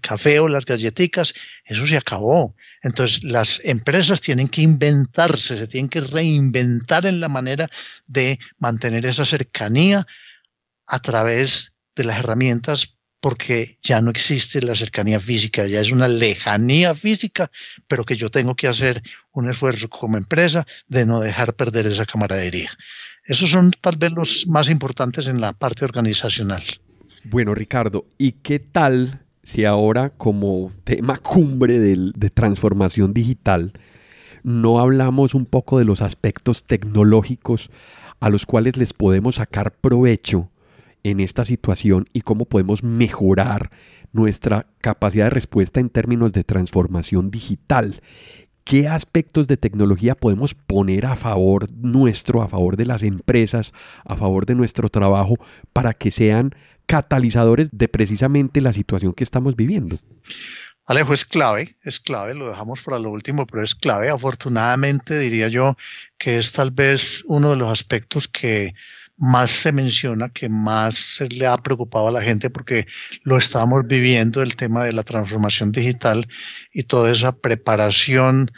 café 0.00 0.40
o 0.40 0.48
las 0.48 0.64
galletitas, 0.64 1.34
eso 1.64 1.86
se 1.86 1.96
acabó. 1.96 2.54
Entonces 2.82 3.22
las 3.24 3.60
empresas 3.64 4.20
tienen 4.20 4.48
que 4.48 4.62
inventarse, 4.62 5.56
se 5.56 5.66
tienen 5.66 5.88
que 5.88 6.00
reinventar 6.00 7.06
en 7.06 7.20
la 7.20 7.28
manera 7.28 7.68
de 8.06 8.38
mantener 8.58 9.06
esa 9.06 9.24
cercanía 9.24 10.06
a 10.86 10.98
través 11.00 11.72
de 11.94 12.04
las 12.04 12.18
herramientas 12.18 12.96
porque 13.20 13.78
ya 13.82 14.00
no 14.00 14.10
existe 14.10 14.60
la 14.62 14.74
cercanía 14.74 15.20
física, 15.20 15.64
ya 15.66 15.80
es 15.80 15.92
una 15.92 16.08
lejanía 16.08 16.92
física, 16.92 17.52
pero 17.86 18.04
que 18.04 18.16
yo 18.16 18.30
tengo 18.30 18.56
que 18.56 18.66
hacer 18.66 19.00
un 19.30 19.48
esfuerzo 19.48 19.88
como 19.88 20.16
empresa 20.16 20.66
de 20.88 21.06
no 21.06 21.20
dejar 21.20 21.54
perder 21.54 21.86
esa 21.86 22.04
camaradería. 22.04 22.70
Esos 23.24 23.50
son 23.50 23.70
tal 23.80 23.96
vez 23.96 24.10
los 24.10 24.48
más 24.48 24.68
importantes 24.68 25.28
en 25.28 25.40
la 25.40 25.52
parte 25.52 25.84
organizacional. 25.84 26.64
Bueno, 27.24 27.54
Ricardo, 27.54 28.06
¿y 28.18 28.32
qué 28.32 28.58
tal 28.58 29.24
si 29.42 29.64
ahora 29.64 30.10
como 30.10 30.72
tema 30.84 31.16
cumbre 31.18 31.78
de 31.78 32.30
transformación 32.30 33.14
digital 33.14 33.72
no 34.42 34.80
hablamos 34.80 35.34
un 35.34 35.46
poco 35.46 35.78
de 35.78 35.84
los 35.84 36.02
aspectos 36.02 36.64
tecnológicos 36.64 37.70
a 38.20 38.28
los 38.28 38.46
cuales 38.46 38.76
les 38.76 38.92
podemos 38.92 39.36
sacar 39.36 39.72
provecho 39.72 40.50
en 41.04 41.20
esta 41.20 41.44
situación 41.44 42.06
y 42.12 42.22
cómo 42.22 42.44
podemos 42.44 42.82
mejorar 42.82 43.70
nuestra 44.12 44.66
capacidad 44.80 45.26
de 45.26 45.30
respuesta 45.30 45.80
en 45.80 45.90
términos 45.90 46.32
de 46.32 46.44
transformación 46.44 47.30
digital? 47.30 48.00
¿Qué 48.64 48.86
aspectos 48.86 49.48
de 49.48 49.56
tecnología 49.56 50.14
podemos 50.14 50.54
poner 50.54 51.06
a 51.06 51.16
favor 51.16 51.66
nuestro, 51.74 52.42
a 52.42 52.48
favor 52.48 52.76
de 52.76 52.86
las 52.86 53.02
empresas, 53.02 53.72
a 54.04 54.16
favor 54.16 54.46
de 54.46 54.54
nuestro 54.54 54.88
trabajo, 54.88 55.36
para 55.72 55.94
que 55.94 56.12
sean 56.12 56.54
catalizadores 56.86 57.70
de 57.72 57.88
precisamente 57.88 58.60
la 58.60 58.72
situación 58.72 59.12
que 59.12 59.24
estamos 59.24 59.56
viviendo. 59.56 59.98
Alejo, 60.84 61.14
es 61.14 61.24
clave, 61.24 61.76
es 61.84 62.00
clave, 62.00 62.34
lo 62.34 62.48
dejamos 62.48 62.82
para 62.82 62.98
lo 62.98 63.10
último, 63.10 63.46
pero 63.46 63.62
es 63.62 63.74
clave. 63.74 64.10
Afortunadamente 64.10 65.18
diría 65.18 65.46
yo 65.48 65.76
que 66.18 66.38
es 66.38 66.52
tal 66.52 66.72
vez 66.72 67.22
uno 67.26 67.50
de 67.50 67.56
los 67.56 67.70
aspectos 67.70 68.26
que 68.26 68.74
más 69.16 69.50
se 69.50 69.70
menciona, 69.70 70.30
que 70.30 70.48
más 70.48 70.96
se 70.96 71.28
le 71.28 71.46
ha 71.46 71.56
preocupado 71.58 72.08
a 72.08 72.12
la 72.12 72.22
gente 72.22 72.50
porque 72.50 72.86
lo 73.22 73.38
estamos 73.38 73.86
viviendo, 73.86 74.42
el 74.42 74.56
tema 74.56 74.84
de 74.84 74.92
la 74.92 75.04
transformación 75.04 75.70
digital 75.70 76.26
y 76.72 76.82
toda 76.82 77.12
esa 77.12 77.30
preparación 77.30 78.50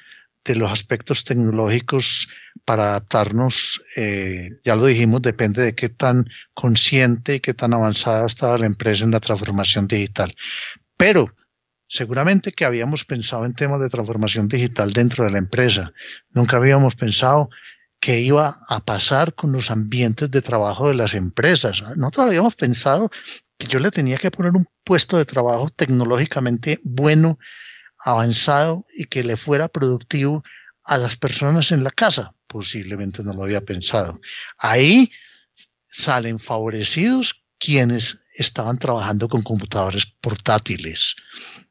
de 0.44 0.56
los 0.56 0.70
aspectos 0.70 1.24
tecnológicos 1.24 2.28
para 2.64 2.90
adaptarnos, 2.90 3.82
eh, 3.96 4.50
ya 4.64 4.76
lo 4.76 4.86
dijimos, 4.86 5.22
depende 5.22 5.62
de 5.62 5.74
qué 5.74 5.88
tan 5.88 6.26
consciente 6.52 7.36
y 7.36 7.40
qué 7.40 7.54
tan 7.54 7.72
avanzada 7.72 8.26
estaba 8.26 8.58
la 8.58 8.66
empresa 8.66 9.04
en 9.04 9.10
la 9.10 9.20
transformación 9.20 9.86
digital. 9.86 10.34
Pero 10.96 11.34
seguramente 11.88 12.52
que 12.52 12.64
habíamos 12.64 13.04
pensado 13.04 13.44
en 13.44 13.54
temas 13.54 13.80
de 13.80 13.88
transformación 13.88 14.48
digital 14.48 14.92
dentro 14.92 15.24
de 15.24 15.30
la 15.30 15.38
empresa. 15.38 15.92
Nunca 16.30 16.56
habíamos 16.56 16.96
pensado 16.96 17.48
qué 18.00 18.20
iba 18.20 18.60
a 18.68 18.84
pasar 18.84 19.34
con 19.34 19.52
los 19.52 19.70
ambientes 19.70 20.30
de 20.30 20.42
trabajo 20.42 20.88
de 20.88 20.94
las 20.94 21.14
empresas. 21.14 21.82
Nosotros 21.96 22.26
habíamos 22.26 22.54
pensado 22.54 23.10
que 23.56 23.66
yo 23.66 23.78
le 23.78 23.90
tenía 23.90 24.18
que 24.18 24.30
poner 24.30 24.52
un 24.52 24.66
puesto 24.84 25.16
de 25.16 25.24
trabajo 25.24 25.70
tecnológicamente 25.70 26.80
bueno 26.82 27.38
avanzado 28.04 28.86
y 28.94 29.06
que 29.06 29.24
le 29.24 29.36
fuera 29.36 29.68
productivo 29.68 30.44
a 30.84 30.98
las 30.98 31.16
personas 31.16 31.72
en 31.72 31.82
la 31.82 31.90
casa. 31.90 32.34
Posiblemente 32.46 33.22
no 33.22 33.32
lo 33.32 33.44
había 33.44 33.64
pensado. 33.64 34.20
Ahí 34.58 35.10
salen 35.88 36.38
favorecidos 36.38 37.42
quienes 37.58 38.18
estaban 38.36 38.78
trabajando 38.78 39.28
con 39.28 39.42
computadores 39.42 40.06
portátiles. 40.20 41.16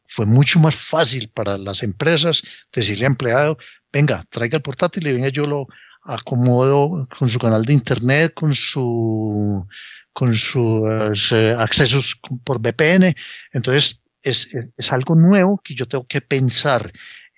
Fue 0.07 0.25
mucho 0.25 0.59
más 0.59 0.75
fácil 0.75 1.29
para 1.29 1.57
las 1.57 1.83
empresas 1.83 2.41
decirle 2.71 3.05
al 3.05 3.11
empleado, 3.11 3.57
venga, 3.91 4.25
traiga 4.29 4.57
el 4.57 4.63
portátil 4.63 5.07
y 5.07 5.13
venga, 5.13 5.29
yo 5.29 5.45
lo 5.45 5.67
acomodo 6.03 7.07
con 7.17 7.29
su 7.29 7.39
canal 7.39 7.63
de 7.63 7.73
internet, 7.73 8.33
con 8.33 8.53
su 8.53 9.67
con 10.13 10.35
sus 10.35 11.31
eh, 11.31 11.55
accesos 11.57 12.19
por 12.43 12.59
VPN. 12.59 13.15
Entonces, 13.51 14.02
es, 14.23 14.47
algo 14.91 15.15
nuevo 15.15 15.59
que 15.63 15.75
yo 15.75 15.87
tengo 15.87 16.07
que 16.07 16.21
pensar 16.21 16.91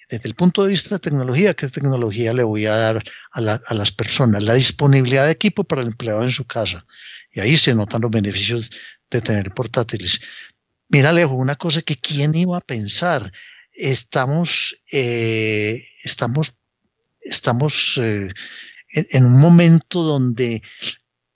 desde 0.09 0.27
el 0.27 0.36
punto 0.36 0.63
de 0.63 0.69
vista 0.69 0.95
de 0.95 0.99
tecnología, 0.99 1.55
qué 1.55 1.67
tecnología 1.67 2.33
le 2.33 2.43
voy 2.43 2.67
a 2.67 2.75
dar 2.75 3.03
a, 3.31 3.73
las 3.73 3.91
personas, 3.91 4.43
la 4.43 4.53
disponibilidad 4.53 5.25
de 5.25 5.31
equipo 5.31 5.63
para 5.63 5.81
el 5.81 5.88
empleado 5.88 6.21
en 6.21 6.29
su 6.29 6.45
casa. 6.45 6.86
Y 7.31 7.39
ahí 7.39 7.57
se 7.57 7.73
notan 7.73 8.01
los 8.01 8.11
beneficios 8.11 8.69
de 9.09 9.21
tener 9.21 9.51
portátiles. 9.51 10.21
Mira, 10.89 11.09
Alejo, 11.09 11.33
una 11.33 11.55
cosa 11.55 11.81
que 11.81 11.97
quién 11.97 12.36
iba 12.36 12.57
a 12.57 12.61
pensar. 12.61 13.31
Estamos, 13.71 14.79
eh, 14.91 15.83
estamos, 16.03 16.53
estamos 17.21 17.99
eh, 17.99 18.29
en, 18.89 19.25
un 19.25 19.39
momento 19.41 20.03
donde 20.03 20.61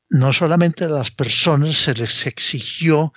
no 0.09 0.31
solamente 0.31 0.85
a 0.85 0.89
las 0.89 1.09
personas 1.11 1.75
se 1.77 1.95
les 1.95 2.27
exigió 2.27 3.13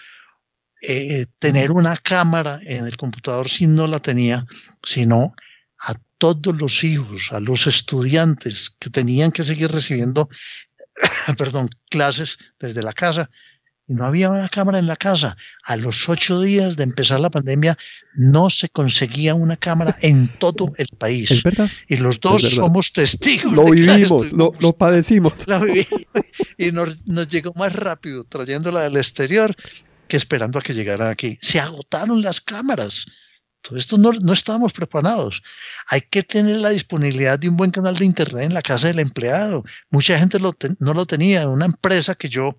eh, 0.85 1.27
tener 1.39 1.71
una 1.71 1.97
cámara 1.97 2.59
en 2.65 2.87
el 2.87 2.97
computador 2.97 3.49
si 3.49 3.69
no 3.69 3.87
la 3.87 4.01
tenía, 4.01 4.47
sino 4.83 5.33
a 5.79 5.95
todos 6.19 6.61
los 6.61 6.83
hijos, 6.83 7.31
a 7.31 7.39
los 7.39 7.69
estudiantes 7.69 8.71
que 8.81 8.91
tenían 8.91 9.31
que 9.31 9.45
seguir 9.45 9.71
recibiendo, 9.71 10.29
perdón, 11.39 11.71
clases 11.89 12.37
desde 12.59 12.83
la 12.83 12.93
casa. 12.93 13.31
Y 13.87 13.95
no 13.95 14.07
había 14.07 14.29
una 14.29 14.49
cámara 14.49 14.81
en 14.81 14.89
la 14.89 14.97
casa. 14.97 15.37
A 15.65 15.77
los 15.77 16.09
ocho 16.09 16.41
días 16.41 16.77
de 16.77 16.83
empezar 16.83 17.21
la 17.21 17.31
pandemia 17.31 17.79
no 18.15 18.51
se 18.51 18.69
conseguía 18.69 19.35
una 19.35 19.57
cámara 19.57 19.97
en 20.01 20.27
todo 20.39 20.73
el 20.79 20.89
país. 20.99 21.31
Es 21.31 21.45
verdad. 21.45 21.71
Y 21.87 21.97
los 21.97 22.19
dos 22.19 22.43
somos 22.43 22.93
testigos. 22.93 23.53
Lo 23.53 23.65
vivimos, 23.71 24.33
lo, 24.33 24.53
lo, 24.59 24.73
padecimos. 24.73 25.35
y 26.59 26.73
nos, 26.73 27.07
nos 27.07 27.29
llegó 27.29 27.53
más 27.55 27.73
rápido 27.73 28.25
trayéndola 28.25 28.83
del 28.83 28.97
exterior 28.97 29.55
esperando 30.17 30.59
a 30.59 30.63
que 30.63 30.75
llegaran 30.75 31.09
aquí. 31.09 31.39
Se 31.41 31.61
agotaron 31.61 32.23
las 32.23 32.41
cámaras. 32.41 33.07
Todo 33.61 33.77
esto 33.77 33.97
no, 33.97 34.13
no 34.13 34.33
estábamos 34.33 34.73
preparados. 34.73 35.43
Hay 35.87 36.03
que 36.03 36.23
tener 36.23 36.57
la 36.57 36.71
disponibilidad 36.71 37.39
de 37.39 37.49
un 37.49 37.57
buen 37.57 37.71
canal 37.71 37.97
de 37.97 38.05
Internet 38.05 38.45
en 38.45 38.55
la 38.55 38.63
casa 38.63 38.89
del 38.89 38.99
empleado. 38.99 39.63
Mucha 39.91 40.19
gente 40.19 40.39
no 40.41 40.95
lo 40.95 41.07
tenía. 41.07 41.49
Una 41.49 41.67
empresa 41.67 42.17
que 42.17 42.29
yo 42.29 42.57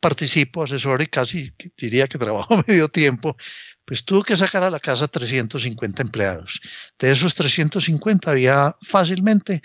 participo, 0.00 0.62
asesor 0.62 1.02
y 1.02 1.06
casi 1.06 1.52
diría 1.76 2.06
que 2.06 2.18
trabajo 2.18 2.62
medio 2.66 2.88
tiempo, 2.88 3.36
pues 3.84 4.04
tuvo 4.04 4.22
que 4.22 4.36
sacar 4.36 4.62
a 4.62 4.70
la 4.70 4.80
casa 4.80 5.08
350 5.08 6.02
empleados. 6.02 6.60
De 6.98 7.10
esos 7.10 7.34
350 7.34 8.30
había 8.30 8.76
fácilmente, 8.82 9.62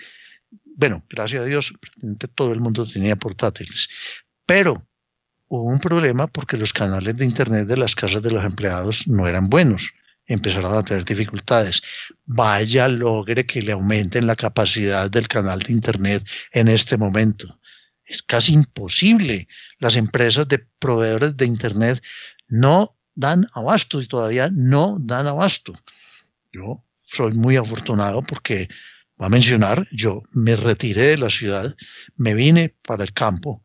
bueno, 0.64 1.04
gracias 1.08 1.42
a 1.42 1.46
Dios, 1.46 1.72
todo 2.34 2.52
el 2.52 2.60
mundo 2.60 2.86
tenía 2.86 3.16
portátiles, 3.16 3.88
pero 4.46 4.86
hubo 5.54 5.68
un 5.70 5.80
problema 5.80 6.26
porque 6.28 6.56
los 6.56 6.72
canales 6.72 7.14
de 7.14 7.26
Internet 7.26 7.66
de 7.66 7.76
las 7.76 7.94
casas 7.94 8.22
de 8.22 8.30
los 8.30 8.42
empleados 8.42 9.06
no 9.06 9.28
eran 9.28 9.44
buenos 9.44 9.92
empezaron 10.26 10.74
a 10.74 10.82
tener 10.82 11.04
dificultades. 11.04 11.82
Vaya, 12.24 12.88
logre 12.88 13.44
que 13.44 13.60
le 13.60 13.72
aumenten 13.72 14.26
la 14.26 14.36
capacidad 14.36 15.10
del 15.10 15.28
canal 15.28 15.58
de 15.58 15.72
Internet 15.72 16.26
en 16.52 16.68
este 16.68 16.96
momento. 16.96 17.58
Es 18.06 18.22
casi 18.22 18.54
imposible. 18.54 19.46
Las 19.78 19.96
empresas 19.96 20.48
de 20.48 20.60
proveedores 20.78 21.36
de 21.36 21.44
Internet 21.44 22.02
no 22.48 22.96
dan 23.14 23.46
abasto 23.52 24.00
y 24.00 24.06
todavía 24.06 24.48
no 24.50 24.96
dan 25.00 25.26
abasto. 25.26 25.74
Yo 26.50 26.82
soy 27.02 27.32
muy 27.32 27.56
afortunado 27.56 28.22
porque, 28.22 28.68
va 29.20 29.26
a 29.26 29.28
mencionar, 29.28 29.86
yo 29.92 30.22
me 30.30 30.56
retiré 30.56 31.08
de 31.08 31.18
la 31.18 31.28
ciudad, 31.28 31.76
me 32.16 32.32
vine 32.32 32.74
para 32.86 33.04
el 33.04 33.12
campo, 33.12 33.62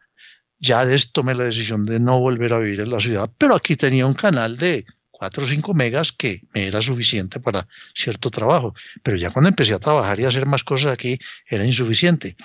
ya 0.59 0.85
tomé 1.11 1.35
la 1.35 1.45
decisión 1.45 1.85
de 1.85 1.99
no 1.99 2.19
volver 2.19 2.53
a 2.53 2.59
vivir 2.59 2.81
en 2.81 2.91
la 2.91 2.99
ciudad, 2.99 3.29
pero 3.37 3.55
aquí 3.55 3.75
tenía 3.75 4.05
un 4.05 4.13
canal 4.13 4.57
de 4.57 4.85
4 5.17 5.43
o 5.43 5.47
5 5.47 5.73
megas 5.73 6.11
que 6.11 6.43
me 6.53 6.67
era 6.67 6.81
suficiente 6.81 7.39
para 7.39 7.67
cierto 7.93 8.29
trabajo. 8.29 8.75
Pero 9.03 9.17
ya 9.17 9.31
cuando 9.31 9.49
empecé 9.49 9.73
a 9.73 9.79
trabajar 9.79 10.19
y 10.19 10.25
a 10.25 10.27
hacer 10.27 10.45
más 10.45 10.63
cosas 10.63 10.93
aquí, 10.93 11.17
era 11.45 11.65
insuficiente. 11.65 12.35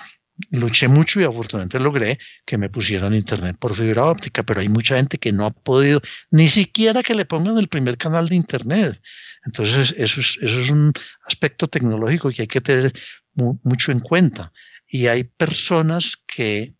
Luché 0.49 0.87
mucho 0.87 1.21
y 1.21 1.23
afortunadamente 1.23 1.79
logré 1.79 2.17
que 2.45 2.57
me 2.57 2.69
pusieran 2.69 3.13
internet 3.13 3.55
por 3.59 3.75
fibra 3.75 4.05
óptica, 4.05 4.41
pero 4.41 4.61
hay 4.61 4.69
mucha 4.69 4.95
gente 4.95 5.19
que 5.19 5.31
no 5.31 5.45
ha 5.45 5.51
podido 5.51 6.01
ni 6.31 6.47
siquiera 6.47 7.03
que 7.03 7.13
le 7.13 7.25
pongan 7.25 7.59
el 7.59 7.67
primer 7.67 7.97
canal 7.97 8.27
de 8.27 8.35
internet. 8.35 8.99
Entonces, 9.45 9.93
eso 9.95 10.21
es, 10.21 10.39
eso 10.41 10.59
es 10.59 10.69
un 10.71 10.91
aspecto 11.27 11.67
tecnológico 11.67 12.29
que 12.31 12.43
hay 12.43 12.47
que 12.47 12.61
tener 12.61 12.91
mucho 13.35 13.91
en 13.91 13.99
cuenta. 13.99 14.51
Y 14.87 15.05
hay 15.07 15.23
personas 15.23 16.17
que 16.25 16.73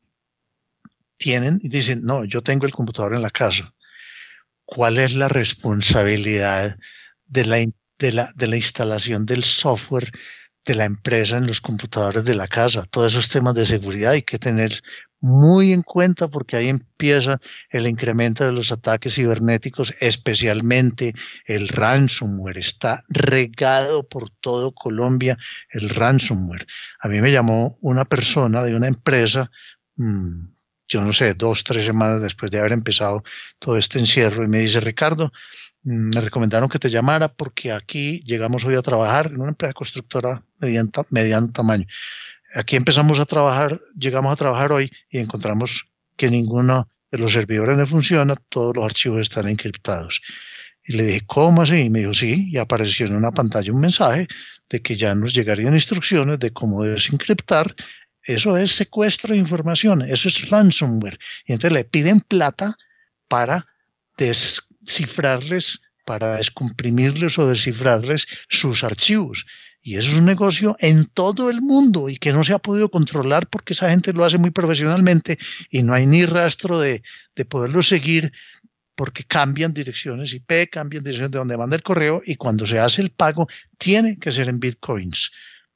tienen 1.18 1.60
y 1.62 1.70
dicen, 1.70 2.02
no, 2.04 2.26
yo 2.26 2.42
tengo 2.42 2.66
el 2.66 2.74
computador 2.74 3.16
en 3.16 3.22
la 3.22 3.30
casa 3.30 3.74
cuál 4.66 4.98
es 4.98 5.14
la 5.14 5.28
responsabilidad 5.28 6.78
de 7.26 7.46
la, 7.46 7.58
de 8.00 8.12
la, 8.12 8.32
de 8.36 8.48
la 8.48 8.56
instalación 8.56 9.26
del 9.26 9.44
software 9.44 10.12
de 10.66 10.76
la 10.76 10.86
empresa 10.86 11.38
en 11.38 11.46
los 11.46 11.60
computadores 11.60 12.24
de 12.24 12.36
la 12.36 12.48
casa. 12.48 12.84
Todos 12.90 13.12
esos 13.12 13.28
temas 13.28 13.54
de 13.56 13.66
seguridad 13.66 14.14
hay 14.14 14.22
que 14.22 14.40
tener 14.40 14.82
muy 15.20 15.74
en 15.74 15.82
cuenta 15.82 16.30
porque 16.30 16.56
ahí 16.56 16.70
empieza 16.70 17.40
el 17.70 17.88
incremento 17.88 18.46
de 18.46 18.54
los 18.54 18.72
ataques 18.72 19.16
cibernéticos, 19.16 19.94
especialmente 20.00 21.14
el 21.46 21.68
ransomware. 21.68 22.58
Está 22.58 23.04
regado 23.10 24.08
por 24.08 24.30
todo 24.30 24.74
Colombia 24.74 25.38
el 25.72 25.90
ransomware. 25.90 26.66
A 27.00 27.10
mí 27.10 27.20
me 27.20 27.32
llamó 27.32 27.76
una 27.82 28.06
persona 28.06 28.64
de 28.64 28.76
una 28.76 28.88
empresa, 28.88 29.52
mmm, 29.98 30.53
yo 30.88 31.02
no 31.02 31.14
sé, 31.14 31.34
dos, 31.34 31.64
tres 31.64 31.86
semanas 31.86 32.22
después 32.22 32.52
de 32.52 32.60
haber 32.60 32.74
empezado 32.74 33.24
todo 33.60 33.78
este 33.78 34.00
encierro 34.00 34.44
y 34.44 34.48
me 34.48 34.60
dice, 34.60 34.80
Ricardo, 34.80 35.32
mm, 35.84 36.16
me 36.16 36.22
recomendaron 36.22 36.70
que 36.70 36.80
te 36.80 36.90
llamara 36.90 37.34
porque 37.34 37.72
aquí 37.72 38.22
llegamos 38.26 38.66
hoy 38.66 38.76
a 38.76 38.82
trabajar 38.82 39.28
en 39.28 39.42
una 39.42 39.50
empresa 39.50 39.74
constructora 39.74 40.44
mediano, 40.60 40.90
mediano 41.10 41.52
tamaño. 41.52 41.86
Aquí 42.56 42.76
empezamos 42.76 43.20
a 43.20 43.26
trabajar, 43.26 43.82
llegamos 43.98 44.32
a 44.34 44.36
trabajar 44.36 44.72
hoy 44.72 44.92
y 45.10 45.20
encontramos 45.20 45.86
que 46.16 46.30
ninguno 46.30 46.88
de 47.12 47.18
los 47.18 47.32
servidores 47.32 47.78
no 47.78 47.88
funciona, 47.88 48.36
todos 48.50 48.76
los 48.76 48.86
archivos 48.86 49.22
están 49.22 49.48
encriptados. 49.48 50.22
Y 50.86 50.94
le 50.94 51.04
dije, 51.04 51.22
¿cómo 51.26 51.62
así? 51.62 51.82
Y 51.82 51.90
me 51.90 52.00
dijo, 52.00 52.14
sí, 52.14 52.50
y 52.52 52.58
apareció 52.58 53.06
en 53.06 53.16
una 53.16 53.32
pantalla 53.32 53.72
un 53.72 53.80
mensaje 53.80 54.28
de 54.70 54.82
que 54.82 54.98
ya 54.98 55.16
nos 55.16 55.34
llegarían 55.34 55.74
instrucciones 55.74 56.40
de 56.40 56.52
cómo 56.52 56.84
desencriptar 56.84 57.74
eso 58.26 58.58
es 58.58 58.72
secuestro 58.72 59.34
de 59.34 59.40
información, 59.40 60.02
eso 60.02 60.30
es 60.30 60.50
ransomware. 60.50 61.20
Y 61.46 61.54
entonces 61.54 61.74
le 61.74 61.84
piden 61.84 62.22
plata 62.22 62.76
para 63.28 63.68
descifrarles, 64.18 65.82
para 66.06 66.38
descomprimirles 66.38 67.38
o 67.40 67.48
descifrarles 67.48 68.28
sus 68.48 68.84
archivos. 68.84 69.46
Y 69.82 69.98
eso 69.98 70.12
es 70.12 70.18
un 70.18 70.26
negocio 70.26 70.78
en 70.80 71.06
todo 71.06 71.50
el 71.50 71.62
mundo 71.62 72.08
y 72.08 72.16
que 72.16 72.32
no 72.32 72.46
se 72.46 72.54
ha 72.54 72.60
podido 72.60 72.90
controlar 72.90 73.48
porque 73.48 73.74
esa 73.74 73.90
gente 73.90 74.14
lo 74.14 74.24
hace 74.24 74.38
muy 74.38 74.52
profesionalmente 74.52 75.38
y 75.70 75.84
no 75.84 75.94
hay 75.94 76.06
ni 76.06 76.26
rastro 76.26 76.80
de, 76.80 77.04
de 77.36 77.46
poderlo 77.46 77.82
seguir 77.82 78.32
porque 78.96 79.26
cambian 79.26 79.74
direcciones 79.74 80.34
IP, 80.34 80.70
cambian 80.72 81.04
dirección 81.04 81.32
de 81.32 81.40
donde 81.40 81.58
manda 81.58 81.76
el 81.76 81.84
correo 81.84 82.22
y 82.26 82.36
cuando 82.36 82.66
se 82.66 82.80
hace 82.80 83.02
el 83.02 83.10
pago 83.10 83.48
tiene 83.78 84.18
que 84.18 84.32
ser 84.32 84.48
en 84.48 84.60
bitcoins 84.60 85.32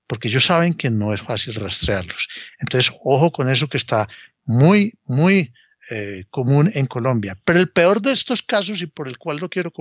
porque 0.08 0.30
ellos 0.30 0.46
saben 0.46 0.74
que 0.74 0.90
no 0.90 1.14
es 1.14 1.22
fácil 1.22 1.54
rastrearlos. 1.56 2.28
Entonces, 2.60 2.94
ojo 3.04 3.32
con 3.32 3.50
eso 3.50 3.68
que 3.68 3.78
está 3.78 4.08
muy, 4.46 4.94
muy 5.06 5.54
eh, 5.90 6.26
común 6.30 6.72
en 6.74 6.86
Colombia. 6.86 7.38
Pero 7.44 7.60
el 7.60 7.70
peor 7.70 8.02
de 8.02 8.12
estos 8.14 8.42
casos, 8.42 8.82
y 8.82 8.88
por 8.88 9.08
el 9.08 9.18
cual 9.18 9.38
lo 9.38 9.50
quiero 9.50 9.72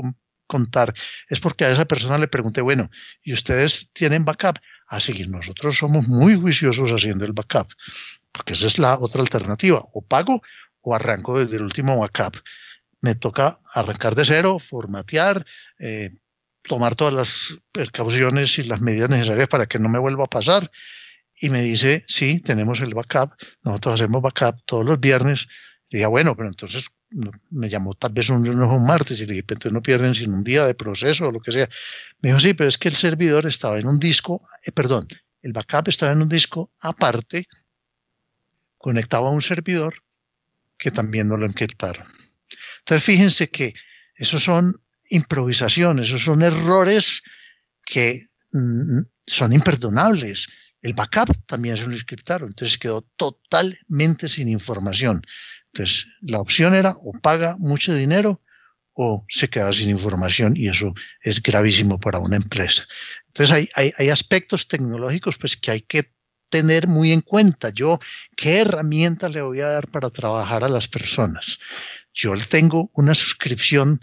contar, 0.46 0.94
es 1.28 1.40
porque 1.40 1.64
a 1.64 1.70
esa 1.70 1.84
persona 1.84 2.18
le 2.18 2.28
pregunté, 2.28 2.60
bueno, 2.60 2.90
¿y 3.22 3.32
ustedes 3.32 3.90
tienen 3.92 4.24
backup? 4.24 4.58
A 4.88 5.00
seguir, 5.00 5.28
nosotros 5.28 5.76
somos 5.76 6.06
muy 6.06 6.36
juiciosos 6.36 6.92
haciendo 6.92 7.24
el 7.24 7.32
backup, 7.32 7.72
porque 8.30 8.52
esa 8.52 8.68
es 8.68 8.78
la 8.78 8.96
otra 8.98 9.20
alternativa, 9.20 9.84
o 9.94 10.00
pago 10.00 10.42
o 10.80 10.94
arranco 10.94 11.40
desde 11.40 11.56
el 11.56 11.62
último 11.62 11.98
backup. 11.98 12.36
Me 13.00 13.16
toca 13.16 13.58
arrancar 13.74 14.14
de 14.14 14.24
cero, 14.24 14.60
formatear, 14.60 15.44
eh, 15.80 16.14
tomar 16.68 16.94
todas 16.94 17.14
las 17.14 17.56
precauciones 17.72 18.58
y 18.58 18.64
las 18.64 18.80
medidas 18.80 19.10
necesarias 19.10 19.48
para 19.48 19.66
que 19.66 19.78
no 19.78 19.88
me 19.88 19.98
vuelva 19.98 20.24
a 20.24 20.28
pasar. 20.28 20.70
Y 21.38 21.50
me 21.50 21.62
dice, 21.62 22.04
sí, 22.08 22.40
tenemos 22.40 22.80
el 22.80 22.94
backup, 22.94 23.34
nosotros 23.62 23.94
hacemos 23.94 24.22
backup 24.22 24.62
todos 24.64 24.84
los 24.84 24.98
viernes. 24.98 25.46
Y 25.88 25.98
dije, 25.98 26.06
bueno, 26.06 26.34
pero 26.34 26.48
entonces 26.48 26.88
me 27.50 27.68
llamó 27.68 27.94
tal 27.94 28.12
vez 28.12 28.28
un 28.30 28.44
lunes 28.44 28.68
un 28.68 28.86
martes 28.86 29.20
y 29.20 29.26
le 29.26 29.34
dije, 29.34 29.44
entonces 29.48 29.72
no 29.72 29.82
pierden 29.82 30.14
sin 30.14 30.32
un 30.32 30.42
día 30.42 30.66
de 30.66 30.74
proceso 30.74 31.28
o 31.28 31.32
lo 31.32 31.40
que 31.40 31.52
sea. 31.52 31.68
Me 32.20 32.30
dijo, 32.30 32.40
sí, 32.40 32.54
pero 32.54 32.68
es 32.68 32.78
que 32.78 32.88
el 32.88 32.94
servidor 32.94 33.46
estaba 33.46 33.78
en 33.78 33.86
un 33.86 33.98
disco, 33.98 34.42
eh, 34.64 34.72
perdón, 34.72 35.08
el 35.42 35.52
backup 35.52 35.88
estaba 35.88 36.12
en 36.12 36.22
un 36.22 36.28
disco 36.28 36.72
aparte, 36.80 37.46
conectado 38.78 39.26
a 39.26 39.30
un 39.30 39.42
servidor 39.42 40.02
que 40.76 40.90
también 40.90 41.28
no 41.28 41.36
lo 41.36 41.46
encriptaron. 41.46 42.06
Entonces 42.80 43.04
fíjense 43.04 43.50
que 43.50 43.74
esos 44.14 44.42
son 44.42 44.80
improvisaciones, 45.10 46.08
esos 46.08 46.22
son 46.22 46.42
errores 46.42 47.22
que 47.84 48.28
mm, 48.52 49.00
son 49.26 49.52
imperdonables. 49.52 50.48
El 50.82 50.94
backup 50.94 51.46
también 51.46 51.76
se 51.76 51.86
lo 51.86 51.94
encriptaron, 51.94 52.48
entonces 52.50 52.78
quedó 52.78 53.02
totalmente 53.16 54.28
sin 54.28 54.48
información. 54.48 55.22
Entonces, 55.72 56.06
la 56.20 56.40
opción 56.40 56.74
era 56.74 56.90
o 56.90 57.12
paga 57.20 57.56
mucho 57.58 57.94
dinero 57.94 58.40
o 58.92 59.26
se 59.28 59.48
queda 59.48 59.72
sin 59.72 59.90
información 59.90 60.56
y 60.56 60.68
eso 60.68 60.94
es 61.20 61.42
gravísimo 61.42 61.98
para 61.98 62.18
una 62.18 62.36
empresa. 62.36 62.86
Entonces, 63.28 63.54
hay, 63.54 63.68
hay, 63.74 63.92
hay 63.98 64.08
aspectos 64.08 64.68
tecnológicos 64.68 65.36
pues, 65.38 65.56
que 65.56 65.70
hay 65.70 65.80
que 65.82 66.12
tener 66.48 66.86
muy 66.86 67.12
en 67.12 67.20
cuenta. 67.20 67.70
Yo, 67.70 67.98
¿qué 68.36 68.60
herramientas 68.60 69.34
le 69.34 69.42
voy 69.42 69.60
a 69.60 69.68
dar 69.68 69.88
para 69.88 70.10
trabajar 70.10 70.64
a 70.64 70.68
las 70.68 70.88
personas? 70.88 71.58
Yo 72.14 72.32
tengo 72.48 72.90
una 72.94 73.14
suscripción 73.14 74.00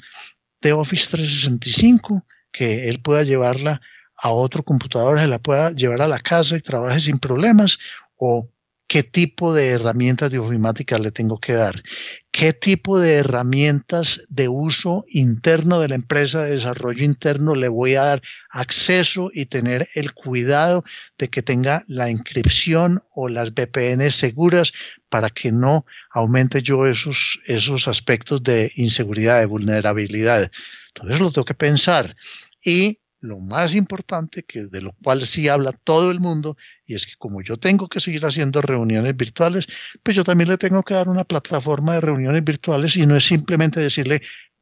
de 0.64 0.74
Office 0.74 1.08
365, 1.12 2.26
que 2.52 2.90
él 2.90 3.02
pueda 3.02 3.24
llevarla 3.24 3.82
a 4.16 4.32
otro 4.32 4.64
computador, 4.64 5.20
se 5.20 5.28
la 5.28 5.40
pueda 5.40 5.72
llevar 5.72 6.02
a 6.02 6.08
la 6.08 6.20
casa 6.20 6.56
y 6.56 6.62
trabaje 6.62 7.00
sin 7.00 7.20
problemas, 7.20 7.78
o 8.16 8.50
qué 8.94 9.02
tipo 9.02 9.56
de 9.56 9.70
herramientas 9.70 10.30
de 10.30 10.38
ofimática 10.38 11.00
le 11.00 11.10
tengo 11.10 11.40
que 11.40 11.54
dar, 11.54 11.82
qué 12.30 12.54
tipo 12.54 13.00
de 13.00 13.16
herramientas 13.16 14.22
de 14.30 14.50
uso 14.50 15.04
interno 15.08 15.80
de 15.80 15.88
la 15.88 15.96
empresa 15.96 16.44
de 16.44 16.52
desarrollo 16.52 17.04
interno 17.04 17.56
le 17.56 17.70
voy 17.70 17.96
a 17.96 18.04
dar 18.04 18.22
acceso 18.52 19.32
y 19.34 19.48
tener 19.48 19.90
el 19.96 20.14
cuidado 20.14 20.84
de 21.18 21.28
que 21.28 21.42
tenga 21.42 21.84
la 21.88 22.12
inscripción 22.12 23.02
o 23.16 23.30
las 23.30 23.56
VPN 23.56 24.12
seguras 24.12 24.72
para 25.10 25.32
que 25.32 25.52
no 25.52 25.88
aumente 26.12 26.62
yo 26.62 26.86
esos, 26.86 27.40
esos 27.48 27.88
aspectos 27.88 28.44
de 28.44 28.72
inseguridad, 28.76 29.40
de 29.40 29.48
vulnerabilidad. 29.48 30.52
Entonces 30.90 31.20
lo 31.20 31.32
tengo 31.32 31.46
que 31.46 31.56
pensar. 31.56 32.16
Y 32.64 33.00
lo 33.24 33.40
más 33.40 33.74
importante, 33.74 34.44
que 34.44 34.66
de 34.66 34.82
lo 34.82 34.92
cual 35.02 35.26
sí 35.26 35.48
habla 35.48 35.72
todo 35.72 36.12
el 36.12 36.20
mundo, 36.20 36.58
y 36.86 36.94
es 36.94 37.06
que 37.06 37.14
como 37.18 37.42
yo 37.42 37.58
tengo 37.58 37.88
que 37.88 38.02
seguir 38.02 38.26
haciendo 38.26 38.62
reuniones 38.62 39.16
virtuales, 39.16 39.66
pues 40.04 40.16
yo 40.16 40.26
también 40.26 40.50
le 40.50 40.58
tengo 40.58 40.84
que 40.84 40.94
dar 40.94 41.08
una 41.08 41.24
plataforma 41.24 41.96
de 41.96 42.02
reuniones 42.02 42.44
virtuales 42.44 42.98
y 42.98 43.06
no 43.06 43.16
es 43.16 43.26
simplemente 43.26 43.80
decirle 43.80 44.22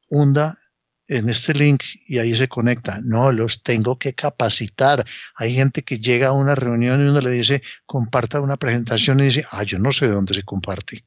hunda 0.09 0.59
en 1.07 1.27
este 1.27 1.55
link 1.55 1.83
y 2.05 2.19
ahí 2.19 2.35
se 2.35 2.47
conecta. 2.47 2.99
No, 3.03 3.31
los 3.31 3.63
tengo 3.63 3.97
que 3.97 4.13
capacitar. 4.13 5.03
Hay 5.35 5.55
gente 5.55 5.81
que 5.81 5.97
llega 5.97 6.27
a 6.27 6.31
una 6.31 6.53
reunión 6.53 7.03
y 7.03 7.09
uno 7.09 7.19
le 7.19 7.31
dice, 7.31 7.63
comparta 7.87 8.39
una 8.41 8.57
presentación 8.57 9.19
y 9.21 9.23
dice, 9.23 9.45
ah, 9.49 9.63
yo 9.63 9.79
no 9.79 9.91
sé 9.91 10.05
de 10.05 10.13
dónde 10.13 10.35
se 10.35 10.43
comparte. 10.43 11.03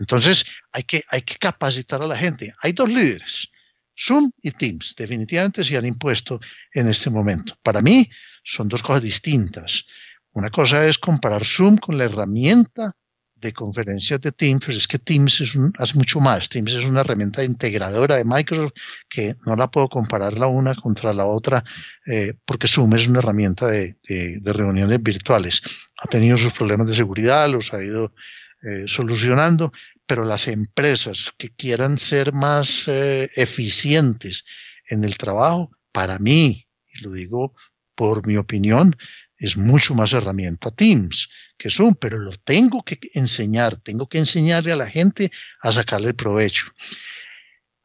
Entonces, 0.00 0.44
hay 0.72 0.82
que, 0.82 1.04
hay 1.08 1.22
que 1.22 1.36
capacitar 1.36 2.02
a 2.02 2.08
la 2.08 2.16
gente. 2.16 2.52
Hay 2.62 2.72
dos 2.72 2.88
líderes, 2.88 3.48
Zoom 3.96 4.30
y 4.42 4.50
Teams. 4.50 4.94
Definitivamente 4.96 5.64
se 5.64 5.76
han 5.76 5.86
impuesto 5.86 6.40
en 6.72 6.88
este 6.88 7.10
momento. 7.10 7.54
Para 7.62 7.80
mí, 7.82 8.08
son 8.42 8.68
dos 8.68 8.82
cosas 8.82 9.02
distintas. 9.02 9.84
Una 10.32 10.50
cosa 10.50 10.86
es 10.86 10.98
comparar 10.98 11.44
Zoom 11.44 11.76
con 11.76 11.96
la 11.96 12.04
herramienta 12.04 12.96
de 13.44 13.52
conferencias 13.52 14.20
de 14.20 14.32
Teams, 14.32 14.64
pero 14.64 14.76
es 14.76 14.88
que 14.88 14.98
Teams 14.98 15.40
es 15.40 15.56
hace 15.78 15.94
mucho 15.94 16.18
más. 16.18 16.48
Teams 16.48 16.72
es 16.72 16.84
una 16.84 17.02
herramienta 17.02 17.44
integradora 17.44 18.16
de 18.16 18.24
Microsoft 18.24 18.72
que 19.08 19.36
no 19.46 19.54
la 19.54 19.70
puedo 19.70 19.88
comparar 19.88 20.38
la 20.38 20.46
una 20.46 20.74
contra 20.74 21.12
la 21.12 21.26
otra 21.26 21.62
eh, 22.06 22.34
porque 22.44 22.66
Zoom 22.66 22.94
es 22.94 23.06
una 23.06 23.18
herramienta 23.18 23.66
de, 23.66 23.96
reuniones 24.44 25.02
virtuales. 25.02 25.62
Ha 25.98 26.08
tenido 26.08 26.36
sus 26.36 26.52
problemas 26.52 26.88
de 26.88 26.94
seguridad, 26.94 27.48
los 27.48 27.72
ha 27.74 27.82
ido 27.82 28.12
eh, 28.64 28.84
solucionando, 28.86 29.72
pero 30.06 30.24
las 30.24 30.48
empresas 30.48 31.32
que 31.36 31.50
quieran 31.50 31.98
ser 31.98 32.32
más 32.32 32.84
eh, 32.88 33.30
eficientes 33.36 34.44
en 34.88 35.04
el 35.04 35.16
trabajo, 35.16 35.70
para 35.92 36.18
mí, 36.18 36.66
y 36.92 37.00
lo 37.02 37.12
digo 37.12 37.54
por 37.94 38.26
mi 38.26 38.36
opinión, 38.36 38.96
es 39.36 39.56
mucho 39.56 39.94
más 39.94 40.12
herramienta 40.12 40.70
Teams 40.70 41.28
que 41.58 41.68
Zoom, 41.68 41.94
pero 41.94 42.18
lo 42.18 42.32
tengo 42.32 42.82
que 42.82 42.98
enseñar, 43.14 43.76
tengo 43.76 44.08
que 44.08 44.18
enseñarle 44.18 44.72
a 44.72 44.76
la 44.76 44.88
gente 44.88 45.30
a 45.60 45.70
sacarle 45.70 46.14
provecho. 46.14 46.72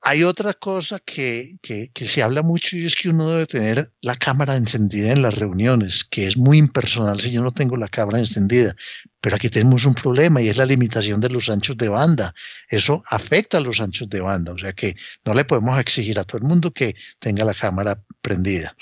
Hay 0.01 0.23
otra 0.23 0.53
cosa 0.53 0.99
que, 0.99 1.57
que, 1.61 2.05
se 2.05 2.23
habla 2.23 2.41
mucho 2.41 2.77
y 2.77 2.85
es 2.85 2.95
que 2.95 3.09
uno 3.09 3.29
debe 3.29 3.45
tener 3.45 3.91
la 4.01 4.15
cámara 4.15 4.55
encendida 4.55 5.11
en 5.11 5.21
las 5.21 5.35
reuniones, 5.35 6.05
que 6.05 6.25
es 6.25 6.37
muy 6.37 6.57
impersonal 6.57 7.19
si 7.19 7.31
yo 7.31 7.41
no 7.41 7.51
tengo 7.51 7.75
la 7.75 7.89
cámara 7.89 8.19
encendida. 8.19 8.75
Pero 9.19 9.35
aquí 9.35 9.49
tenemos 9.49 9.83
un 9.85 9.93
problema 9.93 10.41
y 10.41 10.47
es 10.47 10.57
la 10.57 10.65
limitación 10.65 11.19
de 11.19 11.29
los 11.29 11.49
anchos 11.49 11.75
de 11.75 11.89
banda. 11.89 12.33
Eso 12.69 13.03
afecta 13.09 13.57
a 13.57 13.61
los 13.61 13.81
anchos 13.81 14.09
de 14.09 14.21
banda, 14.21 14.53
o 14.53 14.57
sea 14.57 14.71
que 14.73 14.95
no 15.25 15.33
le 15.33 15.43
podemos 15.43 15.77
exigir 15.79 16.17
a 16.17 16.23
todo 16.23 16.37
el 16.37 16.45
mundo 16.45 16.71
que 16.71 16.95
tenga 17.19 17.43
la 17.43 17.53
cámara 17.53 18.01
prendida 18.21 18.75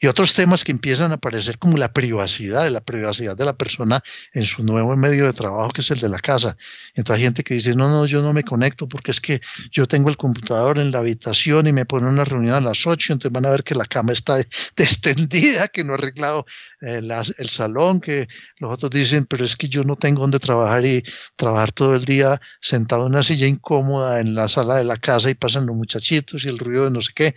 y 0.00 0.06
otros 0.06 0.34
temas 0.34 0.62
que 0.62 0.72
empiezan 0.72 1.10
a 1.10 1.16
aparecer 1.16 1.58
como 1.58 1.76
la 1.76 1.92
privacidad, 1.92 2.68
la 2.68 2.80
privacidad 2.80 3.36
de 3.36 3.44
la 3.44 3.56
persona 3.56 4.02
en 4.32 4.44
su 4.44 4.62
nuevo 4.62 4.96
medio 4.96 5.26
de 5.26 5.32
trabajo 5.32 5.70
que 5.70 5.80
es 5.80 5.90
el 5.90 5.98
de 5.98 6.08
la 6.08 6.18
casa. 6.20 6.56
Entonces 6.94 7.16
hay 7.16 7.22
gente 7.24 7.42
que 7.42 7.54
dice, 7.54 7.74
no, 7.74 7.88
no, 7.88 8.06
yo 8.06 8.22
no 8.22 8.32
me 8.32 8.44
conecto 8.44 8.88
porque 8.88 9.10
es 9.10 9.20
que 9.20 9.40
yo 9.72 9.86
tengo 9.86 10.08
el 10.08 10.16
computador 10.16 10.78
en 10.78 10.92
la 10.92 10.98
habitación 10.98 11.66
y 11.66 11.72
me 11.72 11.84
ponen 11.84 12.10
una 12.10 12.24
reunión 12.24 12.54
a 12.54 12.60
las 12.60 12.86
8, 12.86 13.14
entonces 13.14 13.32
van 13.32 13.46
a 13.46 13.50
ver 13.50 13.64
que 13.64 13.74
la 13.74 13.86
cama 13.86 14.12
está 14.12 14.38
extendida, 14.76 15.68
que 15.68 15.82
no 15.82 15.92
he 15.92 15.94
arreglado 15.96 16.46
eh, 16.80 17.02
el 17.38 17.48
salón, 17.48 18.00
que 18.00 18.28
los 18.58 18.72
otros 18.72 18.90
dicen, 18.90 19.26
pero 19.26 19.44
es 19.44 19.56
que 19.56 19.68
yo 19.68 19.82
no 19.82 19.96
tengo 19.96 20.20
donde 20.20 20.38
trabajar 20.38 20.84
y 20.86 21.02
trabajar 21.36 21.72
todo 21.72 21.96
el 21.96 22.04
día 22.04 22.40
sentado 22.60 23.02
en 23.06 23.12
una 23.12 23.22
silla 23.22 23.46
incómoda 23.46 24.20
en 24.20 24.34
la 24.34 24.48
sala 24.48 24.76
de 24.76 24.84
la 24.84 24.96
casa 24.96 25.30
y 25.30 25.34
pasan 25.34 25.66
los 25.66 25.76
muchachitos 25.76 26.44
y 26.44 26.48
el 26.48 26.58
ruido 26.58 26.84
de 26.84 26.90
no 26.90 27.00
sé 27.00 27.12
qué 27.14 27.34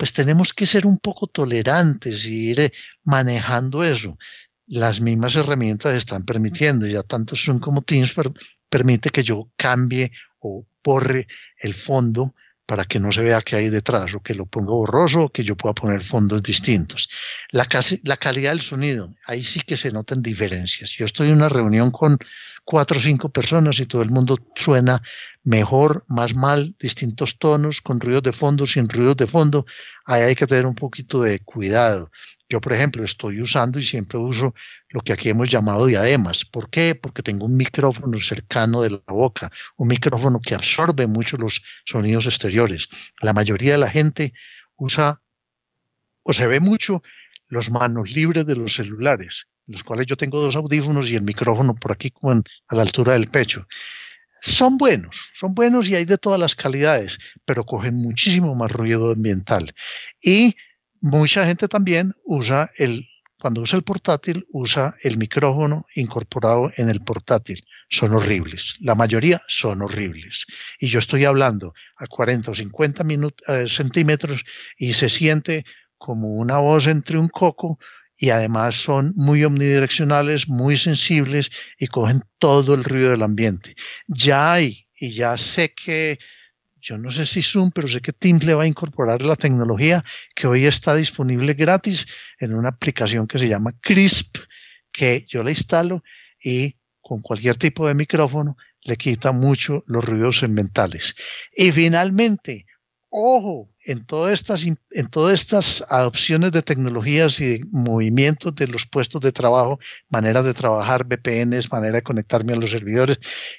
pues 0.00 0.14
tenemos 0.14 0.54
que 0.54 0.64
ser 0.64 0.86
un 0.86 0.96
poco 0.96 1.26
tolerantes 1.26 2.24
y 2.24 2.52
ir 2.52 2.60
eh, 2.60 2.72
manejando 3.04 3.84
eso. 3.84 4.16
Las 4.66 4.98
mismas 4.98 5.36
herramientas 5.36 5.94
están 5.94 6.24
permitiendo, 6.24 6.86
ya 6.86 7.02
tanto 7.02 7.36
Zoom 7.36 7.60
como 7.60 7.82
Teams 7.82 8.14
permite 8.70 9.10
que 9.10 9.22
yo 9.22 9.50
cambie 9.58 10.10
o 10.38 10.64
borre 10.82 11.26
el 11.58 11.74
fondo 11.74 12.34
para 12.64 12.86
que 12.86 12.98
no 12.98 13.12
se 13.12 13.20
vea 13.20 13.42
qué 13.42 13.56
hay 13.56 13.68
detrás 13.68 14.14
o 14.14 14.20
que 14.20 14.34
lo 14.34 14.46
ponga 14.46 14.72
borroso 14.72 15.24
o 15.24 15.28
que 15.28 15.44
yo 15.44 15.54
pueda 15.54 15.74
poner 15.74 16.02
fondos 16.02 16.42
distintos. 16.42 17.10
La, 17.50 17.68
la 18.04 18.16
calidad 18.16 18.52
del 18.52 18.60
sonido, 18.62 19.14
ahí 19.26 19.42
sí 19.42 19.60
que 19.60 19.76
se 19.76 19.92
notan 19.92 20.22
diferencias. 20.22 20.92
Yo 20.92 21.04
estoy 21.04 21.28
en 21.28 21.34
una 21.34 21.50
reunión 21.50 21.90
con 21.90 22.16
cuatro 22.70 22.98
o 22.98 23.00
cinco 23.00 23.28
personas 23.30 23.80
y 23.80 23.86
todo 23.86 24.00
el 24.02 24.10
mundo 24.10 24.38
suena 24.54 25.02
mejor, 25.42 26.04
más 26.06 26.36
mal, 26.36 26.76
distintos 26.78 27.36
tonos, 27.36 27.80
con 27.80 27.98
ruidos 27.98 28.22
de 28.22 28.32
fondo, 28.32 28.64
sin 28.64 28.88
ruidos 28.88 29.16
de 29.16 29.26
fondo. 29.26 29.66
Ahí 30.04 30.22
hay 30.22 30.36
que 30.36 30.46
tener 30.46 30.66
un 30.66 30.76
poquito 30.76 31.20
de 31.20 31.40
cuidado. 31.40 32.12
Yo, 32.48 32.60
por 32.60 32.72
ejemplo, 32.72 33.02
estoy 33.02 33.40
usando 33.40 33.80
y 33.80 33.82
siempre 33.82 34.18
uso 34.18 34.54
lo 34.90 35.00
que 35.00 35.12
aquí 35.12 35.28
hemos 35.30 35.48
llamado 35.48 35.86
diademas. 35.86 36.44
¿Por 36.44 36.70
qué? 36.70 36.94
Porque 36.94 37.24
tengo 37.24 37.46
un 37.46 37.56
micrófono 37.56 38.20
cercano 38.20 38.82
de 38.82 38.90
la 38.90 39.12
boca, 39.12 39.50
un 39.76 39.88
micrófono 39.88 40.38
que 40.38 40.54
absorbe 40.54 41.08
mucho 41.08 41.36
los 41.38 41.60
sonidos 41.84 42.26
exteriores. 42.26 42.88
La 43.20 43.32
mayoría 43.32 43.72
de 43.72 43.78
la 43.78 43.90
gente 43.90 44.32
usa 44.76 45.20
o 46.22 46.32
se 46.32 46.46
ve 46.46 46.60
mucho 46.60 47.02
los 47.48 47.68
manos 47.68 48.12
libres 48.12 48.46
de 48.46 48.54
los 48.54 48.74
celulares, 48.74 49.48
los 49.70 49.84
cuales 49.84 50.06
yo 50.06 50.16
tengo 50.16 50.40
dos 50.40 50.56
audífonos 50.56 51.10
y 51.10 51.16
el 51.16 51.22
micrófono 51.22 51.74
por 51.74 51.92
aquí 51.92 52.10
como 52.10 52.32
a 52.32 52.74
la 52.74 52.82
altura 52.82 53.14
del 53.14 53.28
pecho. 53.28 53.66
Son 54.42 54.78
buenos, 54.78 55.30
son 55.34 55.54
buenos 55.54 55.88
y 55.88 55.96
hay 55.96 56.06
de 56.06 56.16
todas 56.16 56.40
las 56.40 56.54
calidades, 56.54 57.18
pero 57.44 57.64
cogen 57.64 57.94
muchísimo 57.94 58.54
más 58.54 58.72
ruido 58.72 59.12
ambiental. 59.12 59.74
Y 60.22 60.56
Mucha 61.02 61.46
gente 61.46 61.66
también 61.66 62.12
usa 62.24 62.70
el, 62.76 63.08
cuando 63.40 63.62
usa 63.62 63.78
el 63.78 63.84
portátil, 63.84 64.46
usa 64.52 64.94
el 65.02 65.16
micrófono 65.16 65.86
incorporado 65.94 66.70
en 66.76 66.90
el 66.90 67.00
portátil. 67.00 67.64
Son 67.88 68.12
horribles. 68.12 68.76
La 68.80 68.94
mayoría 68.94 69.40
son 69.48 69.80
horribles. 69.80 70.44
Y 70.78 70.88
yo 70.88 70.98
estoy 70.98 71.24
hablando 71.24 71.72
a 71.96 72.06
40 72.06 72.50
o 72.50 72.54
50 72.54 73.04
eh, 73.48 73.66
centímetros 73.66 74.44
y 74.76 74.92
se 74.92 75.08
siente 75.08 75.64
como 75.96 76.34
una 76.34 76.58
voz 76.58 76.86
entre 76.86 77.18
un 77.18 77.28
coco 77.28 77.78
y 78.22 78.28
además 78.28 78.74
son 78.74 79.14
muy 79.16 79.42
omnidireccionales, 79.44 80.46
muy 80.46 80.76
sensibles 80.76 81.50
y 81.78 81.86
cogen 81.86 82.22
todo 82.38 82.74
el 82.74 82.84
ruido 82.84 83.10
del 83.10 83.22
ambiente. 83.22 83.74
Ya 84.08 84.52
hay, 84.52 84.86
y 84.94 85.12
ya 85.12 85.38
sé 85.38 85.72
que 85.72 86.18
yo 86.82 86.98
no 86.98 87.10
sé 87.10 87.24
si 87.24 87.40
Zoom, 87.40 87.70
pero 87.70 87.88
sé 87.88 88.02
que 88.02 88.12
Teams 88.12 88.44
le 88.44 88.52
va 88.52 88.64
a 88.64 88.66
incorporar 88.66 89.22
la 89.22 89.36
tecnología 89.36 90.04
que 90.34 90.46
hoy 90.46 90.66
está 90.66 90.94
disponible 90.94 91.54
gratis 91.54 92.06
en 92.38 92.54
una 92.54 92.68
aplicación 92.68 93.26
que 93.26 93.38
se 93.38 93.48
llama 93.48 93.72
Crisp, 93.80 94.36
que 94.92 95.24
yo 95.26 95.42
la 95.42 95.50
instalo 95.50 96.04
y 96.42 96.76
con 97.00 97.22
cualquier 97.22 97.56
tipo 97.56 97.88
de 97.88 97.94
micrófono 97.94 98.58
le 98.84 98.98
quita 98.98 99.32
mucho 99.32 99.82
los 99.86 100.04
ruidos 100.04 100.42
ambientales. 100.42 101.14
Y 101.56 101.72
finalmente, 101.72 102.66
ojo, 103.10 103.68
en 103.84 104.06
todas 104.06 104.32
estas, 104.32 104.64
en 104.64 105.08
todas 105.10 105.34
estas 105.34 105.84
adopciones 105.88 106.52
de 106.52 106.62
tecnologías 106.62 107.40
y 107.40 107.60
movimientos 107.70 108.54
de 108.54 108.68
los 108.68 108.86
puestos 108.86 109.20
de 109.20 109.32
trabajo, 109.32 109.78
maneras 110.08 110.44
de 110.44 110.54
trabajar, 110.54 111.04
VPNs, 111.04 111.70
manera 111.72 111.96
de 111.96 112.02
conectarme 112.02 112.52
a 112.52 112.56
los 112.56 112.70
servidores, 112.70 113.18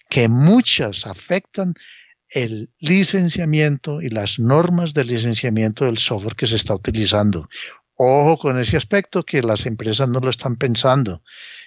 que 0.10 0.28
muchas 0.30 1.06
afectan 1.06 1.74
el 2.30 2.72
licenciamiento 2.80 4.02
y 4.02 4.10
las 4.10 4.40
normas 4.40 4.94
de 4.94 5.04
licenciamiento 5.04 5.86
del 5.86 5.98
software 5.98 6.36
que 6.36 6.48
se 6.48 6.56
está 6.56 6.74
utilizando. 6.74 7.50
Ojo 7.98 8.38
con 8.38 8.60
ese 8.60 8.78
aspecto 8.78 9.24
que 9.24 9.44
las 9.44 9.66
empresas 9.66 10.08
no 10.08 10.20
lo 10.22 10.30
están 10.30 10.56
pensando. 10.56 11.22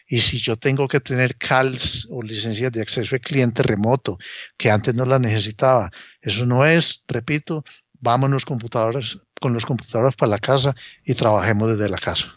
Y 0.06 0.18
si 0.18 0.38
yo 0.38 0.56
tengo 0.56 0.86
que 0.86 1.00
tener 1.00 1.36
CALs 1.36 2.06
o 2.10 2.22
licencias 2.22 2.70
de 2.72 2.82
acceso 2.82 3.14
al 3.14 3.20
cliente 3.20 3.62
remoto, 3.62 4.18
que 4.56 4.70
antes 4.70 4.94
no 4.94 5.04
la 5.04 5.18
necesitaba, 5.18 5.90
eso 6.20 6.44
no 6.44 6.66
es, 6.66 7.02
repito, 7.08 7.64
vámonos 8.00 8.44
computadoras, 8.44 9.18
con 9.40 9.52
los 9.52 9.66
computadores 9.66 10.16
para 10.16 10.30
la 10.30 10.38
casa 10.38 10.74
y 11.04 11.14
trabajemos 11.14 11.70
desde 11.70 11.88
la 11.88 11.98
casa. 11.98 12.28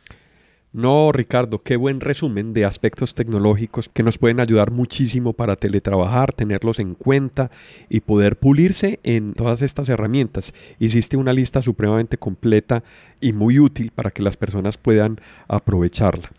No, 0.74 1.12
Ricardo, 1.12 1.64
qué 1.64 1.78
buen 1.78 2.02
resumen 2.02 2.54
de 2.54 2.66
aspectos 2.66 3.16
tecnológicos 3.16 3.90
que 3.90 4.04
nos 4.04 4.18
pueden 4.18 4.40
ayudar 4.40 4.70
muchísimo 4.72 5.34
para 5.34 5.56
teletrabajar, 5.56 6.34
tenerlos 6.34 6.80
en 6.80 6.94
cuenta 6.94 7.50
y 7.90 8.02
poder 8.02 8.38
pulirse 8.38 9.00
en 9.04 9.34
todas 9.34 9.62
estas 9.62 9.90
herramientas. 9.90 10.54
Hiciste 10.78 11.18
una 11.18 11.34
lista 11.34 11.62
supremamente 11.62 12.18
completa 12.18 12.84
y 13.22 13.34
muy 13.34 13.58
útil 13.60 13.92
para 13.96 14.12
que 14.12 14.22
las 14.22 14.38
personas 14.38 14.78
puedan 14.78 15.20
aprovecharla. 15.48 16.30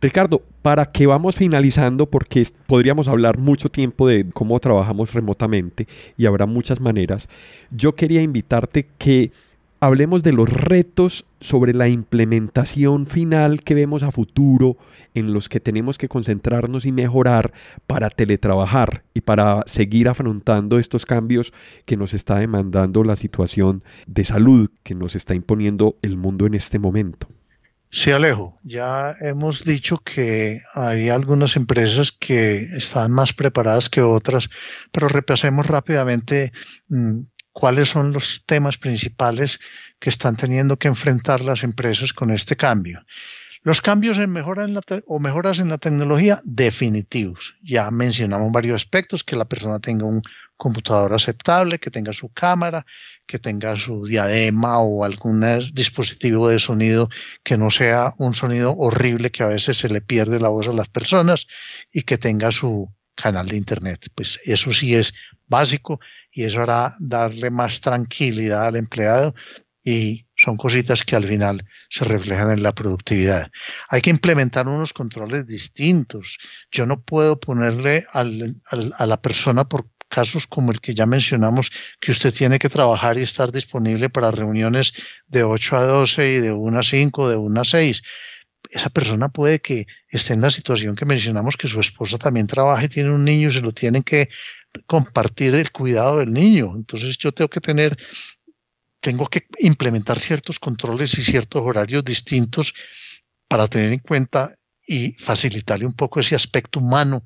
Ricardo, 0.00 0.42
para 0.62 0.86
que 0.86 1.06
vamos 1.06 1.36
finalizando, 1.36 2.06
porque 2.06 2.46
podríamos 2.66 3.06
hablar 3.06 3.38
mucho 3.38 3.70
tiempo 3.70 4.08
de 4.08 4.30
cómo 4.30 4.58
trabajamos 4.58 5.12
remotamente 5.12 5.86
y 6.16 6.24
habrá 6.24 6.46
muchas 6.46 6.80
maneras, 6.80 7.28
yo 7.70 7.94
quería 7.94 8.22
invitarte 8.22 8.88
que 8.96 9.30
hablemos 9.78 10.22
de 10.22 10.32
los 10.32 10.48
retos 10.48 11.26
sobre 11.40 11.74
la 11.74 11.88
implementación 11.88 13.06
final 13.06 13.62
que 13.62 13.74
vemos 13.74 14.02
a 14.02 14.10
futuro 14.10 14.78
en 15.14 15.34
los 15.34 15.50
que 15.50 15.60
tenemos 15.60 15.98
que 15.98 16.08
concentrarnos 16.08 16.86
y 16.86 16.92
mejorar 16.92 17.52
para 17.86 18.08
teletrabajar 18.08 19.04
y 19.12 19.20
para 19.20 19.62
seguir 19.66 20.08
afrontando 20.08 20.78
estos 20.78 21.04
cambios 21.04 21.52
que 21.84 21.98
nos 21.98 22.14
está 22.14 22.38
demandando 22.38 23.04
la 23.04 23.16
situación 23.16 23.82
de 24.06 24.24
salud 24.24 24.70
que 24.82 24.94
nos 24.94 25.14
está 25.14 25.34
imponiendo 25.34 25.96
el 26.00 26.16
mundo 26.16 26.46
en 26.46 26.54
este 26.54 26.78
momento. 26.78 27.28
Sí, 27.92 28.12
Alejo, 28.12 28.60
ya 28.62 29.16
hemos 29.20 29.64
dicho 29.64 29.98
que 29.98 30.62
hay 30.74 31.08
algunas 31.08 31.56
empresas 31.56 32.12
que 32.12 32.58
están 32.76 33.10
más 33.10 33.32
preparadas 33.32 33.90
que 33.90 34.00
otras, 34.00 34.48
pero 34.92 35.08
repasemos 35.08 35.66
rápidamente 35.66 36.52
mm, 36.88 37.22
cuáles 37.52 37.88
son 37.88 38.12
los 38.12 38.44
temas 38.46 38.78
principales 38.78 39.58
que 39.98 40.08
están 40.08 40.36
teniendo 40.36 40.78
que 40.78 40.86
enfrentar 40.86 41.40
las 41.40 41.64
empresas 41.64 42.12
con 42.12 42.30
este 42.30 42.54
cambio. 42.54 43.04
Los 43.62 43.82
cambios 43.82 44.16
en 44.16 44.30
mejora 44.30 44.64
en 44.64 44.72
la 44.72 44.80
o 45.06 45.18
mejoras 45.18 45.58
en 45.58 45.68
la 45.68 45.76
tecnología 45.76 46.40
definitivos. 46.44 47.56
Ya 47.62 47.90
mencionamos 47.90 48.50
varios 48.52 48.76
aspectos, 48.76 49.22
que 49.22 49.36
la 49.36 49.44
persona 49.44 49.80
tenga 49.80 50.06
un 50.06 50.22
computador 50.56 51.12
aceptable, 51.12 51.78
que 51.78 51.90
tenga 51.90 52.14
su 52.14 52.30
cámara, 52.30 52.86
que 53.26 53.38
tenga 53.38 53.76
su 53.76 54.06
diadema 54.06 54.78
o 54.78 55.04
algún 55.04 55.44
dispositivo 55.74 56.48
de 56.48 56.58
sonido 56.58 57.10
que 57.42 57.58
no 57.58 57.70
sea 57.70 58.14
un 58.16 58.32
sonido 58.32 58.74
horrible 58.78 59.30
que 59.30 59.42
a 59.42 59.48
veces 59.48 59.76
se 59.76 59.90
le 59.90 60.00
pierde 60.00 60.40
la 60.40 60.48
voz 60.48 60.66
a 60.66 60.72
las 60.72 60.88
personas 60.88 61.46
y 61.92 62.02
que 62.02 62.16
tenga 62.16 62.52
su 62.52 62.90
canal 63.14 63.46
de 63.46 63.58
internet. 63.58 64.06
Pues 64.14 64.40
eso 64.46 64.72
sí 64.72 64.94
es 64.94 65.12
básico 65.48 66.00
y 66.32 66.44
eso 66.44 66.62
hará 66.62 66.96
darle 66.98 67.50
más 67.50 67.82
tranquilidad 67.82 68.68
al 68.68 68.76
empleado 68.76 69.34
y 69.84 70.26
son 70.42 70.56
cositas 70.56 71.04
que 71.04 71.16
al 71.16 71.24
final 71.24 71.64
se 71.90 72.04
reflejan 72.04 72.50
en 72.50 72.62
la 72.62 72.72
productividad. 72.72 73.50
Hay 73.88 74.00
que 74.00 74.10
implementar 74.10 74.66
unos 74.68 74.92
controles 74.92 75.46
distintos. 75.46 76.38
Yo 76.72 76.86
no 76.86 77.00
puedo 77.02 77.38
ponerle 77.38 78.06
a 78.12 79.06
la 79.06 79.20
persona 79.20 79.68
por 79.68 79.86
casos 80.08 80.46
como 80.46 80.72
el 80.72 80.80
que 80.80 80.94
ya 80.94 81.06
mencionamos, 81.06 81.70
que 82.00 82.10
usted 82.10 82.34
tiene 82.34 82.58
que 82.58 82.68
trabajar 82.68 83.16
y 83.18 83.22
estar 83.22 83.52
disponible 83.52 84.08
para 84.08 84.30
reuniones 84.30 84.92
de 85.28 85.44
8 85.44 85.76
a 85.76 85.84
12 85.84 86.32
y 86.32 86.36
de 86.38 86.52
1 86.52 86.78
a 86.78 86.82
5, 86.82 87.28
de 87.28 87.36
1 87.36 87.60
a 87.60 87.64
6 87.64 88.02
esa 88.70 88.90
persona 88.90 89.28
puede 89.28 89.60
que 89.60 89.86
esté 90.08 90.34
en 90.34 90.42
la 90.42 90.50
situación 90.50 90.94
que 90.94 91.04
mencionamos, 91.04 91.56
que 91.56 91.66
su 91.66 91.80
esposa 91.80 92.18
también 92.18 92.46
trabaja 92.46 92.84
y 92.84 92.88
tiene 92.88 93.10
un 93.10 93.24
niño 93.24 93.48
y 93.48 93.52
se 93.52 93.60
lo 93.60 93.72
tienen 93.72 94.02
que 94.02 94.28
compartir 94.86 95.54
el 95.54 95.72
cuidado 95.72 96.18
del 96.18 96.32
niño. 96.32 96.72
Entonces 96.76 97.18
yo 97.18 97.32
tengo 97.32 97.48
que 97.48 97.60
tener 97.60 97.96
tengo 99.00 99.26
que 99.28 99.46
implementar 99.58 100.20
ciertos 100.20 100.58
controles 100.58 101.18
y 101.18 101.24
ciertos 101.24 101.62
horarios 101.64 102.04
distintos 102.04 102.74
para 103.48 103.66
tener 103.66 103.92
en 103.92 103.98
cuenta 104.00 104.54
y 104.86 105.12
facilitarle 105.14 105.86
un 105.86 105.94
poco 105.94 106.20
ese 106.20 106.34
aspecto 106.34 106.80
humano 106.80 107.22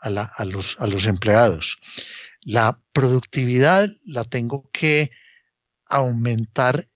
a, 0.00 0.44
los, 0.44 1.06
empleados. 1.06 1.78
La 2.42 2.80
productividad 2.92 3.88
la 4.04 4.24
tengo 4.24 4.70
que 4.72 5.10
aumentar 5.86 6.86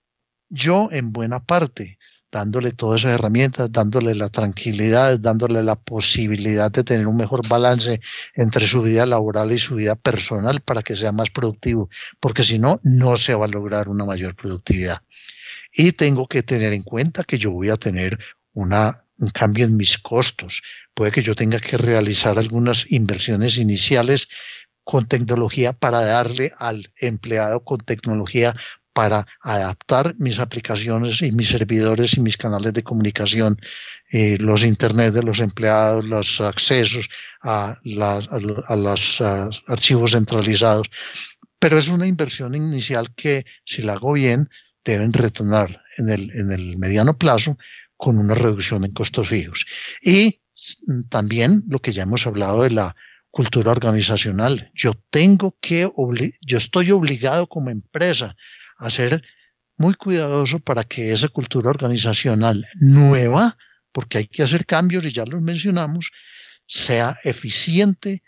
yo 0.49 0.89
en 0.91 1.11
buena 1.11 1.43
parte 1.43 1.97
dándole 2.31 2.71
todas 2.71 3.01
esas 3.01 3.15
herramientas, 3.15 3.71
dándole 3.71 4.15
la 4.15 4.29
tranquilidad, 4.29 5.19
dándole 5.19 5.61
la 5.63 5.75
posibilidad 5.75 6.71
de 6.71 6.83
tener 6.83 7.07
un 7.07 7.17
mejor 7.17 7.47
balance 7.47 7.99
entre 8.35 8.65
su 8.67 8.81
vida 8.81 9.05
laboral 9.05 9.51
y 9.51 9.59
su 9.59 9.75
vida 9.75 9.95
personal 9.95 10.61
para 10.61 10.81
que 10.81 10.95
sea 10.95 11.11
más 11.11 11.29
productivo, 11.29 11.89
porque 12.19 12.43
si 12.43 12.57
no, 12.57 12.79
no 12.83 13.17
se 13.17 13.35
va 13.35 13.45
a 13.45 13.49
lograr 13.49 13.89
una 13.89 14.05
mayor 14.05 14.35
productividad. 14.35 14.99
Y 15.73 15.91
tengo 15.93 16.27
que 16.27 16.43
tener 16.43 16.73
en 16.73 16.83
cuenta 16.83 17.23
que 17.23 17.37
yo 17.37 17.51
voy 17.51 17.69
a 17.69 17.77
tener 17.77 18.17
un 18.53 19.29
cambio 19.33 19.65
en 19.65 19.77
mis 19.77 19.97
costos. 19.97 20.61
Puede 20.93 21.11
que 21.11 21.23
yo 21.23 21.35
tenga 21.35 21.59
que 21.59 21.77
realizar 21.77 22.37
algunas 22.37 22.91
inversiones 22.91 23.57
iniciales 23.57 24.27
con 24.83 25.07
tecnología 25.07 25.73
para 25.73 26.01
darle 26.01 26.51
al 26.57 26.91
empleado 26.99 27.63
con 27.63 27.79
tecnología 27.79 28.53
para 28.93 29.25
adaptar 29.41 30.15
mis 30.17 30.39
aplicaciones 30.39 31.21
y 31.21 31.31
mis 31.31 31.49
servidores 31.49 32.17
y 32.17 32.21
mis 32.21 32.37
canales 32.37 32.73
de 32.73 32.83
comunicación, 32.83 33.57
eh, 34.11 34.37
los 34.39 34.63
internet 34.63 35.13
de 35.13 35.23
los 35.23 35.39
empleados, 35.39 36.05
los 36.05 36.41
accesos 36.41 37.07
a, 37.41 37.79
los 37.83 39.21
archivos 39.67 40.11
centralizados. 40.11 40.87
Pero 41.59 41.77
es 41.77 41.87
una 41.87 42.07
inversión 42.07 42.55
inicial 42.55 43.13
que, 43.15 43.45
si 43.65 43.81
la 43.83 43.93
hago 43.93 44.13
bien, 44.13 44.49
deben 44.83 45.13
retornar 45.13 45.81
en 45.97 46.09
el, 46.09 46.31
en 46.31 46.51
el 46.51 46.77
mediano 46.77 47.17
plazo 47.17 47.57
con 47.95 48.17
una 48.17 48.33
reducción 48.33 48.83
en 48.83 48.93
costos 48.93 49.29
fijos. 49.29 49.65
Y 50.01 50.41
también 51.09 51.63
lo 51.67 51.79
que 51.79 51.93
ya 51.93 52.03
hemos 52.03 52.25
hablado 52.25 52.63
de 52.63 52.71
la 52.71 52.95
cultura 53.31 53.71
organizacional. 53.71 54.71
Yo 54.75 54.93
tengo 55.09 55.55
que, 55.61 55.89
yo 56.45 56.57
estoy 56.57 56.91
obligado 56.91 57.47
como 57.47 57.69
empresa 57.69 58.35
a 58.81 58.89
ser 58.89 59.23
muy 59.77 59.93
cuidadoso 59.93 60.59
para 60.59 60.83
que 60.83 61.13
esa 61.13 61.29
cultura 61.29 61.69
organizacional 61.69 62.67
nueva, 62.75 63.57
porque 63.91 64.17
hay 64.17 64.27
que 64.27 64.43
hacer 64.43 64.65
cambios 64.65 65.05
y 65.05 65.11
ya 65.11 65.25
los 65.25 65.41
mencionamos, 65.41 66.11
sea 66.67 67.17
eficiente 67.23 68.23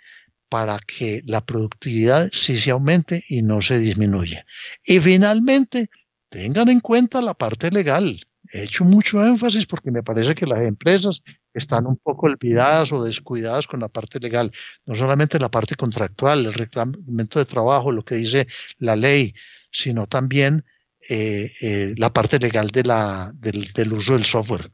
para 0.49 0.80
que 0.80 1.22
la 1.26 1.43
productividad 1.43 2.30
sí 2.32 2.58
se 2.58 2.72
aumente 2.72 3.24
y 3.28 3.41
no 3.41 3.62
se 3.62 3.80
disminuya. 3.80 4.45
Y 4.86 4.99
finalmente, 4.99 5.89
tengan 6.30 6.70
en 6.70 6.80
cuenta 6.80 7.22
la 7.22 7.34
parte 7.34 7.72
legal. 7.72 8.20
He 8.51 8.64
hecho 8.64 8.84
mucho 8.84 9.26
énfasis 9.26 9.66
porque 9.66 9.89
me 9.89 10.04
parece 10.04 10.36
que 10.36 10.45
las 10.45 10.62
empresas 10.62 11.24
están 11.54 11.88
un 11.88 11.97
poco 11.97 12.28
olvidadas 12.28 12.91
o 12.91 13.04
descuidadas 13.04 13.66
con 13.66 13.80
la 13.80 13.88
parte 13.88 14.20
legal, 14.20 14.51
no 14.86 14.93
solamente 14.93 15.39
la 15.39 15.49
parte 15.49 15.76
contractual, 15.76 16.45
el 16.45 16.54
reglamento 16.54 17.39
de 17.39 17.45
trabajo, 17.45 17.91
lo 17.91 18.04
que 18.06 18.16
dice 18.16 18.45
la 18.78 18.95
ley, 18.95 19.34
sino 19.74 20.07
también 20.07 20.63
eh, 21.09 21.51
eh, 21.61 21.93
la 21.97 22.13
parte 22.13 22.39
legal 22.39 22.69
del, 22.69 23.93
uso 23.93 24.13
del 24.13 24.24
software. 24.24 24.71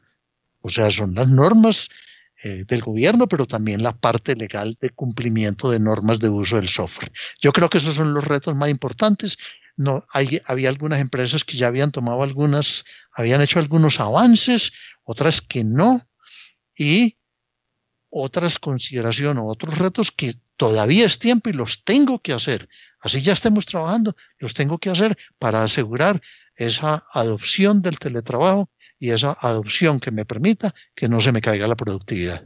O 0.62 0.70
sea, 0.70 0.91
son 0.91 1.16
las 1.16 1.28
normas 1.28 1.89
eh, 2.43 2.66
del 2.68 2.82
gobierno, 2.82 3.28
pero 3.28 3.47
también 3.47 3.82
la 3.82 3.97
parte 3.97 4.36
legal 4.36 4.78
de 4.80 4.91
cumplimiento 4.91 5.72
de 5.72 5.80
normas 5.80 6.20
de 6.20 6.30
uso 6.30 6.58
del 6.58 6.68
software. 6.68 7.12
Yo 7.41 7.52
creo 7.52 7.70
que 7.70 7.80
esos 7.80 7.95
son 7.95 8.14
los 8.14 8.24
retos 8.24 8.56
más 8.56 8.70
importantes. 8.70 9.38
No, 9.76 10.06
había 10.12 10.70
algunas 10.70 11.00
empresas 11.00 11.45
que 11.45 11.58
ya 11.58 11.68
habían 11.68 11.91
tomado 11.91 12.22
algunas, 12.22 12.84
habían 13.14 13.41
hecho 13.41 13.60
algunos 13.60 14.02
avances, 14.02 14.74
otras 15.06 15.41
que 15.41 15.64
no, 15.64 16.06
y 16.78 17.18
otras 18.10 18.60
consideraciones, 18.60 19.43
otros 19.45 19.78
retos 19.78 20.12
que 20.12 20.34
todavía 20.60 21.05
es 21.05 21.18
tiempo 21.20 21.49
y 21.49 21.53
los 21.53 21.86
tengo 21.86 22.20
que 22.20 22.34
hacer. 22.34 22.68
Así 22.99 23.22
ya 23.22 23.32
estemos 23.32 23.66
trabajando, 23.66 24.16
los 24.39 24.53
tengo 24.53 24.78
que 24.78 24.89
hacer 24.89 25.18
para 25.39 25.64
asegurar 25.64 26.22
esa 26.53 27.05
adopción 27.14 27.82
del 27.82 27.97
teletrabajo 27.97 28.70
y 28.99 29.12
esa 29.12 29.38
adopción 29.39 30.01
que 30.01 30.12
me 30.12 30.26
permita 30.26 30.76
que 30.93 31.07
no 31.07 31.22
se 31.22 31.32
me 31.32 31.39
caiga 31.39 31.66
la 31.66 31.78
productividad. 31.78 32.43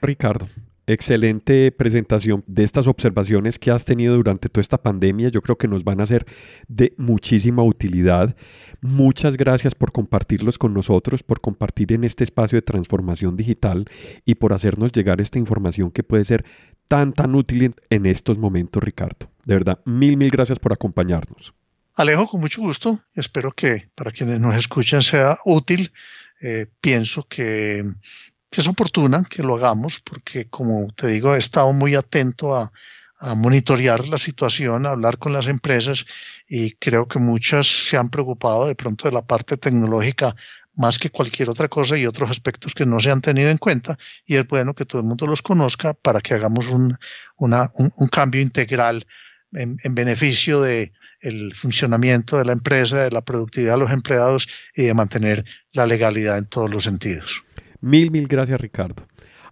Ricardo, 0.00 0.48
Excelente 0.86 1.70
presentación 1.70 2.42
de 2.48 2.64
estas 2.64 2.88
observaciones 2.88 3.58
que 3.60 3.70
has 3.70 3.84
tenido 3.84 4.16
durante 4.16 4.48
toda 4.48 4.62
esta 4.62 4.82
pandemia. 4.82 5.28
Yo 5.28 5.40
creo 5.40 5.56
que 5.56 5.68
nos 5.68 5.84
van 5.84 6.00
a 6.00 6.06
ser 6.06 6.26
de 6.66 6.92
muchísima 6.98 7.62
utilidad. 7.62 8.34
Muchas 8.80 9.36
gracias 9.36 9.76
por 9.76 9.92
compartirlos 9.92 10.58
con 10.58 10.74
nosotros, 10.74 11.22
por 11.22 11.40
compartir 11.40 11.92
en 11.92 12.02
este 12.02 12.24
espacio 12.24 12.56
de 12.56 12.62
transformación 12.62 13.36
digital 13.36 13.84
y 14.24 14.34
por 14.34 14.52
hacernos 14.52 14.90
llegar 14.90 15.20
esta 15.20 15.38
información 15.38 15.92
que 15.92 16.02
puede 16.02 16.24
ser 16.24 16.44
tan, 16.88 17.12
tan 17.12 17.36
útil 17.36 17.76
en 17.88 18.06
estos 18.06 18.38
momentos, 18.38 18.82
Ricardo. 18.82 19.30
De 19.44 19.54
verdad, 19.54 19.78
mil, 19.84 20.16
mil 20.16 20.30
gracias 20.30 20.58
por 20.58 20.72
acompañarnos. 20.72 21.54
Alejo, 21.94 22.26
con 22.26 22.40
mucho 22.40 22.60
gusto. 22.60 22.98
Espero 23.14 23.52
que 23.52 23.88
para 23.94 24.10
quienes 24.10 24.40
nos 24.40 24.56
escuchan 24.56 25.02
sea 25.02 25.38
útil. 25.44 25.92
Eh, 26.40 26.66
pienso 26.80 27.24
que 27.28 27.84
es 28.60 28.68
oportuna 28.68 29.24
que 29.28 29.42
lo 29.42 29.56
hagamos, 29.56 30.00
porque 30.00 30.48
como 30.48 30.92
te 30.94 31.08
digo, 31.08 31.34
he 31.34 31.38
estado 31.38 31.72
muy 31.72 31.94
atento 31.94 32.54
a, 32.56 32.72
monitorear 33.36 34.08
la 34.08 34.18
situación, 34.18 34.84
a 34.84 34.90
hablar 34.90 35.16
con 35.16 35.32
las 35.32 35.46
empresas 35.46 36.04
y 36.48 36.72
creo 36.72 37.06
que 37.06 37.20
muchas 37.20 37.68
se 37.68 37.96
han 37.96 38.10
preocupado 38.10 38.66
de 38.66 38.74
pronto 38.74 39.06
de 39.06 39.14
la 39.14 39.22
parte 39.22 39.56
tecnológica 39.56 40.34
más 40.74 40.98
que 40.98 41.08
cualquier 41.08 41.48
otra 41.48 41.68
cosa 41.68 41.96
y 41.96 42.04
otros 42.04 42.30
aspectos 42.30 42.74
que 42.74 42.84
no 42.84 42.98
se 42.98 43.12
han 43.12 43.20
tenido 43.20 43.48
en 43.48 43.58
cuenta 43.58 43.96
y 44.26 44.38
es 44.38 44.48
bueno 44.48 44.74
que 44.74 44.86
todo 44.86 45.02
el 45.02 45.06
mundo 45.06 45.28
los 45.28 45.40
conozca 45.40 45.94
para 45.94 46.20
que 46.20 46.34
hagamos 46.34 46.66
un, 46.66 46.98
cambio 48.10 48.40
integral 48.40 49.06
en, 49.52 49.78
en 49.84 49.94
beneficio 49.94 50.60
de 50.60 50.90
el 51.20 51.54
funcionamiento 51.54 52.36
de 52.38 52.44
la 52.44 52.52
empresa, 52.52 53.04
de 53.04 53.12
la 53.12 53.20
productividad 53.20 53.74
de 53.74 53.78
los 53.78 53.92
empleados 53.92 54.48
y 54.74 54.82
de 54.82 54.94
mantener 54.94 55.44
la 55.72 55.86
legalidad 55.86 56.38
en 56.38 56.46
todos 56.46 56.68
los 56.68 56.82
sentidos. 56.82 57.44
Mil, 57.84 58.12
mil 58.12 58.28
gracias 58.28 58.60
Ricardo. 58.60 59.02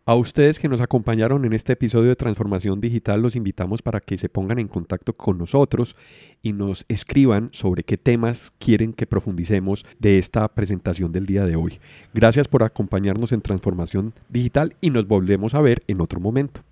A 0.06 0.14
ustedes 0.14 0.60
que 0.60 0.68
nos 0.68 0.80
acompañaron 0.80 1.44
en 1.44 1.52
este 1.52 1.72
episodio 1.72 2.10
de 2.10 2.16
Transformación 2.16 2.80
Digital, 2.80 3.20
los 3.20 3.34
invitamos 3.34 3.82
para 3.82 3.98
que 3.98 4.16
se 4.18 4.28
pongan 4.28 4.60
en 4.60 4.68
contacto 4.68 5.14
con 5.14 5.36
nosotros 5.36 5.96
y 6.40 6.52
nos 6.52 6.84
escriban 6.86 7.48
sobre 7.50 7.82
qué 7.82 7.96
temas 7.96 8.52
quieren 8.60 8.92
que 8.92 9.08
profundicemos 9.08 9.84
de 9.98 10.20
esta 10.20 10.46
presentación 10.46 11.10
del 11.10 11.26
día 11.26 11.44
de 11.44 11.56
hoy. 11.56 11.80
Gracias 12.14 12.46
por 12.46 12.62
acompañarnos 12.62 13.32
en 13.32 13.40
Transformación 13.40 14.14
Digital 14.28 14.76
y 14.80 14.90
nos 14.90 15.08
volvemos 15.08 15.54
a 15.54 15.60
ver 15.60 15.82
en 15.88 16.00
otro 16.00 16.20
momento. 16.20 16.62